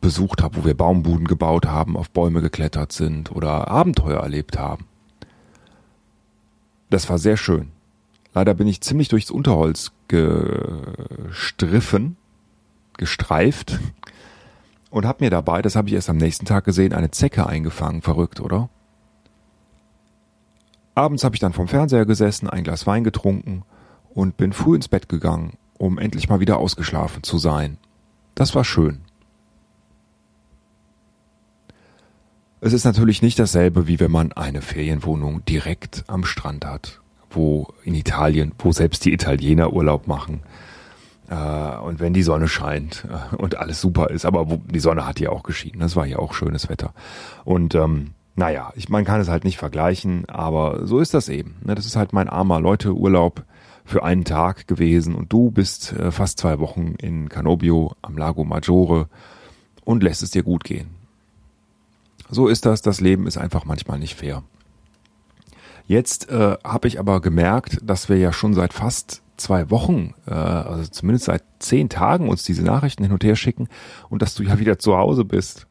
besucht 0.00 0.42
habe, 0.42 0.56
wo 0.56 0.64
wir 0.64 0.76
Baumbuden 0.76 1.26
gebaut 1.26 1.66
haben, 1.66 1.96
auf 1.96 2.10
Bäume 2.10 2.42
geklettert 2.42 2.92
sind 2.92 3.32
oder 3.32 3.68
Abenteuer 3.68 4.20
erlebt 4.20 4.58
haben. 4.58 4.86
Das 6.90 7.08
war 7.08 7.18
sehr 7.18 7.38
schön. 7.38 7.70
Leider 8.34 8.54
bin 8.54 8.66
ich 8.66 8.82
ziemlich 8.82 9.08
durchs 9.08 9.30
Unterholz 9.30 9.92
gestriffen, 10.08 10.56
gestreift 12.98 13.78
und 14.90 15.06
habe 15.06 15.24
mir 15.24 15.30
dabei, 15.30 15.62
das 15.62 15.76
habe 15.76 15.88
ich 15.88 15.94
erst 15.94 16.10
am 16.10 16.18
nächsten 16.18 16.44
Tag 16.44 16.64
gesehen, 16.64 16.92
eine 16.92 17.12
Zecke 17.12 17.46
eingefangen. 17.46 18.02
Verrückt, 18.02 18.40
oder? 18.40 18.68
Abends 20.94 21.24
habe 21.24 21.34
ich 21.34 21.40
dann 21.40 21.54
vom 21.54 21.68
Fernseher 21.68 22.04
gesessen, 22.04 22.50
ein 22.50 22.64
Glas 22.64 22.86
Wein 22.86 23.04
getrunken 23.04 23.64
und 24.14 24.36
bin 24.36 24.52
früh 24.52 24.76
ins 24.76 24.88
Bett 24.88 25.08
gegangen, 25.08 25.54
um 25.78 25.98
endlich 25.98 26.28
mal 26.28 26.40
wieder 26.40 26.58
ausgeschlafen 26.58 27.22
zu 27.22 27.38
sein. 27.38 27.78
Das 28.34 28.54
war 28.54 28.64
schön. 28.64 29.00
Es 32.60 32.72
ist 32.72 32.84
natürlich 32.84 33.22
nicht 33.22 33.38
dasselbe, 33.38 33.88
wie 33.88 33.98
wenn 33.98 34.12
man 34.12 34.32
eine 34.32 34.62
Ferienwohnung 34.62 35.44
direkt 35.44 36.04
am 36.06 36.24
Strand 36.24 36.64
hat 36.64 37.02
wo 37.34 37.68
in 37.84 37.94
Italien, 37.94 38.52
wo 38.58 38.72
selbst 38.72 39.04
die 39.04 39.12
Italiener 39.12 39.72
Urlaub 39.72 40.06
machen. 40.06 40.42
Äh, 41.28 41.78
und 41.78 42.00
wenn 42.00 42.12
die 42.12 42.22
Sonne 42.22 42.48
scheint 42.48 43.06
äh, 43.08 43.36
und 43.36 43.56
alles 43.56 43.80
super 43.80 44.10
ist, 44.10 44.24
aber 44.24 44.46
die 44.66 44.80
Sonne 44.80 45.06
hat 45.06 45.20
ja 45.20 45.30
auch 45.30 45.42
geschieden, 45.42 45.80
das 45.80 45.96
war 45.96 46.06
ja 46.06 46.18
auch 46.18 46.34
schönes 46.34 46.68
Wetter. 46.68 46.92
Und 47.44 47.74
ähm, 47.74 48.14
naja, 48.34 48.72
ich, 48.76 48.88
man 48.88 49.04
kann 49.04 49.20
es 49.20 49.28
halt 49.28 49.44
nicht 49.44 49.58
vergleichen, 49.58 50.28
aber 50.28 50.86
so 50.86 51.00
ist 51.00 51.14
das 51.14 51.28
eben. 51.28 51.56
Ne? 51.64 51.74
Das 51.74 51.86
ist 51.86 51.96
halt 51.96 52.12
mein 52.12 52.28
armer 52.28 52.60
Leute-Urlaub 52.60 53.44
für 53.84 54.04
einen 54.04 54.24
Tag 54.24 54.66
gewesen 54.68 55.14
und 55.14 55.32
du 55.32 55.50
bist 55.50 55.92
äh, 55.92 56.10
fast 56.10 56.38
zwei 56.38 56.58
Wochen 56.58 56.94
in 57.00 57.28
Canobio 57.28 57.92
am 58.02 58.16
Lago 58.16 58.44
Maggiore 58.44 59.08
und 59.84 60.02
lässt 60.02 60.22
es 60.22 60.30
dir 60.30 60.42
gut 60.42 60.64
gehen. 60.64 60.90
So 62.30 62.48
ist 62.48 62.64
das, 62.64 62.80
das 62.82 63.00
Leben 63.00 63.26
ist 63.26 63.36
einfach 63.36 63.64
manchmal 63.64 63.98
nicht 63.98 64.14
fair. 64.14 64.42
Jetzt 65.86 66.30
äh, 66.30 66.56
habe 66.64 66.88
ich 66.88 66.98
aber 66.98 67.20
gemerkt, 67.20 67.78
dass 67.82 68.08
wir 68.08 68.16
ja 68.16 68.32
schon 68.32 68.54
seit 68.54 68.72
fast 68.72 69.22
zwei 69.36 69.70
Wochen, 69.70 70.14
äh, 70.26 70.32
also 70.32 70.88
zumindest 70.90 71.26
seit 71.26 71.42
zehn 71.58 71.88
Tagen 71.88 72.28
uns 72.28 72.44
diese 72.44 72.62
Nachrichten 72.62 73.02
hin 73.02 73.12
und 73.12 73.24
her 73.24 73.36
schicken 73.36 73.68
und 74.08 74.22
dass 74.22 74.34
du 74.34 74.44
ja 74.44 74.58
wieder 74.58 74.78
zu 74.78 74.96
Hause 74.96 75.24
bist. 75.24 75.66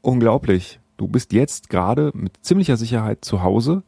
Unglaublich. 0.00 0.80
Du 0.96 1.08
bist 1.08 1.32
jetzt 1.32 1.68
gerade 1.68 2.12
mit 2.14 2.38
ziemlicher 2.42 2.76
Sicherheit 2.76 3.24
zu 3.24 3.42
Hause. 3.42 3.82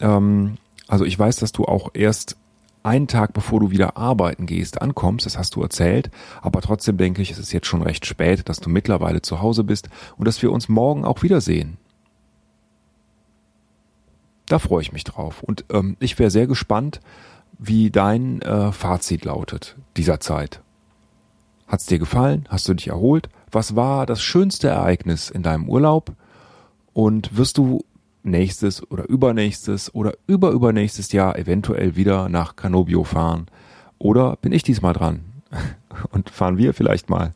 Ähm, 0.00 0.56
also 0.88 1.04
ich 1.04 1.18
weiß, 1.18 1.36
dass 1.36 1.52
du 1.52 1.64
auch 1.64 1.90
erst 1.94 2.36
einen 2.84 3.08
Tag 3.08 3.32
bevor 3.32 3.60
du 3.60 3.70
wieder 3.70 3.96
arbeiten 3.96 4.46
gehst, 4.46 4.82
ankommst, 4.82 5.26
das 5.26 5.38
hast 5.38 5.56
du 5.56 5.62
erzählt, 5.62 6.10
aber 6.42 6.60
trotzdem 6.60 6.96
denke 6.96 7.22
ich, 7.22 7.30
es 7.30 7.38
ist 7.38 7.52
jetzt 7.52 7.66
schon 7.66 7.82
recht 7.82 8.06
spät, 8.06 8.48
dass 8.48 8.60
du 8.60 8.68
mittlerweile 8.68 9.22
zu 9.22 9.40
Hause 9.40 9.64
bist 9.64 9.88
und 10.16 10.26
dass 10.26 10.42
wir 10.42 10.52
uns 10.52 10.68
morgen 10.68 11.04
auch 11.04 11.22
wiedersehen. 11.22 11.78
Da 14.46 14.58
freue 14.58 14.82
ich 14.82 14.92
mich 14.92 15.04
drauf. 15.04 15.42
Und 15.42 15.64
ähm, 15.70 15.96
ich 16.00 16.18
wäre 16.18 16.30
sehr 16.30 16.46
gespannt, 16.46 17.00
wie 17.58 17.90
dein 17.90 18.42
äh, 18.42 18.72
Fazit 18.72 19.24
lautet 19.24 19.76
dieser 19.96 20.20
Zeit. 20.20 20.60
Hat's 21.66 21.86
dir 21.86 21.98
gefallen? 21.98 22.46
Hast 22.50 22.68
du 22.68 22.74
dich 22.74 22.88
erholt? 22.88 23.30
Was 23.50 23.74
war 23.74 24.04
das 24.04 24.22
schönste 24.22 24.68
Ereignis 24.68 25.30
in 25.30 25.42
deinem 25.42 25.68
Urlaub? 25.68 26.12
Und 26.92 27.36
wirst 27.36 27.56
du 27.56 27.84
nächstes 28.24 28.90
oder 28.90 29.08
übernächstes 29.08 29.94
oder 29.94 30.14
überübernächstes 30.26 31.12
Jahr 31.12 31.38
eventuell 31.38 31.96
wieder 31.96 32.28
nach 32.28 32.56
Canobio 32.56 33.04
fahren? 33.04 33.46
Oder 33.98 34.36
bin 34.36 34.52
ich 34.52 34.62
diesmal 34.62 34.92
dran? 34.92 35.20
Und 36.10 36.30
fahren 36.30 36.58
wir 36.58 36.74
vielleicht 36.74 37.08
mal 37.08 37.32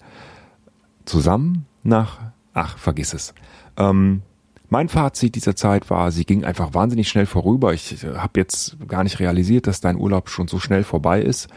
zusammen 1.05 1.67
nach, 1.83 2.19
ach, 2.53 2.79
vergiss 2.79 3.15
es. 3.15 3.35
Ähm, 3.77 4.23
mein 4.69 4.89
Fazit 4.89 5.35
dieser 5.35 5.57
Zeit 5.57 5.89
war, 5.89 6.11
sie 6.11 6.25
ging 6.25 6.45
einfach 6.45 6.75
wahnsinnig 6.75 7.09
schnell 7.09 7.27
vorüber. 7.27 7.73
Ich 7.73 8.05
äh, 8.05 8.17
habe 8.17 8.41
jetzt 8.41 8.77
gar 8.87 9.03
nicht 9.03 9.19
realisiert, 9.19 9.67
dass 9.67 9.81
dein 9.81 9.97
Urlaub 9.97 10.29
schon 10.29 10.49
so 10.49 10.59
schnell 10.59 10.85
vorbei 10.85 11.23
ist. 11.23 11.49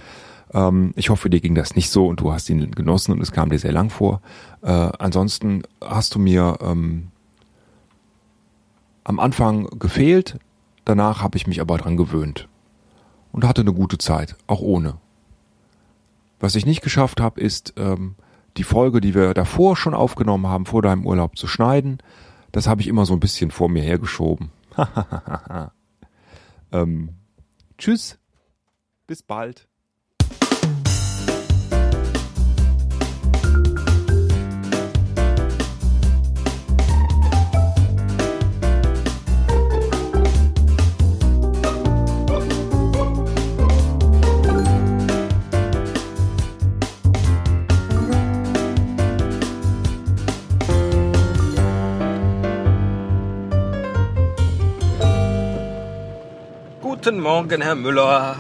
Ähm, 0.53 0.93
ich 0.95 1.09
hoffe, 1.09 1.29
dir 1.29 1.41
ging 1.41 1.55
das 1.55 1.75
nicht 1.75 1.89
so 1.89 2.07
und 2.07 2.21
du 2.21 2.32
hast 2.32 2.49
ihn 2.49 2.71
genossen 2.71 3.11
und 3.11 3.21
es 3.21 3.32
kam 3.32 3.49
dir 3.49 3.59
sehr 3.59 3.73
lang 3.73 3.89
vor. 3.89 4.21
Äh, 4.61 4.69
ansonsten 4.69 5.63
hast 5.82 6.15
du 6.15 6.19
mir 6.19 6.57
ähm, 6.61 7.09
am 9.04 9.20
Anfang 9.20 9.68
gefehlt, 9.80 10.39
danach 10.86 11.22
habe 11.22 11.38
ich 11.38 11.47
mich 11.47 11.62
aber 11.62 11.78
dran 11.78 11.97
gewöhnt 11.97 12.47
und 13.32 13.45
hatte 13.45 13.62
eine 13.62 13.74
gute 13.74 13.97
Zeit, 13.97 14.36
auch 14.47 14.62
ohne. 14.62 14.97
Was 16.39 16.56
ich 16.56 16.66
nicht 16.66 16.82
geschafft 16.82 17.22
habe, 17.22 17.39
ist 17.39 17.74
ähm, 17.78 18.16
die 18.58 18.64
Folge, 18.64 19.02
die 19.02 19.16
wir 19.16 19.34
davor 19.34 19.76
schon 19.76 19.93
aufgenommen 19.93 20.47
haben, 20.47 20.66
vor 20.66 20.82
deinem 20.82 21.06
Urlaub 21.06 21.38
zu 21.38 21.47
schneiden 21.47 21.99
das 22.52 22.68
habe 22.68 22.82
ich 22.82 22.88
immer 22.88 23.06
so 23.06 23.14
ein 23.14 23.20
bisschen 23.20 23.52
vor 23.52 23.70
mir 23.70 23.82
hergeschoben. 23.82 24.52
ähm, 26.72 27.16
tschüss. 27.78 28.20
Bis 29.08 29.24
bald. 29.24 29.68
Guten 57.04 57.20
Morgen, 57.20 57.64
Herr 57.64 57.74
Müller. 57.74 58.36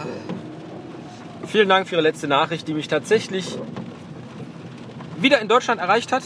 Vielen 1.47 1.67
Dank 1.67 1.87
für 1.87 1.95
Ihre 1.95 2.03
letzte 2.03 2.27
Nachricht, 2.27 2.67
die 2.67 2.75
mich 2.75 2.87
tatsächlich 2.87 3.57
wieder 5.17 5.41
in 5.41 5.47
Deutschland 5.47 5.81
erreicht 5.81 6.11
hat. 6.11 6.21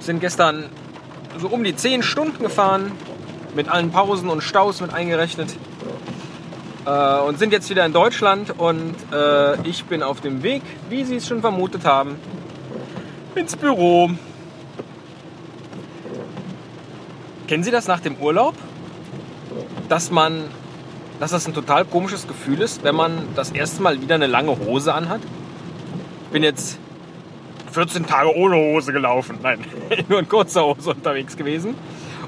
Sind 0.00 0.18
gestern 0.18 0.64
so 1.38 1.46
um 1.46 1.62
die 1.62 1.76
10 1.76 2.02
Stunden 2.02 2.42
gefahren, 2.42 2.90
mit 3.54 3.68
allen 3.68 3.92
Pausen 3.92 4.28
und 4.28 4.42
Staus 4.42 4.80
mit 4.80 4.92
eingerechnet. 4.92 5.54
Äh, 6.84 7.20
und 7.20 7.38
sind 7.38 7.52
jetzt 7.52 7.70
wieder 7.70 7.86
in 7.86 7.92
Deutschland 7.92 8.58
und 8.58 8.96
äh, 9.12 9.62
ich 9.62 9.84
bin 9.84 10.02
auf 10.02 10.20
dem 10.20 10.42
Weg, 10.42 10.62
wie 10.88 11.04
Sie 11.04 11.18
es 11.18 11.28
schon 11.28 11.40
vermutet 11.40 11.84
haben, 11.84 12.16
ins 13.36 13.54
Büro. 13.54 14.10
Kennen 17.46 17.62
Sie 17.62 17.70
das 17.70 17.86
nach 17.86 18.00
dem 18.00 18.16
Urlaub? 18.16 18.56
Dass 19.88 20.10
man, 20.10 20.44
dass 21.20 21.30
das 21.30 21.46
ein 21.46 21.54
total 21.54 21.84
komisches 21.84 22.26
Gefühl 22.26 22.60
ist, 22.60 22.84
wenn 22.84 22.94
man 22.94 23.26
das 23.34 23.50
erste 23.50 23.82
Mal 23.82 24.00
wieder 24.02 24.14
eine 24.14 24.26
lange 24.26 24.58
Hose 24.58 24.92
anhat? 24.92 25.20
Ich 26.26 26.32
bin 26.32 26.42
jetzt 26.42 26.78
14 27.72 28.06
Tage 28.06 28.34
ohne 28.36 28.56
Hose 28.56 28.92
gelaufen. 28.92 29.38
Nein, 29.42 29.64
nur 30.08 30.18
in 30.18 30.28
kurzer 30.28 30.64
Hose 30.64 30.90
unterwegs 30.90 31.36
gewesen. 31.36 31.74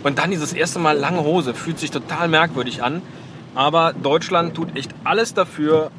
Und 0.03 0.19
dann 0.19 0.31
dieses 0.31 0.53
erste 0.53 0.79
Mal 0.79 0.97
lange 0.97 1.23
Hose. 1.25 1.55
Fühlt 1.55 1.79
sich 1.79 1.91
total 1.91 2.29
merkwürdig 2.29 2.83
an. 2.83 3.03
Aber 3.55 3.93
Deutschland 3.93 4.55
tut 4.55 4.77
echt 4.77 4.93
alles 5.05 5.35
dafür, 5.35 5.91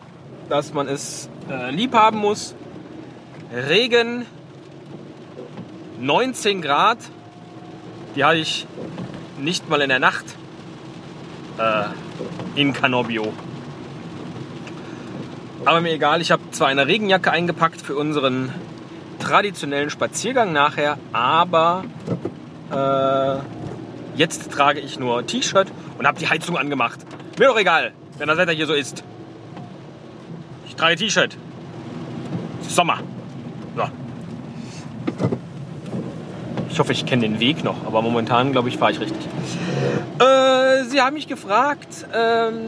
dass 0.49 0.74
man 0.74 0.88
es 0.88 1.30
äh, 1.49 1.70
lieb 1.70 1.93
haben 1.93 2.18
muss. 2.18 2.55
Regen, 3.53 4.26
19 5.99 6.62
Grad, 6.62 6.97
die 8.16 8.24
hatte 8.24 8.38
ich 8.38 8.66
nicht 9.39 9.70
mal 9.70 9.82
in 9.82 9.89
der 9.89 9.99
Nacht 9.99 10.26
äh, 11.62 12.59
in 12.59 12.74
Canobio. 12.74 13.34
Aber 15.64 15.82
mir 15.82 15.91
egal, 15.91 16.22
ich 16.22 16.32
habe 16.32 16.41
zwar 16.51 16.68
eine 16.68 16.88
Regenjacke 16.88 17.32
eingepackt 17.32 17.82
für 17.82 17.95
unseren 17.95 18.51
traditionellen 19.20 19.91
Spaziergang 19.91 20.51
nachher, 20.51 20.97
aber 21.14 21.84
äh, 22.72 24.18
jetzt 24.18 24.51
trage 24.51 24.80
ich 24.80 24.97
nur 24.97 25.26
T-Shirt 25.26 25.68
und 25.99 26.07
habe 26.07 26.18
die 26.18 26.28
Heizung 26.28 26.57
angemacht. 26.57 26.99
Mir 27.38 27.47
doch 27.47 27.59
egal, 27.59 27.91
wenn 28.18 28.28
das 28.28 28.38
Wetter 28.38 28.53
hier 28.53 28.66
so 28.66 28.74
ist. 28.74 29.03
Ich 30.68 30.76
trage 30.76 30.95
T-Shirt. 30.95 31.38
Sommer. 32.68 32.99
So. 33.76 33.84
Ich 36.72 36.80
hoffe, 36.80 36.93
ich 36.93 37.05
kenne 37.05 37.24
den 37.24 37.39
Weg 37.41 37.65
noch, 37.65 37.86
aber 37.86 38.01
momentan, 38.01 38.53
glaube 38.53 38.69
ich, 38.69 38.78
fahre 38.78 38.93
ich 38.93 38.99
richtig. 39.01 39.28
Äh, 40.19 40.86
Sie 40.86 41.01
haben 41.01 41.15
mich 41.15 41.28
gefragt, 41.28 42.07
ähm, 42.15 42.59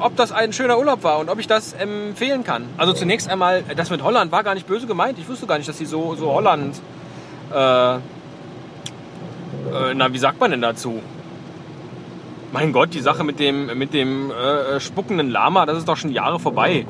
ob 0.00 0.16
das 0.16 0.32
ein 0.32 0.52
schöner 0.52 0.76
Urlaub 0.76 1.04
war 1.04 1.20
und 1.20 1.30
ob 1.30 1.38
ich 1.38 1.46
das 1.46 1.72
empfehlen 1.72 2.42
kann. 2.42 2.64
Also 2.76 2.92
zunächst 2.92 3.30
einmal, 3.30 3.62
das 3.76 3.90
mit 3.90 4.02
Holland 4.02 4.32
war 4.32 4.42
gar 4.42 4.54
nicht 4.54 4.66
böse 4.66 4.88
gemeint. 4.88 5.18
Ich 5.18 5.28
wusste 5.28 5.46
gar 5.46 5.56
nicht, 5.56 5.68
dass 5.68 5.78
Sie 5.78 5.86
so, 5.86 6.16
so 6.16 6.32
Holland... 6.32 6.80
Äh, 7.54 7.94
äh, 7.94 7.98
na, 9.94 10.12
wie 10.12 10.18
sagt 10.18 10.40
man 10.40 10.50
denn 10.50 10.62
dazu? 10.62 11.00
Mein 12.52 12.72
Gott, 12.72 12.92
die 12.92 13.00
Sache 13.00 13.22
mit 13.22 13.38
dem, 13.38 13.78
mit 13.78 13.94
dem 13.94 14.30
äh, 14.32 14.80
spuckenden 14.80 15.30
Lama, 15.30 15.64
das 15.66 15.78
ist 15.78 15.88
doch 15.88 15.96
schon 15.96 16.10
Jahre 16.10 16.40
vorbei. 16.40 16.86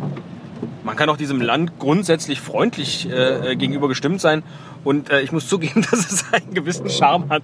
Man 0.86 0.94
kann 0.94 1.08
auch 1.08 1.16
diesem 1.16 1.40
Land 1.40 1.80
grundsätzlich 1.80 2.40
freundlich 2.40 3.10
äh, 3.10 3.56
gegenüber 3.56 3.88
gestimmt 3.88 4.20
sein. 4.20 4.44
Und 4.84 5.10
äh, 5.10 5.20
ich 5.20 5.32
muss 5.32 5.48
zugeben, 5.48 5.84
dass 5.90 6.12
es 6.12 6.32
einen 6.32 6.54
gewissen 6.54 6.88
Charme 6.88 7.28
hat, 7.28 7.42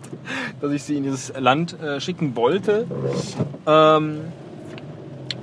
dass 0.61 0.70
ich 0.70 0.84
sie 0.84 0.97
in 0.97 1.03
dieses 1.03 1.32
Land 1.36 1.78
äh, 1.80 2.01
schicken 2.01 2.36
wollte. 2.36 2.86
Ähm, 3.66 4.20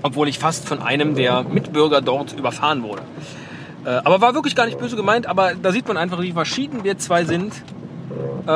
obwohl 0.02 0.30
ich 0.30 0.40
fast 0.40 0.66
von 0.66 0.82
einem 0.82 1.14
der 1.14 1.44
Mitbürger 1.44 2.00
dort 2.00 2.32
überfahren 2.32 2.84
wurde. 2.84 3.02
Äh, 3.84 3.90
aber 3.90 4.22
war 4.22 4.34
wirklich 4.34 4.56
gar 4.56 4.66
nicht 4.66 4.80
böse 4.80 4.96
gemeint, 4.96 5.28
aber 5.28 5.56
da 5.62 5.74
sieht 5.74 5.86
man 5.86 5.98
einfach, 5.98 6.22
wie 6.22 6.32
verschieden 6.32 6.86
wir 6.86 6.98
zwei 7.00 7.26
sind. 7.26 7.54
Äh, 8.48 8.50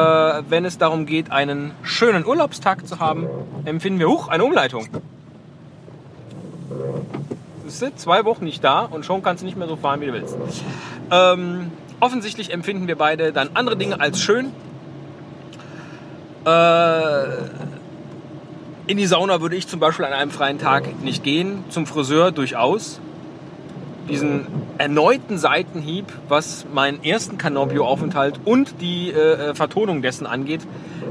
wenn 0.47 0.63
es 0.63 0.77
darum 0.77 1.05
geht, 1.05 1.31
einen 1.31 1.71
schönen 1.81 2.25
Urlaubstag 2.25 2.87
zu 2.87 2.99
haben, 2.99 3.27
empfinden 3.65 3.99
wir, 3.99 4.07
hoch, 4.07 4.29
eine 4.29 4.45
Umleitung. 4.45 4.87
Siehste, 7.73 7.95
zwei 7.95 8.23
Wochen 8.25 8.45
nicht 8.45 8.63
da 8.63 8.81
und 8.81 9.03
schon 9.03 9.23
kannst 9.23 9.41
du 9.41 9.45
nicht 9.47 9.57
mehr 9.57 9.67
so 9.67 9.75
fahren, 9.75 9.99
wie 10.01 10.05
du 10.05 10.13
willst. 10.13 10.37
Ähm, 11.09 11.71
offensichtlich 11.99 12.53
empfinden 12.53 12.87
wir 12.87 12.95
beide 12.95 13.33
dann 13.33 13.49
andere 13.55 13.75
Dinge 13.75 13.99
als 13.99 14.21
schön. 14.21 14.51
Äh, 16.45 17.23
in 18.85 18.97
die 18.97 19.07
Sauna 19.07 19.41
würde 19.41 19.55
ich 19.55 19.67
zum 19.67 19.79
Beispiel 19.79 20.05
an 20.05 20.13
einem 20.13 20.29
freien 20.29 20.59
Tag 20.59 21.01
nicht 21.03 21.23
gehen, 21.23 21.63
zum 21.69 21.87
Friseur 21.87 22.31
durchaus. 22.31 22.99
Diesen 24.07 24.45
erneuten 24.77 25.37
Seitenhieb, 25.37 26.05
was 26.27 26.65
meinen 26.71 27.03
ersten 27.03 27.39
Canobio-Aufenthalt 27.39 28.39
und 28.45 28.81
die 28.81 29.11
äh, 29.11 29.55
Vertonung 29.55 30.01
dessen 30.01 30.27
angeht, 30.27 30.61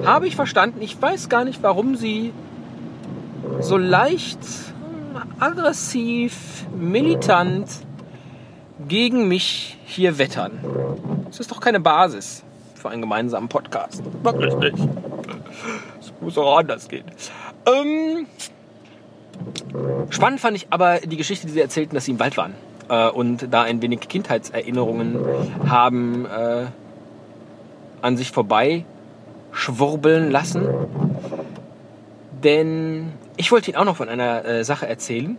habe 0.05 0.29
ich 0.29 0.37
verstanden. 0.37 0.81
Ich 0.81 1.01
weiß 1.01 1.29
gar 1.29 1.45
nicht, 1.45 1.63
warum 1.63 1.97
sie 1.97 2.33
so 3.61 3.77
leicht 3.77 4.39
aggressiv, 5.41 6.67
militant 6.77 7.69
gegen 8.89 9.29
mich 9.29 9.79
hier 9.85 10.19
wettern. 10.19 10.59
Das 11.27 11.41
ist 11.41 11.51
doch 11.51 11.61
keine 11.61 11.81
Basis 11.81 12.43
für 12.75 12.91
einen 12.91 13.03
gemeinsamen 13.03 13.49
Podcast. 13.49 14.03
Wirklich 14.23 14.55
nicht. 14.57 14.89
Es 16.01 16.13
muss 16.21 16.37
auch 16.37 16.59
anders 16.59 16.89
gehen. 16.89 17.05
Ähm, 17.67 18.27
spannend 20.11 20.41
fand 20.41 20.57
ich 20.57 20.67
aber 20.71 20.99
die 20.99 21.17
Geschichte, 21.17 21.47
die 21.47 21.53
sie 21.53 21.61
erzählten, 21.61 21.95
dass 21.95 22.07
sie 22.07 22.13
im 22.13 22.21
Wald 22.21 22.37
waren 22.37 22.55
äh, 22.89 23.09
und 23.09 23.53
da 23.53 23.63
ein 23.63 23.81
wenig 23.83 24.01
Kindheitserinnerungen 24.01 25.19
haben 25.69 26.27
äh, 26.27 26.67
an 28.01 28.17
sich 28.17 28.31
vorbei 28.31 28.85
schwurbeln 29.53 30.31
lassen. 30.31 30.69
Denn 32.43 33.13
ich 33.37 33.51
wollte 33.53 33.71
Ihnen 33.71 33.79
auch 33.79 33.85
noch 33.85 33.97
von 33.97 34.09
einer 34.09 34.45
äh, 34.45 34.65
Sache 34.65 34.87
erzählen. 34.87 35.37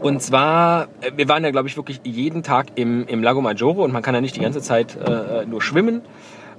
Und 0.00 0.22
zwar, 0.22 0.88
äh, 1.00 1.12
wir 1.16 1.28
waren 1.28 1.44
ja, 1.44 1.50
glaube 1.50 1.68
ich, 1.68 1.76
wirklich 1.76 2.00
jeden 2.04 2.42
Tag 2.42 2.66
im, 2.74 3.06
im 3.06 3.22
Lago 3.22 3.40
Maggiore 3.40 3.82
und 3.82 3.92
man 3.92 4.02
kann 4.02 4.14
ja 4.14 4.20
nicht 4.20 4.36
die 4.36 4.40
ganze 4.40 4.60
Zeit 4.60 4.96
äh, 4.96 5.46
nur 5.46 5.62
schwimmen 5.62 6.02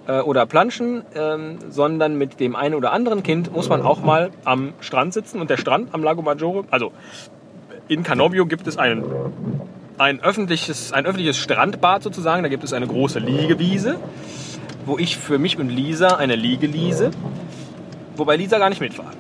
äh, 0.08 0.20
oder 0.20 0.46
planschen, 0.46 1.04
ähm, 1.16 1.60
sondern 1.70 2.18
mit 2.18 2.40
dem 2.40 2.56
einen 2.56 2.76
oder 2.76 2.92
anderen 2.92 3.24
Kind 3.24 3.52
muss 3.54 3.70
man 3.70 3.82
auch 3.82 4.02
mal 4.02 4.32
am 4.44 4.74
Strand 4.80 5.14
sitzen. 5.14 5.40
Und 5.40 5.50
der 5.50 5.58
Strand 5.58 5.94
am 5.94 6.04
Lago 6.04 6.22
Maggiore, 6.22 6.66
also 6.72 6.92
in 7.88 8.04
Canobio 8.04 8.46
gibt 8.46 8.68
es 8.68 8.78
einen, 8.78 9.04
ein, 9.98 10.24
öffentliches, 10.24 10.92
ein 10.92 11.06
öffentliches 11.06 11.38
Strandbad 11.38 12.04
sozusagen. 12.04 12.44
Da 12.44 12.50
gibt 12.50 12.64
es 12.64 12.74
eine 12.74 12.88
große 12.88 13.20
Liegewiese, 13.20 13.98
wo 14.86 14.98
ich 14.98 15.18
für 15.18 15.38
mich 15.38 15.60
und 15.60 15.70
Lisa 15.70 16.16
eine 16.16 16.36
Liege 16.36 16.68
liese, 16.68 17.12
wobei 18.16 18.38
Lisa 18.38 18.58
gar 18.58 18.70
nicht 18.70 18.82
mit 18.82 18.98
war. 18.98 19.12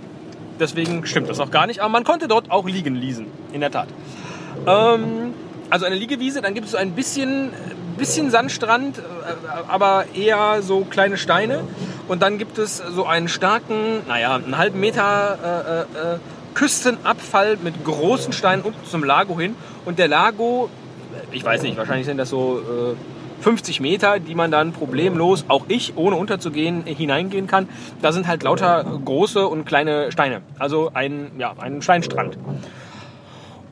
Deswegen 0.60 1.06
stimmt 1.06 1.30
das 1.30 1.40
auch 1.40 1.52
gar 1.52 1.68
nicht. 1.68 1.80
Aber 1.82 1.90
man 1.90 2.04
konnte 2.04 2.28
dort 2.28 2.52
auch 2.52 2.66
liegen 2.66 2.96
leasen, 2.96 3.28
in 3.52 3.62
der 3.62 3.72
Tat. 3.72 3.88
Ähm, 4.66 5.34
also 5.70 5.86
eine 5.86 5.96
Liegewiese, 5.96 6.42
dann 6.42 6.54
gibt 6.54 6.66
es 6.66 6.72
so 6.72 6.78
ein 6.78 6.92
bisschen, 6.92 7.52
bisschen 7.98 8.30
Sandstrand, 8.32 9.00
äh, 9.00 9.02
aber 9.68 10.06
eher 10.14 10.62
so 10.62 10.82
kleine 10.86 11.18
Steine. 11.18 11.62
Und 12.08 12.22
dann 12.22 12.38
gibt 12.38 12.58
es 12.58 12.78
so 12.78 13.06
einen 13.06 13.28
starken, 13.28 14.02
naja, 14.08 14.36
einen 14.36 14.58
halben 14.58 14.80
Meter 14.80 15.88
äh, 15.96 16.14
äh, 16.16 16.18
Küstenabfall 16.54 17.58
mit 17.62 17.84
großen 17.84 18.32
Steinen 18.32 18.64
unten 18.64 18.86
zum 18.86 19.04
Lago 19.04 19.40
hin. 19.40 19.56
Und 19.86 20.00
der 20.00 20.08
Lago, 20.08 20.70
ich 21.32 21.44
weiß 21.44 21.64
nicht, 21.64 21.78
wahrscheinlich 21.78 22.06
sind 22.06 22.18
das 22.18 22.30
so 22.30 22.60
äh, 22.60 23.15
50 23.46 23.80
Meter, 23.80 24.20
die 24.20 24.34
man 24.34 24.50
dann 24.50 24.72
problemlos, 24.72 25.46
auch 25.50 25.66
ich, 25.68 25.96
ohne 25.98 26.16
unterzugehen, 26.16 26.84
hineingehen 26.84 27.46
kann. 27.46 27.70
Da 28.02 28.12
sind 28.12 28.28
halt 28.28 28.42
lauter 28.42 28.84
große 29.06 29.48
und 29.48 29.66
kleine 29.66 30.12
Steine. 30.12 30.42
Also 30.58 30.90
ein, 30.96 31.30
ja, 31.38 31.54
ein 31.60 31.84
Steinstrand. 31.84 32.40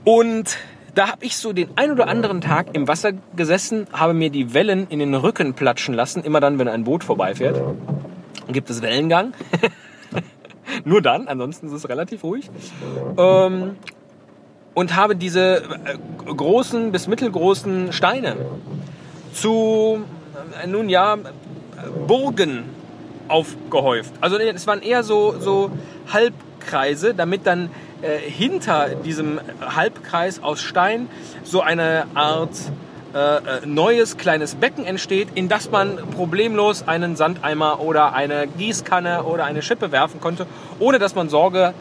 Und 0.04 0.60
da 0.94 1.08
habe 1.08 1.26
ich 1.26 1.38
so 1.38 1.54
den 1.54 1.70
ein 1.76 1.90
oder 1.90 2.08
anderen 2.08 2.40
Tag 2.40 2.68
im 2.74 2.88
Wasser 2.88 3.14
gesessen, 3.36 3.88
habe 3.92 4.14
mir 4.14 4.30
die 4.30 4.54
Wellen 4.54 4.86
in 4.90 5.00
den 5.00 5.16
Rücken 5.16 5.56
platschen 5.56 5.96
lassen, 5.96 6.24
immer 6.24 6.40
dann, 6.40 6.60
wenn 6.60 6.68
ein 6.68 6.84
Boot 6.84 7.04
vorbeifährt. 7.04 7.58
Dann 7.58 8.54
gibt 8.54 8.70
es 8.70 8.84
Wellengang. 8.84 9.34
Nur 10.86 11.02
dann, 11.02 11.28
ansonsten 11.28 11.66
ist 11.66 11.74
es 11.74 11.90
relativ 11.90 12.24
ruhig. 12.24 12.52
Ähm, 13.18 13.72
und 14.76 14.96
habe 14.96 15.16
diese 15.16 15.64
äh, 15.64 15.98
großen 16.32 16.92
bis 16.92 17.08
mittelgroßen 17.08 17.92
Steine 17.92 18.36
zu, 19.34 20.04
nun 20.68 20.90
ja, 20.90 21.18
Burgen 22.08 22.64
aufgehäuft. 23.28 24.14
Also 24.22 24.38
es 24.38 24.68
waren 24.68 24.82
eher 24.82 25.04
so, 25.04 25.36
so 25.40 25.72
Halbkreise, 26.12 27.14
damit 27.14 27.46
dann 27.46 27.70
äh, 28.02 28.18
hinter 28.18 28.90
diesem 28.96 29.40
Halbkreis 29.62 30.42
aus 30.44 30.62
Stein 30.62 31.08
so 31.44 31.62
eine 31.62 32.06
Art 32.14 32.52
äh, 33.14 33.18
äh, 33.18 33.66
neues 33.66 34.18
kleines 34.18 34.56
Becken 34.56 34.86
entsteht, 34.86 35.30
in 35.36 35.48
das 35.48 35.70
man 35.70 35.98
problemlos 36.16 36.88
einen 36.88 37.16
Sandeimer 37.16 37.80
oder 37.80 38.14
eine 38.14 38.48
Gießkanne 38.48 39.24
oder 39.24 39.46
eine 39.46 39.62
Schippe 39.62 39.92
werfen 39.92 40.20
konnte, 40.20 40.48
ohne 40.80 41.00
dass 41.00 41.16
man 41.16 41.30
Sorge 41.30 41.74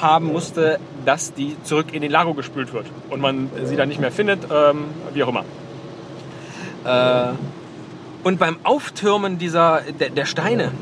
haben 0.00 0.26
musste, 0.26 0.78
dass 1.04 1.32
die 1.32 1.56
zurück 1.62 1.86
in 1.92 2.02
den 2.02 2.10
Lago 2.10 2.34
gespült 2.34 2.72
wird 2.72 2.86
und 3.10 3.20
man 3.20 3.50
sie 3.64 3.76
dann 3.76 3.88
nicht 3.88 4.00
mehr 4.00 4.12
findet, 4.12 4.40
ähm, 4.52 4.84
wie 5.14 5.22
auch 5.22 5.28
immer. 5.28 5.44
Äh, 6.84 7.32
und 8.22 8.38
beim 8.38 8.58
Auftürmen 8.64 9.38
dieser, 9.38 9.82
der, 9.98 10.10
der 10.10 10.24
Steine, 10.24 10.72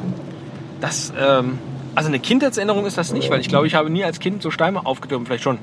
das, 0.80 1.12
ähm, 1.18 1.58
also 1.94 2.08
eine 2.08 2.20
Kindheitserinnerung 2.20 2.86
ist 2.86 2.98
das 2.98 3.12
nicht, 3.12 3.30
weil 3.30 3.40
ich 3.40 3.48
glaube, 3.48 3.66
ich 3.66 3.74
habe 3.74 3.90
nie 3.90 4.04
als 4.04 4.20
Kind 4.20 4.42
so 4.42 4.50
Steine 4.50 4.86
aufgetürmt, 4.86 5.26
vielleicht 5.26 5.44
schon. 5.44 5.58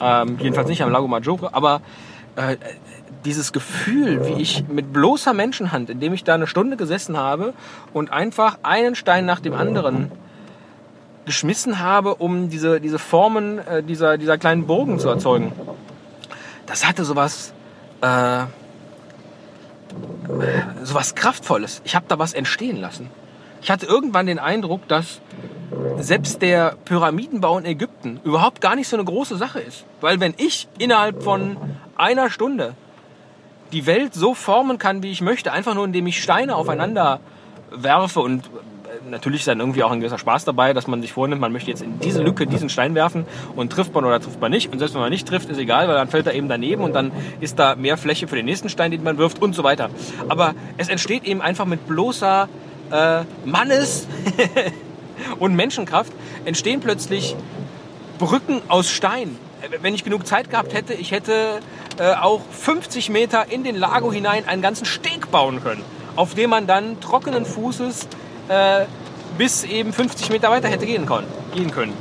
Ähm, 0.00 0.38
jedenfalls 0.40 0.68
nicht 0.68 0.82
am 0.82 0.90
Lago 0.90 1.06
Maggiore, 1.06 1.54
aber 1.54 1.80
äh, 2.36 2.56
dieses 3.24 3.52
Gefühl, 3.52 4.26
wie 4.26 4.40
ich 4.42 4.64
mit 4.68 4.92
bloßer 4.92 5.32
Menschenhand, 5.32 5.90
indem 5.90 6.12
ich 6.12 6.24
da 6.24 6.34
eine 6.34 6.46
Stunde 6.46 6.76
gesessen 6.76 7.16
habe 7.16 7.54
und 7.92 8.10
einfach 8.10 8.58
einen 8.62 8.94
Stein 8.94 9.26
nach 9.26 9.40
dem 9.40 9.54
anderen 9.54 10.10
geschmissen 11.24 11.78
habe, 11.78 12.16
um 12.16 12.48
diese, 12.48 12.80
diese 12.80 12.98
Formen 12.98 13.58
äh, 13.58 13.82
dieser, 13.82 14.18
dieser 14.18 14.38
kleinen 14.38 14.66
Burgen 14.66 14.98
zu 14.98 15.08
erzeugen. 15.08 15.52
Das 16.66 16.86
hatte 16.86 17.04
sowas, 17.04 17.52
äh, 18.00 18.44
sowas 20.82 21.14
Kraftvolles. 21.14 21.82
Ich 21.84 21.94
habe 21.94 22.06
da 22.08 22.18
was 22.18 22.32
entstehen 22.32 22.80
lassen. 22.80 23.10
Ich 23.60 23.70
hatte 23.70 23.86
irgendwann 23.86 24.26
den 24.26 24.38
Eindruck, 24.38 24.88
dass 24.88 25.20
selbst 25.98 26.42
der 26.42 26.76
Pyramidenbau 26.84 27.58
in 27.58 27.64
Ägypten 27.64 28.20
überhaupt 28.24 28.60
gar 28.60 28.76
nicht 28.76 28.88
so 28.88 28.96
eine 28.96 29.04
große 29.04 29.36
Sache 29.36 29.60
ist. 29.60 29.84
Weil 30.00 30.20
wenn 30.20 30.34
ich 30.36 30.68
innerhalb 30.78 31.22
von 31.22 31.56
einer 31.96 32.30
Stunde 32.30 32.74
die 33.72 33.86
Welt 33.86 34.14
so 34.14 34.34
formen 34.34 34.78
kann, 34.78 35.02
wie 35.02 35.10
ich 35.10 35.20
möchte, 35.20 35.52
einfach 35.52 35.74
nur 35.74 35.84
indem 35.84 36.06
ich 36.06 36.22
Steine 36.22 36.56
aufeinander 36.56 37.20
werfe 37.70 38.20
und 38.20 38.50
natürlich 39.10 39.40
ist 39.40 39.48
dann 39.48 39.60
irgendwie 39.60 39.82
auch 39.82 39.90
ein 39.90 40.00
gewisser 40.00 40.18
Spaß 40.18 40.44
dabei, 40.44 40.72
dass 40.72 40.86
man 40.86 41.02
sich 41.02 41.12
vornimmt, 41.12 41.40
man 41.40 41.52
möchte 41.52 41.70
jetzt 41.70 41.82
in 41.82 41.98
diese 42.00 42.22
Lücke 42.22 42.46
diesen 42.46 42.68
Stein 42.68 42.94
werfen 42.94 43.26
und 43.56 43.72
trifft 43.72 43.94
man 43.94 44.04
oder 44.04 44.20
trifft 44.20 44.40
man 44.40 44.50
nicht. 44.50 44.72
Und 44.72 44.78
selbst 44.78 44.94
wenn 44.94 45.00
man 45.00 45.10
nicht 45.10 45.26
trifft, 45.26 45.50
ist 45.50 45.58
egal, 45.58 45.88
weil 45.88 45.94
dann 45.94 46.08
fällt 46.08 46.26
er 46.26 46.34
eben 46.34 46.48
daneben 46.48 46.82
und 46.82 46.94
dann 46.94 47.12
ist 47.40 47.58
da 47.58 47.74
mehr 47.74 47.96
Fläche 47.96 48.28
für 48.28 48.36
den 48.36 48.44
nächsten 48.44 48.68
Stein, 48.68 48.90
den 48.90 49.02
man 49.02 49.18
wirft 49.18 49.40
und 49.40 49.54
so 49.54 49.64
weiter. 49.64 49.90
Aber 50.28 50.54
es 50.76 50.88
entsteht 50.88 51.24
eben 51.24 51.42
einfach 51.42 51.66
mit 51.66 51.86
bloßer 51.86 52.48
äh, 52.90 53.22
Mannes 53.44 54.06
und 55.38 55.54
Menschenkraft 55.54 56.12
entstehen 56.44 56.80
plötzlich 56.80 57.36
Brücken 58.18 58.62
aus 58.68 58.90
Stein. 58.90 59.36
Wenn 59.80 59.94
ich 59.94 60.04
genug 60.04 60.26
Zeit 60.26 60.50
gehabt 60.50 60.74
hätte, 60.74 60.92
ich 60.94 61.12
hätte 61.12 61.60
äh, 61.98 62.14
auch 62.14 62.40
50 62.50 63.10
Meter 63.10 63.46
in 63.50 63.64
den 63.64 63.76
Lago 63.76 64.12
hinein 64.12 64.46
einen 64.46 64.62
ganzen 64.62 64.86
Steg 64.86 65.30
bauen 65.30 65.62
können, 65.62 65.82
auf 66.16 66.34
dem 66.34 66.50
man 66.50 66.66
dann 66.66 67.00
trockenen 67.00 67.44
Fußes 67.44 68.08
äh, 68.52 68.86
bis 69.38 69.64
eben 69.64 69.92
50 69.92 70.30
Meter 70.30 70.50
weiter 70.50 70.68
hätte 70.68 70.86
gehen 70.86 71.06
können. 71.06 71.26
Gehen 71.54 71.70
können. 71.70 71.94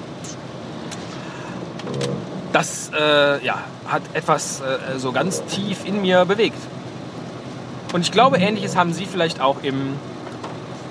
Das 2.52 2.92
äh, 2.94 3.44
ja, 3.44 3.60
hat 3.88 4.02
etwas 4.14 4.62
äh, 4.62 5.00
so 5.00 5.12
ganz 5.12 5.44
tief 5.46 5.86
in 5.86 6.02
mir 6.02 6.26
bewegt. 6.26 6.58
Und 7.94 8.02
ich 8.02 8.12
glaube, 8.12 8.38
ähnliches 8.38 8.76
haben 8.76 8.94
Sie 8.94 9.06
vielleicht 9.06 9.40
auch 9.40 9.64
im, 9.64 9.96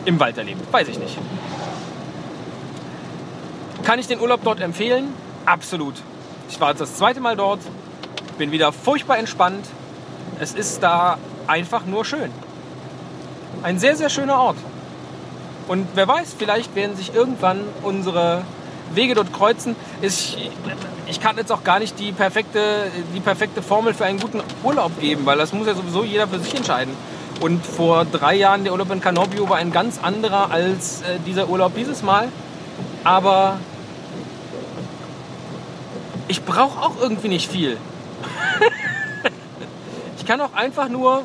im 0.04 0.18
Wald 0.20 0.38
erlebt. 0.38 0.60
Weiß 0.72 0.88
ich 0.88 0.98
nicht. 0.98 1.16
Kann 3.84 3.98
ich 3.98 4.06
den 4.06 4.20
Urlaub 4.20 4.40
dort 4.42 4.60
empfehlen? 4.60 5.12
Absolut. 5.46 5.94
Ich 6.48 6.60
war 6.60 6.70
jetzt 6.70 6.80
das 6.80 6.96
zweite 6.96 7.20
Mal 7.20 7.36
dort, 7.36 7.60
bin 8.38 8.52
wieder 8.52 8.72
furchtbar 8.72 9.18
entspannt. 9.18 9.66
Es 10.38 10.52
ist 10.52 10.82
da 10.82 11.18
einfach 11.46 11.84
nur 11.84 12.04
schön. 12.04 12.30
Ein 13.62 13.78
sehr, 13.78 13.96
sehr 13.96 14.08
schöner 14.08 14.38
Ort. 14.38 14.56
Und 15.70 15.86
wer 15.94 16.08
weiß, 16.08 16.34
vielleicht 16.36 16.74
werden 16.74 16.96
sich 16.96 17.14
irgendwann 17.14 17.60
unsere 17.84 18.42
Wege 18.92 19.14
dort 19.14 19.32
kreuzen. 19.32 19.76
Ich, 20.02 20.50
ich 21.06 21.20
kann 21.20 21.36
jetzt 21.36 21.52
auch 21.52 21.62
gar 21.62 21.78
nicht 21.78 21.96
die 22.00 22.10
perfekte, 22.10 22.90
die 23.14 23.20
perfekte 23.20 23.62
Formel 23.62 23.94
für 23.94 24.04
einen 24.04 24.18
guten 24.18 24.40
Urlaub 24.64 24.98
geben, 25.00 25.26
weil 25.26 25.38
das 25.38 25.52
muss 25.52 25.68
ja 25.68 25.76
sowieso 25.76 26.02
jeder 26.02 26.26
für 26.26 26.40
sich 26.40 26.56
entscheiden. 26.56 26.92
Und 27.40 27.64
vor 27.64 28.04
drei 28.04 28.34
Jahren 28.34 28.64
der 28.64 28.72
Urlaub 28.72 28.90
in 28.90 29.00
Canobio 29.00 29.48
war 29.48 29.58
ein 29.58 29.70
ganz 29.70 30.00
anderer 30.02 30.50
als 30.50 31.02
äh, 31.02 31.20
dieser 31.24 31.48
Urlaub 31.48 31.76
dieses 31.76 32.02
Mal. 32.02 32.26
Aber 33.04 33.60
ich 36.26 36.42
brauche 36.44 36.82
auch 36.82 37.00
irgendwie 37.00 37.28
nicht 37.28 37.48
viel. 37.48 37.76
ich 40.18 40.26
kann 40.26 40.40
auch 40.40 40.54
einfach 40.54 40.88
nur 40.88 41.22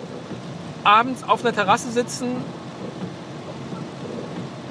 abends 0.83 1.23
auf 1.27 1.43
einer 1.43 1.55
Terrasse 1.55 1.89
sitzen, 1.89 2.43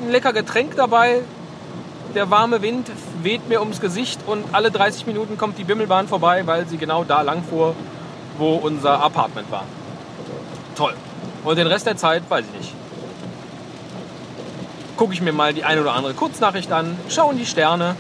ein 0.05 0.11
lecker 0.11 0.33
Getränk 0.33 0.77
dabei. 0.77 1.23
Der 2.15 2.31
warme 2.31 2.63
Wind 2.63 2.91
weht 3.23 3.49
mir 3.49 3.61
ums 3.61 3.81
Gesicht 3.81 4.21
und 4.27 4.45
alle 4.53 4.71
30 4.71 5.07
Minuten 5.07 5.37
kommt 5.37 5.59
die 5.59 5.65
Bimmelbahn 5.65 6.07
vorbei, 6.07 6.47
weil 6.47 6.69
sie 6.69 6.77
genau 6.77 7.05
da 7.05 7.23
lang 7.23 7.43
fuhr, 7.43 7.75
wo 8.39 8.55
unser 8.55 9.03
Apartment 9.03 9.51
war. 9.51 9.65
Toll. 10.77 10.95
Und 11.43 11.57
den 11.57 11.67
Rest 11.67 11.87
der 11.87 11.97
Zeit 11.97 12.23
weiß 12.29 12.45
ich 12.53 12.59
nicht. 12.61 12.75
Gucke 14.97 15.13
ich 15.13 15.21
mir 15.21 15.33
mal 15.33 15.53
die 15.53 15.65
eine 15.65 15.81
oder 15.81 15.95
andere 15.95 16.15
Kurznachricht 16.15 16.71
an, 16.71 16.97
schaue 17.09 17.33
in 17.33 17.39
die 17.39 17.47
Sterne 17.47 17.97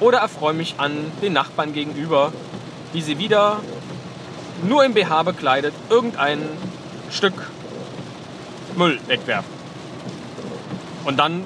oder 0.00 0.18
erfreue 0.18 0.54
mich 0.54 0.76
an 0.78 0.92
den 1.20 1.34
Nachbarn 1.34 1.74
gegenüber, 1.74 2.32
wie 2.92 3.02
sie 3.02 3.18
wieder 3.18 3.60
nur 4.62 4.84
im 4.84 4.94
BH 4.94 5.24
bekleidet 5.24 5.74
irgendein 5.90 6.40
Stück 7.10 7.34
Müll 8.76 8.98
wegwerfen 9.06 9.57
und 11.08 11.16
dann 11.16 11.42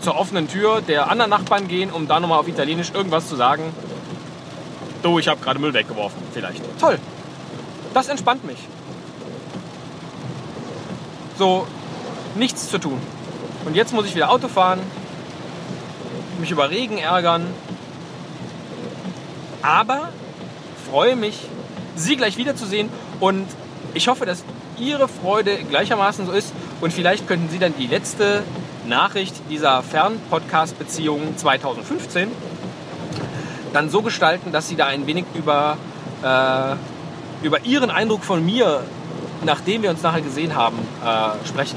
zur 0.00 0.16
offenen 0.16 0.48
Tür 0.48 0.80
der 0.80 1.10
anderen 1.10 1.28
Nachbarn 1.28 1.68
gehen, 1.68 1.90
um 1.90 2.08
da 2.08 2.20
nochmal 2.20 2.38
auf 2.38 2.48
Italienisch 2.48 2.90
irgendwas 2.94 3.28
zu 3.28 3.36
sagen. 3.36 3.64
Du, 5.02 5.18
ich 5.18 5.28
habe 5.28 5.42
gerade 5.42 5.58
Müll 5.58 5.74
weggeworfen, 5.74 6.22
vielleicht. 6.32 6.62
Toll. 6.80 6.98
Das 7.92 8.08
entspannt 8.08 8.44
mich. 8.44 8.56
So, 11.36 11.66
nichts 12.34 12.70
zu 12.70 12.78
tun. 12.78 12.98
Und 13.66 13.76
jetzt 13.76 13.92
muss 13.92 14.06
ich 14.06 14.14
wieder 14.14 14.30
Auto 14.30 14.48
fahren, 14.48 14.80
mich 16.40 16.50
über 16.50 16.70
Regen 16.70 16.96
ärgern. 16.96 17.46
Aber 19.60 20.08
freue 20.90 21.14
mich, 21.14 21.40
Sie 21.94 22.16
gleich 22.16 22.38
wiederzusehen 22.38 22.88
und 23.20 23.46
ich 23.92 24.08
hoffe, 24.08 24.24
dass 24.24 24.44
Ihre 24.78 25.08
Freude 25.08 25.58
gleichermaßen 25.58 26.24
so 26.24 26.32
ist 26.32 26.54
und 26.80 26.90
vielleicht 26.90 27.28
könnten 27.28 27.50
Sie 27.50 27.58
dann 27.58 27.74
die 27.78 27.86
letzte 27.86 28.42
Nachricht 28.86 29.34
dieser 29.50 29.82
Fernpodcast-Beziehung 29.82 31.36
2015 31.36 32.30
dann 33.72 33.90
so 33.90 34.02
gestalten, 34.02 34.52
dass 34.52 34.68
sie 34.68 34.76
da 34.76 34.86
ein 34.86 35.06
wenig 35.06 35.24
über, 35.34 35.76
äh, 36.22 37.46
über 37.46 37.64
ihren 37.64 37.90
Eindruck 37.90 38.24
von 38.24 38.44
mir, 38.44 38.84
nachdem 39.44 39.82
wir 39.82 39.90
uns 39.90 40.02
nachher 40.02 40.20
gesehen 40.22 40.54
haben, 40.54 40.78
äh, 41.04 41.46
sprechen. 41.46 41.76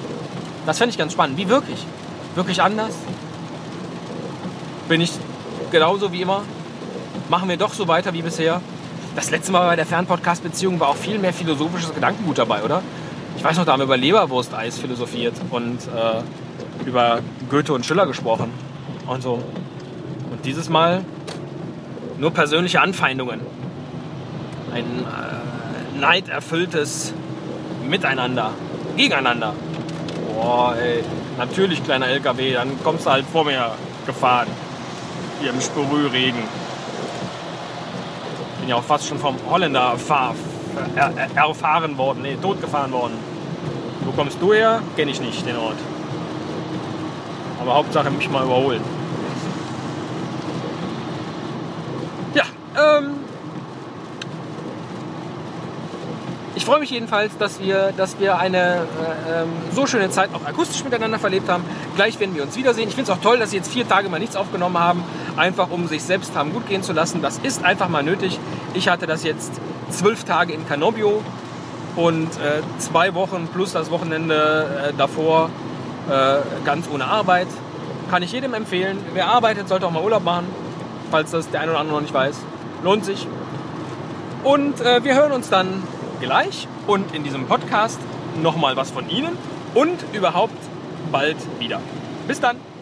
Das 0.65 0.77
fände 0.77 0.91
ich 0.91 0.97
ganz 0.97 1.13
spannend. 1.13 1.37
Wie 1.37 1.49
wirklich? 1.49 1.85
Wirklich 2.35 2.61
anders? 2.61 2.93
Bin 4.87 5.01
ich 5.01 5.11
genauso 5.71 6.11
wie 6.11 6.21
immer? 6.21 6.43
Machen 7.29 7.49
wir 7.49 7.57
doch 7.57 7.73
so 7.73 7.87
weiter 7.87 8.13
wie 8.13 8.21
bisher? 8.21 8.61
Das 9.15 9.31
letzte 9.31 9.51
Mal 9.51 9.65
bei 9.67 9.75
der 9.75 9.85
Fernpodcast-Beziehung 9.85 10.79
war 10.79 10.89
auch 10.89 10.95
viel 10.95 11.17
mehr 11.17 11.33
philosophisches 11.33 11.93
Gedankengut 11.93 12.37
dabei, 12.37 12.63
oder? 12.63 12.83
Ich 13.35 13.43
weiß 13.43 13.57
noch, 13.57 13.65
da 13.65 13.73
haben 13.73 13.79
wir 13.79 13.85
über 13.85 13.97
Leberwurst-Eis 13.97 14.77
philosophiert 14.77 15.33
und 15.49 15.79
äh, 15.87 16.21
über 16.85 17.19
Goethe 17.49 17.73
und 17.73 17.85
Schiller 17.85 18.05
gesprochen 18.05 18.51
und 19.07 19.21
so. 19.21 19.41
Und 20.31 20.45
dieses 20.45 20.69
Mal 20.69 21.03
nur 22.17 22.31
persönliche 22.31 22.81
Anfeindungen. 22.81 23.41
Ein 24.73 24.83
äh, 24.83 25.99
neiderfülltes 25.99 27.13
Miteinander, 27.87 28.51
gegeneinander. 28.95 29.53
Boah, 30.33 30.75
ey, 30.75 31.03
natürlich 31.37 31.83
kleiner 31.83 32.07
LKW, 32.07 32.53
dann 32.53 32.83
kommst 32.83 33.05
du 33.05 33.11
halt 33.11 33.25
vor 33.25 33.45
mir 33.45 33.71
gefahren. 34.05 34.47
Hier 35.39 35.51
im 35.51 35.61
Sprühregen. 35.61 36.41
Bin 38.59 38.69
ja 38.69 38.75
auch 38.75 38.83
fast 38.83 39.07
schon 39.07 39.19
vom 39.19 39.35
Holländer 39.49 39.97
fahr, 39.97 40.35
er, 40.95 41.13
erfahren 41.35 41.97
worden, 41.97 42.23
nee, 42.23 42.37
totgefahren 42.41 42.91
worden. 42.91 43.13
Wo 44.01 44.11
kommst 44.11 44.41
du 44.41 44.53
her? 44.53 44.81
Kenne 44.95 45.11
ich 45.11 45.21
nicht, 45.21 45.45
den 45.45 45.57
Ort. 45.57 45.77
Aber 47.67 47.75
Hauptsache 47.75 48.09
mich 48.09 48.29
mal 48.29 48.45
überholen. 48.45 48.81
Ja, 52.33 52.45
ähm. 52.77 53.09
Ich 56.55 56.63
freue 56.63 56.79
mich 56.79 56.91
jedenfalls, 56.91 57.37
dass 57.37 57.59
wir, 57.59 57.91
dass 57.97 58.21
wir 58.21 58.37
eine 58.37 58.57
äh, 58.57 59.41
ähm, 59.41 59.49
so 59.73 59.85
schöne 59.85 60.09
Zeit 60.09 60.29
auch 60.33 60.45
akustisch 60.45 60.81
miteinander 60.85 61.19
verlebt 61.19 61.49
haben. 61.49 61.65
Gleich 61.97 62.17
werden 62.21 62.35
wir 62.35 62.43
uns 62.43 62.55
wiedersehen. 62.55 62.87
Ich 62.87 62.95
finde 62.95 63.11
es 63.11 63.17
auch 63.17 63.21
toll, 63.21 63.37
dass 63.37 63.51
Sie 63.51 63.57
jetzt 63.57 63.69
vier 63.69 63.85
Tage 63.85 64.07
mal 64.07 64.19
nichts 64.19 64.37
aufgenommen 64.37 64.79
haben, 64.79 65.03
einfach 65.35 65.69
um 65.69 65.89
sich 65.89 66.03
selbst 66.03 66.37
haben 66.37 66.53
gut 66.53 66.69
gehen 66.69 66.83
zu 66.83 66.93
lassen. 66.93 67.21
Das 67.21 67.37
ist 67.37 67.65
einfach 67.65 67.89
mal 67.89 68.01
nötig. 68.01 68.39
Ich 68.75 68.87
hatte 68.87 69.07
das 69.07 69.25
jetzt 69.25 69.51
zwölf 69.89 70.23
Tage 70.23 70.53
in 70.53 70.65
Canobio 70.65 71.21
und 71.97 72.29
äh, 72.37 72.61
zwei 72.79 73.13
Wochen 73.13 73.49
plus 73.53 73.73
das 73.73 73.91
Wochenende 73.91 74.89
äh, 74.89 74.93
davor 74.97 75.49
äh, 76.09 76.65
ganz 76.65 76.87
ohne 76.91 77.05
Arbeit. 77.05 77.47
Kann 78.09 78.23
ich 78.23 78.31
jedem 78.31 78.53
empfehlen. 78.53 78.97
Wer 79.13 79.27
arbeitet, 79.27 79.67
sollte 79.67 79.85
auch 79.85 79.91
mal 79.91 80.03
Urlaub 80.03 80.23
machen. 80.23 80.47
falls 81.11 81.31
das 81.31 81.49
der 81.49 81.61
eine 81.61 81.71
oder 81.71 81.79
andere 81.79 81.95
noch 81.95 82.01
nicht 82.01 82.13
weiß. 82.13 82.37
Lohnt 82.83 83.05
sich. 83.05 83.27
Und 84.43 84.81
äh, 84.81 85.03
wir 85.03 85.15
hören 85.15 85.31
uns 85.31 85.49
dann 85.49 85.83
gleich 86.19 86.67
und 86.85 87.13
in 87.15 87.23
diesem 87.23 87.47
Podcast 87.47 87.99
nochmal 88.41 88.75
was 88.75 88.91
von 88.91 89.09
Ihnen 89.09 89.37
und 89.73 90.03
überhaupt 90.13 90.57
bald 91.11 91.37
wieder. 91.59 91.79
Bis 92.27 92.39
dann! 92.39 92.76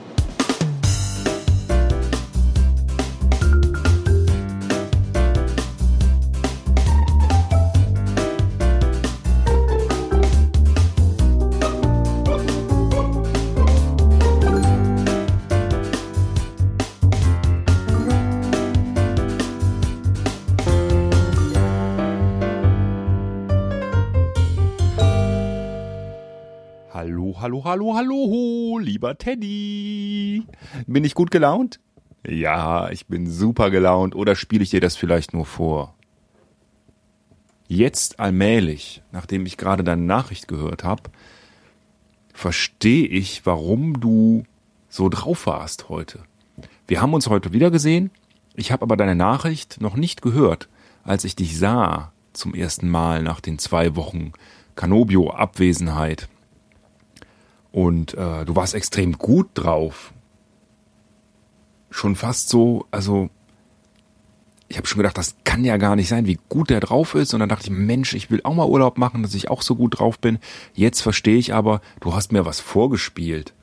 Hallo, 27.46 27.64
hallo, 27.64 27.94
hallo, 27.94 28.80
lieber 28.80 29.20
Teddy. 29.20 30.48
Bin 30.88 31.04
ich 31.04 31.14
gut 31.14 31.30
gelaunt? 31.30 31.80
Ja, 32.28 32.90
ich 32.90 33.06
bin 33.06 33.30
super 33.30 33.70
gelaunt. 33.70 34.16
Oder 34.16 34.36
spiele 34.36 34.64
ich 34.64 34.72
dir 34.72 34.82
das 34.82 34.96
vielleicht 34.96 35.32
nur 35.32 35.46
vor? 35.46 35.94
Jetzt 37.68 38.20
allmählich, 38.20 39.04
nachdem 39.12 39.46
ich 39.46 39.58
gerade 39.58 39.84
deine 39.84 40.02
Nachricht 40.02 40.48
gehört 40.48 40.84
habe, 40.84 41.04
verstehe 42.34 43.06
ich, 43.06 43.46
warum 43.46 44.00
du 44.00 44.46
so 44.90 45.08
drauf 45.08 45.46
warst 45.46 45.88
heute. 45.88 46.24
Wir 46.88 47.00
haben 47.00 47.14
uns 47.14 47.30
heute 47.30 47.54
wieder 47.54 47.70
gesehen. 47.70 48.10
Ich 48.56 48.72
habe 48.72 48.82
aber 48.82 48.98
deine 48.98 49.16
Nachricht 49.16 49.80
noch 49.82 49.96
nicht 49.96 50.24
gehört, 50.24 50.68
als 51.04 51.26
ich 51.26 51.36
dich 51.36 51.60
sah 51.60 52.12
zum 52.34 52.56
ersten 52.56 52.90
Mal 52.90 53.22
nach 53.22 53.40
den 53.40 53.60
zwei 53.60 53.96
Wochen 53.96 54.32
Canobio-Abwesenheit. 54.76 56.28
Und 57.76 58.14
äh, 58.14 58.46
du 58.46 58.56
warst 58.56 58.74
extrem 58.74 59.18
gut 59.18 59.50
drauf. 59.54 60.14
Schon 61.90 62.16
fast 62.16 62.48
so, 62.48 62.86
also 62.90 63.30
ich 64.70 64.78
habe 64.78 64.88
schon 64.88 65.00
gedacht, 65.00 65.18
das 65.18 65.36
kann 65.44 65.66
ja 65.66 65.76
gar 65.76 65.98
nicht 65.98 66.08
sein, 66.08 66.26
wie 66.26 66.40
gut 66.48 66.70
der 66.70 66.80
drauf 66.80 67.16
ist. 67.16 67.34
Und 67.34 67.42
dann 67.42 67.50
dachte 67.50 67.66
ich, 67.66 67.72
Mensch, 67.78 68.14
ich 68.14 68.32
will 68.32 68.40
auch 68.46 68.54
mal 68.54 68.66
Urlaub 68.66 68.98
machen, 68.98 69.24
dass 69.24 69.34
ich 69.34 69.50
auch 69.50 69.62
so 69.62 69.76
gut 69.76 70.00
drauf 70.00 70.20
bin. 70.20 70.40
Jetzt 70.74 71.02
verstehe 71.02 71.36
ich 71.36 71.54
aber, 71.54 71.82
du 72.00 72.14
hast 72.14 72.32
mir 72.32 72.46
was 72.46 72.62
vorgespielt. 72.62 73.54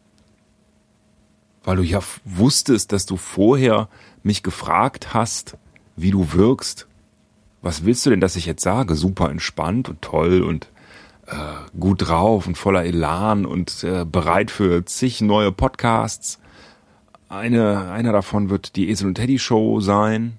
Weil 1.64 1.76
du 1.76 1.82
ja 1.82 2.00
wusstest, 2.26 2.92
dass 2.92 3.06
du 3.06 3.16
vorher 3.16 3.88
mich 4.22 4.42
gefragt 4.42 5.14
hast, 5.14 5.56
wie 5.96 6.10
du 6.10 6.34
wirkst. 6.34 6.86
Was 7.62 7.86
willst 7.86 8.04
du 8.04 8.10
denn, 8.10 8.20
dass 8.20 8.36
ich 8.36 8.44
jetzt 8.44 8.62
sage? 8.62 8.94
Super 8.94 9.30
entspannt 9.30 9.88
und 9.88 10.02
toll 10.02 10.42
und 10.42 10.68
äh, 11.32 11.78
gut 11.78 12.08
drauf 12.08 12.46
und 12.46 12.58
voller 12.58 12.84
Elan 12.84 13.46
und 13.46 13.84
äh, 13.84 14.04
bereit 14.04 14.50
für 14.50 14.84
zig 14.84 15.20
neue 15.20 15.50
Podcasts. 15.50 16.38
Eine, 17.28 17.90
einer 17.90 18.12
davon 18.12 18.50
wird 18.50 18.76
die 18.76 18.90
Esel 18.90 19.08
und 19.08 19.14
Teddy 19.14 19.38
Show 19.38 19.80
sein. 19.80 20.34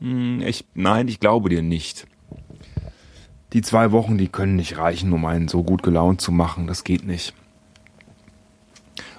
Hm, 0.00 0.40
ich, 0.40 0.64
nein, 0.74 1.08
ich 1.08 1.20
glaube 1.20 1.50
dir 1.50 1.62
nicht. 1.62 2.06
Die 3.52 3.62
zwei 3.62 3.92
Wochen, 3.92 4.18
die 4.18 4.28
können 4.28 4.56
nicht 4.56 4.78
reichen, 4.78 5.12
um 5.12 5.26
einen 5.26 5.48
so 5.48 5.62
gut 5.62 5.82
gelaunt 5.82 6.20
zu 6.20 6.32
machen. 6.32 6.66
Das 6.66 6.82
geht 6.82 7.06
nicht. 7.06 7.34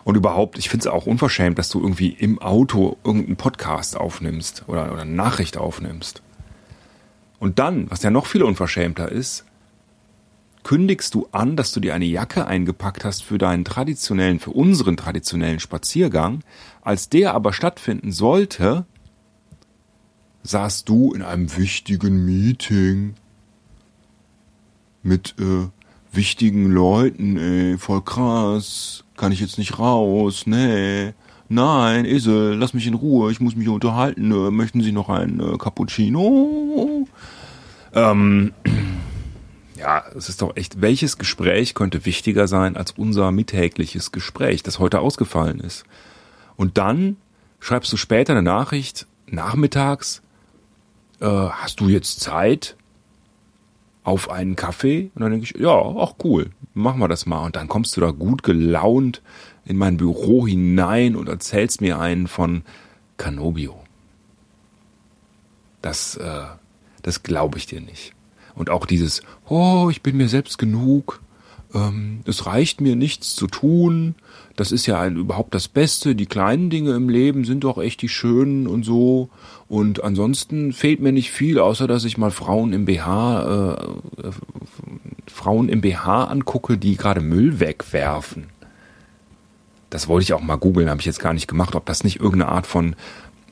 Und 0.04 0.16
überhaupt, 0.16 0.58
ich 0.58 0.70
finde 0.70 0.88
es 0.88 0.94
auch 0.94 1.06
unverschämt, 1.06 1.58
dass 1.58 1.70
du 1.70 1.82
irgendwie 1.82 2.10
im 2.10 2.40
Auto 2.40 2.98
irgendeinen 3.04 3.38
Podcast 3.38 3.96
aufnimmst 3.96 4.64
oder, 4.68 4.92
oder 4.92 5.04
eine 5.04 5.12
Nachricht 5.12 5.58
aufnimmst. 5.58 6.22
Und 7.40 7.60
dann, 7.60 7.90
was 7.92 8.04
ja 8.04 8.12
noch 8.12 8.26
viel 8.26 8.44
unverschämter 8.44 9.12
ist, 9.12 9.45
kündigst 10.66 11.14
du 11.14 11.28
an, 11.32 11.56
dass 11.56 11.72
du 11.72 11.80
dir 11.80 11.94
eine 11.94 12.06
Jacke 12.06 12.48
eingepackt 12.48 13.06
hast 13.06 13.24
für 13.24 13.38
deinen 13.38 13.64
traditionellen, 13.64 14.40
für 14.40 14.50
unseren 14.50 14.98
traditionellen 14.98 15.60
Spaziergang. 15.60 16.42
Als 16.82 17.08
der 17.08 17.36
aber 17.36 17.54
stattfinden 17.54 18.12
sollte, 18.12 18.86
saßt 20.42 20.90
du 20.90 21.14
in 21.14 21.22
einem 21.22 21.56
wichtigen 21.56 22.26
Meeting 22.26 23.14
mit 25.04 25.36
äh, 25.40 25.68
wichtigen 26.12 26.72
Leuten, 26.72 27.38
ey, 27.38 27.78
voll 27.78 28.02
krass, 28.02 29.04
kann 29.18 29.32
ich 29.32 29.40
jetzt 29.40 29.60
nicht 29.60 29.78
raus, 29.78 30.48
nee. 30.48 31.14
Nein, 31.48 32.06
Esel, 32.06 32.56
lass 32.56 32.74
mich 32.74 32.88
in 32.88 32.96
Ruhe, 32.96 33.32
ich 33.32 33.40
muss 33.40 33.56
mich 33.56 33.68
unterhalten. 33.68 34.32
Äh, 34.32 34.50
möchten 34.50 34.82
Sie 34.82 34.92
noch 34.92 35.10
ein 35.10 35.40
äh, 35.40 35.58
Cappuccino? 35.60 37.08
Ähm, 37.94 38.52
ja, 39.78 40.04
es 40.16 40.30
ist 40.30 40.42
doch 40.42 40.56
echt, 40.56 40.82
welches 40.82 41.18
Gespräch 41.18 41.74
könnte 41.74 42.06
wichtiger 42.06 42.48
sein 42.48 42.78
als 42.78 42.92
unser 42.92 43.32
mittägliches 43.32 44.12
Gespräch, 44.12 44.64
das 44.64 44.80
heute 44.80 45.00
ausgefallen 45.00 45.60
ist? 45.60 45.86
Und 46.56 46.78
dann 46.78 47.18
schreibst 47.60 47.92
du 47.92 47.98
später 47.98 48.34
eine 48.34 48.42
Nachricht, 48.42 49.08
nachmittags, 49.28 50.22
äh, 51.20 51.26
hast 51.26 51.80
du 51.80 51.90
jetzt 51.90 52.20
Zeit 52.20 52.76
auf 54.04 54.30
einen 54.30 54.56
Kaffee? 54.56 55.12
Und 55.16 55.22
dann 55.22 55.32
denke 55.32 55.46
ich, 55.46 55.60
ja, 55.60 55.74
ach 55.74 56.14
cool, 56.24 56.52
machen 56.74 57.00
wir 57.00 57.08
das 57.08 57.26
mal. 57.26 57.46
Und 57.46 57.56
dann 57.56 57.68
kommst 57.68 57.98
du 57.98 58.02
da 58.02 58.12
gut 58.12 58.44
gelaunt 58.44 59.22
in 59.66 59.78
mein 59.78 59.98
Büro 59.98 60.48
hinein 60.48 61.16
und 61.16 61.28
erzählst 61.28 61.82
mir 61.82 62.00
einen 62.00 62.28
von 62.28 62.64
Canobio. 63.18 63.82
Das, 65.82 66.16
äh, 66.16 66.46
das 67.02 67.24
glaube 67.24 67.58
ich 67.58 67.66
dir 67.66 67.82
nicht. 67.82 68.15
Und 68.56 68.70
auch 68.70 68.86
dieses, 68.86 69.22
oh, 69.48 69.90
ich 69.92 70.02
bin 70.02 70.18
mir 70.18 70.30
selbst 70.30 70.58
genug, 70.58 71.22
ähm, 71.74 72.22
es 72.26 72.46
reicht 72.46 72.82
mir 72.82 72.96
nichts 72.96 73.36
zu 73.36 73.48
tun, 73.48 74.16
das 74.56 74.72
ist 74.72 74.86
ja 74.86 75.02
ein, 75.02 75.18
überhaupt 75.18 75.54
das 75.54 75.68
Beste, 75.68 76.16
die 76.16 76.26
kleinen 76.26 76.70
Dinge 76.70 76.96
im 76.96 77.10
Leben 77.10 77.44
sind 77.44 77.66
doch 77.66 77.78
echt 77.78 78.02
die 78.02 78.10
schönen 78.10 78.68
und 78.68 78.84
so. 78.84 79.30
Und 79.68 80.04
ansonsten 80.04 80.72
fehlt 80.72 81.02
mir 81.02 81.12
nicht 81.12 81.32
viel, 81.32 81.60
außer 81.60 81.88
dass 81.88 82.06
ich 82.06 82.18
mal 82.18 82.32
Frauen 82.32 82.72
im 82.72 82.86
BH, 82.86 83.44
äh, 83.44 84.28
äh, 84.28 84.32
Frauen 85.28 85.68
im 85.68 85.82
BH 85.82 86.26
angucke, 86.26 86.78
die 86.78 86.96
gerade 86.96 87.20
Müll 87.20 87.60
wegwerfen. 87.60 88.46
Das 89.90 90.08
wollte 90.08 90.24
ich 90.24 90.34
auch 90.34 90.42
mal 90.42 90.56
googeln, 90.56 90.90
habe 90.90 91.02
ich 91.02 91.06
jetzt 91.06 91.20
gar 91.20 91.34
nicht 91.34 91.48
gemacht, 91.48 91.76
ob 91.76 91.86
das 91.86 92.06
nicht 92.06 92.20
irgendeine 92.20 92.52
Art 92.52 92.68
von 92.68 92.96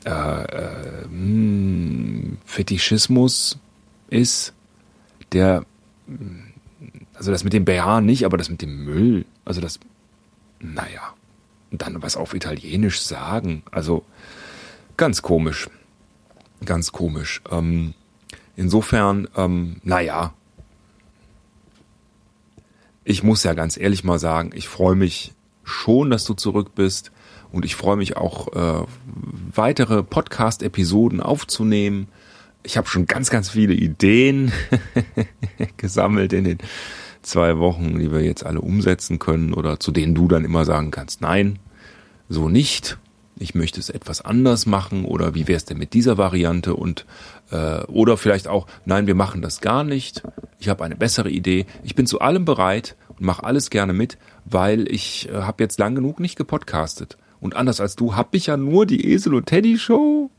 äh, 0.06 0.10
äh, 0.10 1.04
hm, 1.04 2.38
Fetischismus 2.46 3.58
ist 4.08 4.54
der, 5.34 5.64
also 7.14 7.30
das 7.30 7.44
mit 7.44 7.52
dem 7.52 7.64
BH 7.64 8.00
nicht, 8.00 8.24
aber 8.24 8.36
das 8.36 8.50
mit 8.50 8.62
dem 8.62 8.84
Müll, 8.84 9.24
also 9.44 9.60
das, 9.60 9.78
naja, 10.60 11.14
dann 11.70 12.02
was 12.02 12.16
auf 12.16 12.34
Italienisch 12.34 13.00
sagen, 13.02 13.62
also 13.70 14.04
ganz 14.96 15.22
komisch, 15.22 15.68
ganz 16.64 16.92
komisch. 16.92 17.42
Ähm, 17.50 17.94
insofern, 18.56 19.28
ähm, 19.36 19.80
naja, 19.82 20.32
ich 23.04 23.22
muss 23.22 23.42
ja 23.44 23.54
ganz 23.54 23.76
ehrlich 23.76 24.04
mal 24.04 24.18
sagen, 24.18 24.52
ich 24.54 24.68
freue 24.68 24.94
mich 24.94 25.34
schon, 25.62 26.10
dass 26.10 26.24
du 26.24 26.34
zurück 26.34 26.74
bist 26.74 27.12
und 27.52 27.64
ich 27.64 27.76
freue 27.76 27.96
mich 27.96 28.16
auch, 28.16 28.48
äh, 28.54 28.86
weitere 29.54 30.02
Podcast-Episoden 30.02 31.20
aufzunehmen 31.20 32.08
ich 32.64 32.76
habe 32.76 32.88
schon 32.88 33.06
ganz, 33.06 33.30
ganz 33.30 33.50
viele 33.50 33.74
Ideen 33.74 34.52
gesammelt 35.76 36.32
in 36.32 36.44
den 36.44 36.58
zwei 37.22 37.58
Wochen, 37.58 37.98
die 37.98 38.10
wir 38.10 38.20
jetzt 38.20 38.44
alle 38.44 38.60
umsetzen 38.60 39.18
können 39.18 39.54
oder 39.54 39.78
zu 39.80 39.92
denen 39.92 40.14
du 40.14 40.28
dann 40.28 40.44
immer 40.44 40.64
sagen 40.64 40.90
kannst, 40.90 41.20
nein, 41.20 41.58
so 42.28 42.48
nicht. 42.48 42.98
Ich 43.36 43.54
möchte 43.54 43.80
es 43.80 43.90
etwas 43.90 44.20
anders 44.20 44.64
machen 44.64 45.04
oder 45.04 45.34
wie 45.34 45.48
wäre 45.48 45.56
es 45.56 45.64
denn 45.64 45.78
mit 45.78 45.92
dieser 45.92 46.16
Variante 46.18 46.74
und 46.74 47.04
äh, 47.50 47.82
oder 47.84 48.16
vielleicht 48.16 48.46
auch, 48.46 48.68
nein, 48.84 49.08
wir 49.08 49.16
machen 49.16 49.42
das 49.42 49.60
gar 49.60 49.82
nicht. 49.82 50.22
Ich 50.60 50.68
habe 50.68 50.84
eine 50.84 50.94
bessere 50.94 51.30
Idee. 51.30 51.66
Ich 51.82 51.96
bin 51.96 52.06
zu 52.06 52.20
allem 52.20 52.44
bereit 52.44 52.96
und 53.08 53.22
mache 53.22 53.42
alles 53.42 53.70
gerne 53.70 53.92
mit, 53.92 54.18
weil 54.44 54.90
ich 54.90 55.28
äh, 55.28 55.32
habe 55.32 55.64
jetzt 55.64 55.80
lang 55.80 55.96
genug 55.96 56.20
nicht 56.20 56.36
gepodcastet. 56.36 57.18
Und 57.40 57.56
anders 57.56 57.80
als 57.80 57.96
du 57.96 58.14
habe 58.14 58.36
ich 58.36 58.46
ja 58.46 58.56
nur 58.56 58.86
die 58.86 59.12
Esel 59.12 59.34
und 59.34 59.46
Teddy 59.46 59.78
Show 59.78 60.30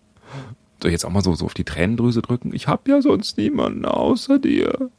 soll 0.85 0.89
ich 0.91 0.93
jetzt 0.93 1.05
auch 1.05 1.09
mal 1.09 1.23
so, 1.23 1.33
so 1.33 1.45
auf 1.45 1.55
die 1.55 1.63
Tränendrüse 1.63 2.21
drücken? 2.21 2.53
Ich 2.53 2.67
hab 2.67 2.87
ja 2.87 3.01
sonst 3.01 3.39
niemanden 3.39 3.85
außer 3.85 4.37
dir. 4.37 4.91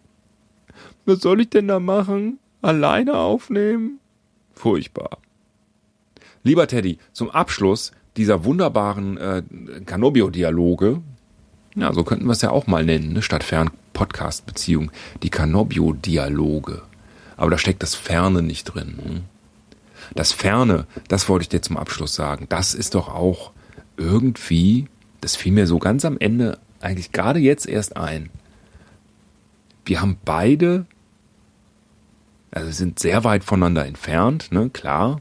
Was 1.05 1.21
soll 1.21 1.43
ich 1.43 1.51
denn 1.51 1.69
da 1.69 1.79
machen? 1.79 2.41
Alleine 2.61 3.17
aufnehmen? 3.17 4.01
Furchtbar. 4.53 5.19
Lieber 6.43 6.67
Teddy, 6.67 6.99
zum 7.13 7.31
Abschluss 7.31 7.93
dieser 8.17 8.45
wunderbaren 8.45 9.17
äh, 9.17 9.43
Canobio-Dialoge, 9.87 11.03
ja, 11.77 11.93
so 11.93 12.03
könnten 12.03 12.27
wir 12.27 12.33
es 12.33 12.43
ja 12.43 12.51
auch 12.51 12.67
mal 12.67 12.85
nennen, 12.85 13.13
ne, 13.13 13.23
statt 13.23 13.45
Fern-Podcast-Beziehung, 13.45 14.91
die 15.23 15.31
Canobio-Dialoge. 15.31 16.83
Aber 17.37 17.51
da 17.51 17.59
steckt 17.59 17.85
das 17.85 17.95
Ferne 17.95 18.43
nicht 18.43 18.65
drin. 18.65 18.99
Hm? 19.05 19.23
Das 20.17 20.33
Ferne, 20.33 20.89
das 21.07 21.29
wollte 21.29 21.45
ich 21.45 21.49
dir 21.49 21.63
zum 21.63 21.77
Abschluss 21.77 22.17
sagen, 22.17 22.47
das 22.49 22.75
ist 22.75 22.97
doch 22.97 23.09
auch 23.09 23.53
irgendwie 23.97 24.89
das 25.21 25.37
fiel 25.37 25.53
mir 25.53 25.67
so 25.67 25.79
ganz 25.79 26.05
am 26.05 26.19
Ende, 26.19 26.59
eigentlich 26.81 27.13
gerade 27.13 27.39
jetzt 27.39 27.67
erst 27.67 27.97
ein. 27.97 28.31
Wir 29.85 30.01
haben 30.01 30.19
beide, 30.25 30.87
also 32.51 32.71
sind 32.71 32.99
sehr 32.99 33.25
weit 33.25 33.45
voneinander 33.45 33.87
entfernt, 33.87 34.51
ne, 34.51 34.71
klar, 34.71 35.21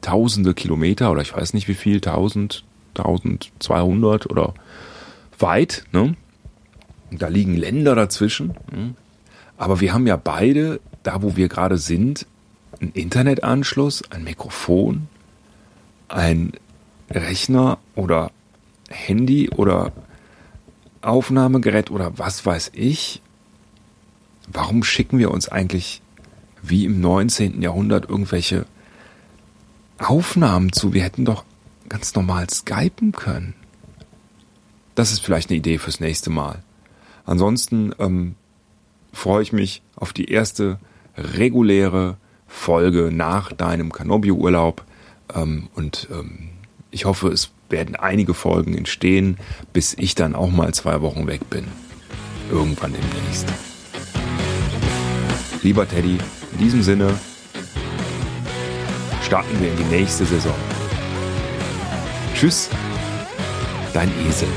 tausende 0.00 0.54
Kilometer 0.54 1.10
oder 1.10 1.22
ich 1.22 1.34
weiß 1.34 1.54
nicht 1.54 1.68
wie 1.68 1.74
viel, 1.74 2.00
tausend, 2.00 2.64
tausend, 2.94 3.50
zweihundert 3.58 4.30
oder 4.30 4.54
weit, 5.38 5.84
ne? 5.92 6.16
Da 7.10 7.28
liegen 7.28 7.56
Länder 7.56 7.94
dazwischen. 7.94 8.54
Ne? 8.70 8.94
Aber 9.56 9.80
wir 9.80 9.94
haben 9.94 10.06
ja 10.06 10.16
beide, 10.16 10.80
da 11.02 11.22
wo 11.22 11.36
wir 11.36 11.48
gerade 11.48 11.78
sind, 11.78 12.26
einen 12.80 12.92
Internetanschluss, 12.92 14.02
ein 14.10 14.24
Mikrofon, 14.24 15.08
ein 16.08 16.52
Rechner 17.10 17.78
oder 17.94 18.30
Handy 18.88 19.50
oder 19.50 19.92
Aufnahmegerät 21.02 21.90
oder 21.90 22.18
was 22.18 22.44
weiß 22.44 22.72
ich. 22.74 23.22
Warum 24.50 24.82
schicken 24.82 25.18
wir 25.18 25.30
uns 25.30 25.48
eigentlich 25.48 26.02
wie 26.62 26.84
im 26.84 27.00
19. 27.00 27.62
Jahrhundert 27.62 28.08
irgendwelche 28.08 28.66
Aufnahmen 29.98 30.72
zu? 30.72 30.92
Wir 30.92 31.02
hätten 31.02 31.24
doch 31.24 31.44
ganz 31.88 32.14
normal 32.14 32.48
skypen 32.50 33.12
können. 33.12 33.54
Das 34.94 35.12
ist 35.12 35.20
vielleicht 35.20 35.50
eine 35.50 35.58
Idee 35.58 35.78
fürs 35.78 36.00
nächste 36.00 36.30
Mal. 36.30 36.62
Ansonsten 37.24 37.92
ähm, 37.98 38.34
freue 39.12 39.42
ich 39.42 39.52
mich 39.52 39.82
auf 39.96 40.12
die 40.12 40.30
erste 40.30 40.78
reguläre 41.16 42.16
Folge 42.46 43.10
nach 43.12 43.52
deinem 43.52 43.92
Canobio-Urlaub. 43.92 44.84
Ähm, 45.34 45.68
und 45.74 46.08
ähm, 46.10 46.50
ich 46.90 47.04
hoffe, 47.04 47.28
es 47.28 47.50
werden 47.70 47.96
einige 47.96 48.34
Folgen 48.34 48.76
entstehen, 48.76 49.36
bis 49.72 49.94
ich 49.94 50.14
dann 50.14 50.34
auch 50.34 50.50
mal 50.50 50.72
zwei 50.74 51.00
Wochen 51.00 51.26
weg 51.26 51.48
bin. 51.50 51.66
Irgendwann 52.50 52.92
demnächst. 52.92 53.46
Lieber 55.62 55.88
Teddy, 55.88 56.18
in 56.52 56.58
diesem 56.58 56.82
Sinne 56.82 57.18
starten 59.22 59.60
wir 59.60 59.70
in 59.70 59.76
die 59.76 59.96
nächste 59.96 60.24
Saison. 60.24 60.54
Tschüss, 62.34 62.70
dein 63.92 64.10
Esel. 64.26 64.48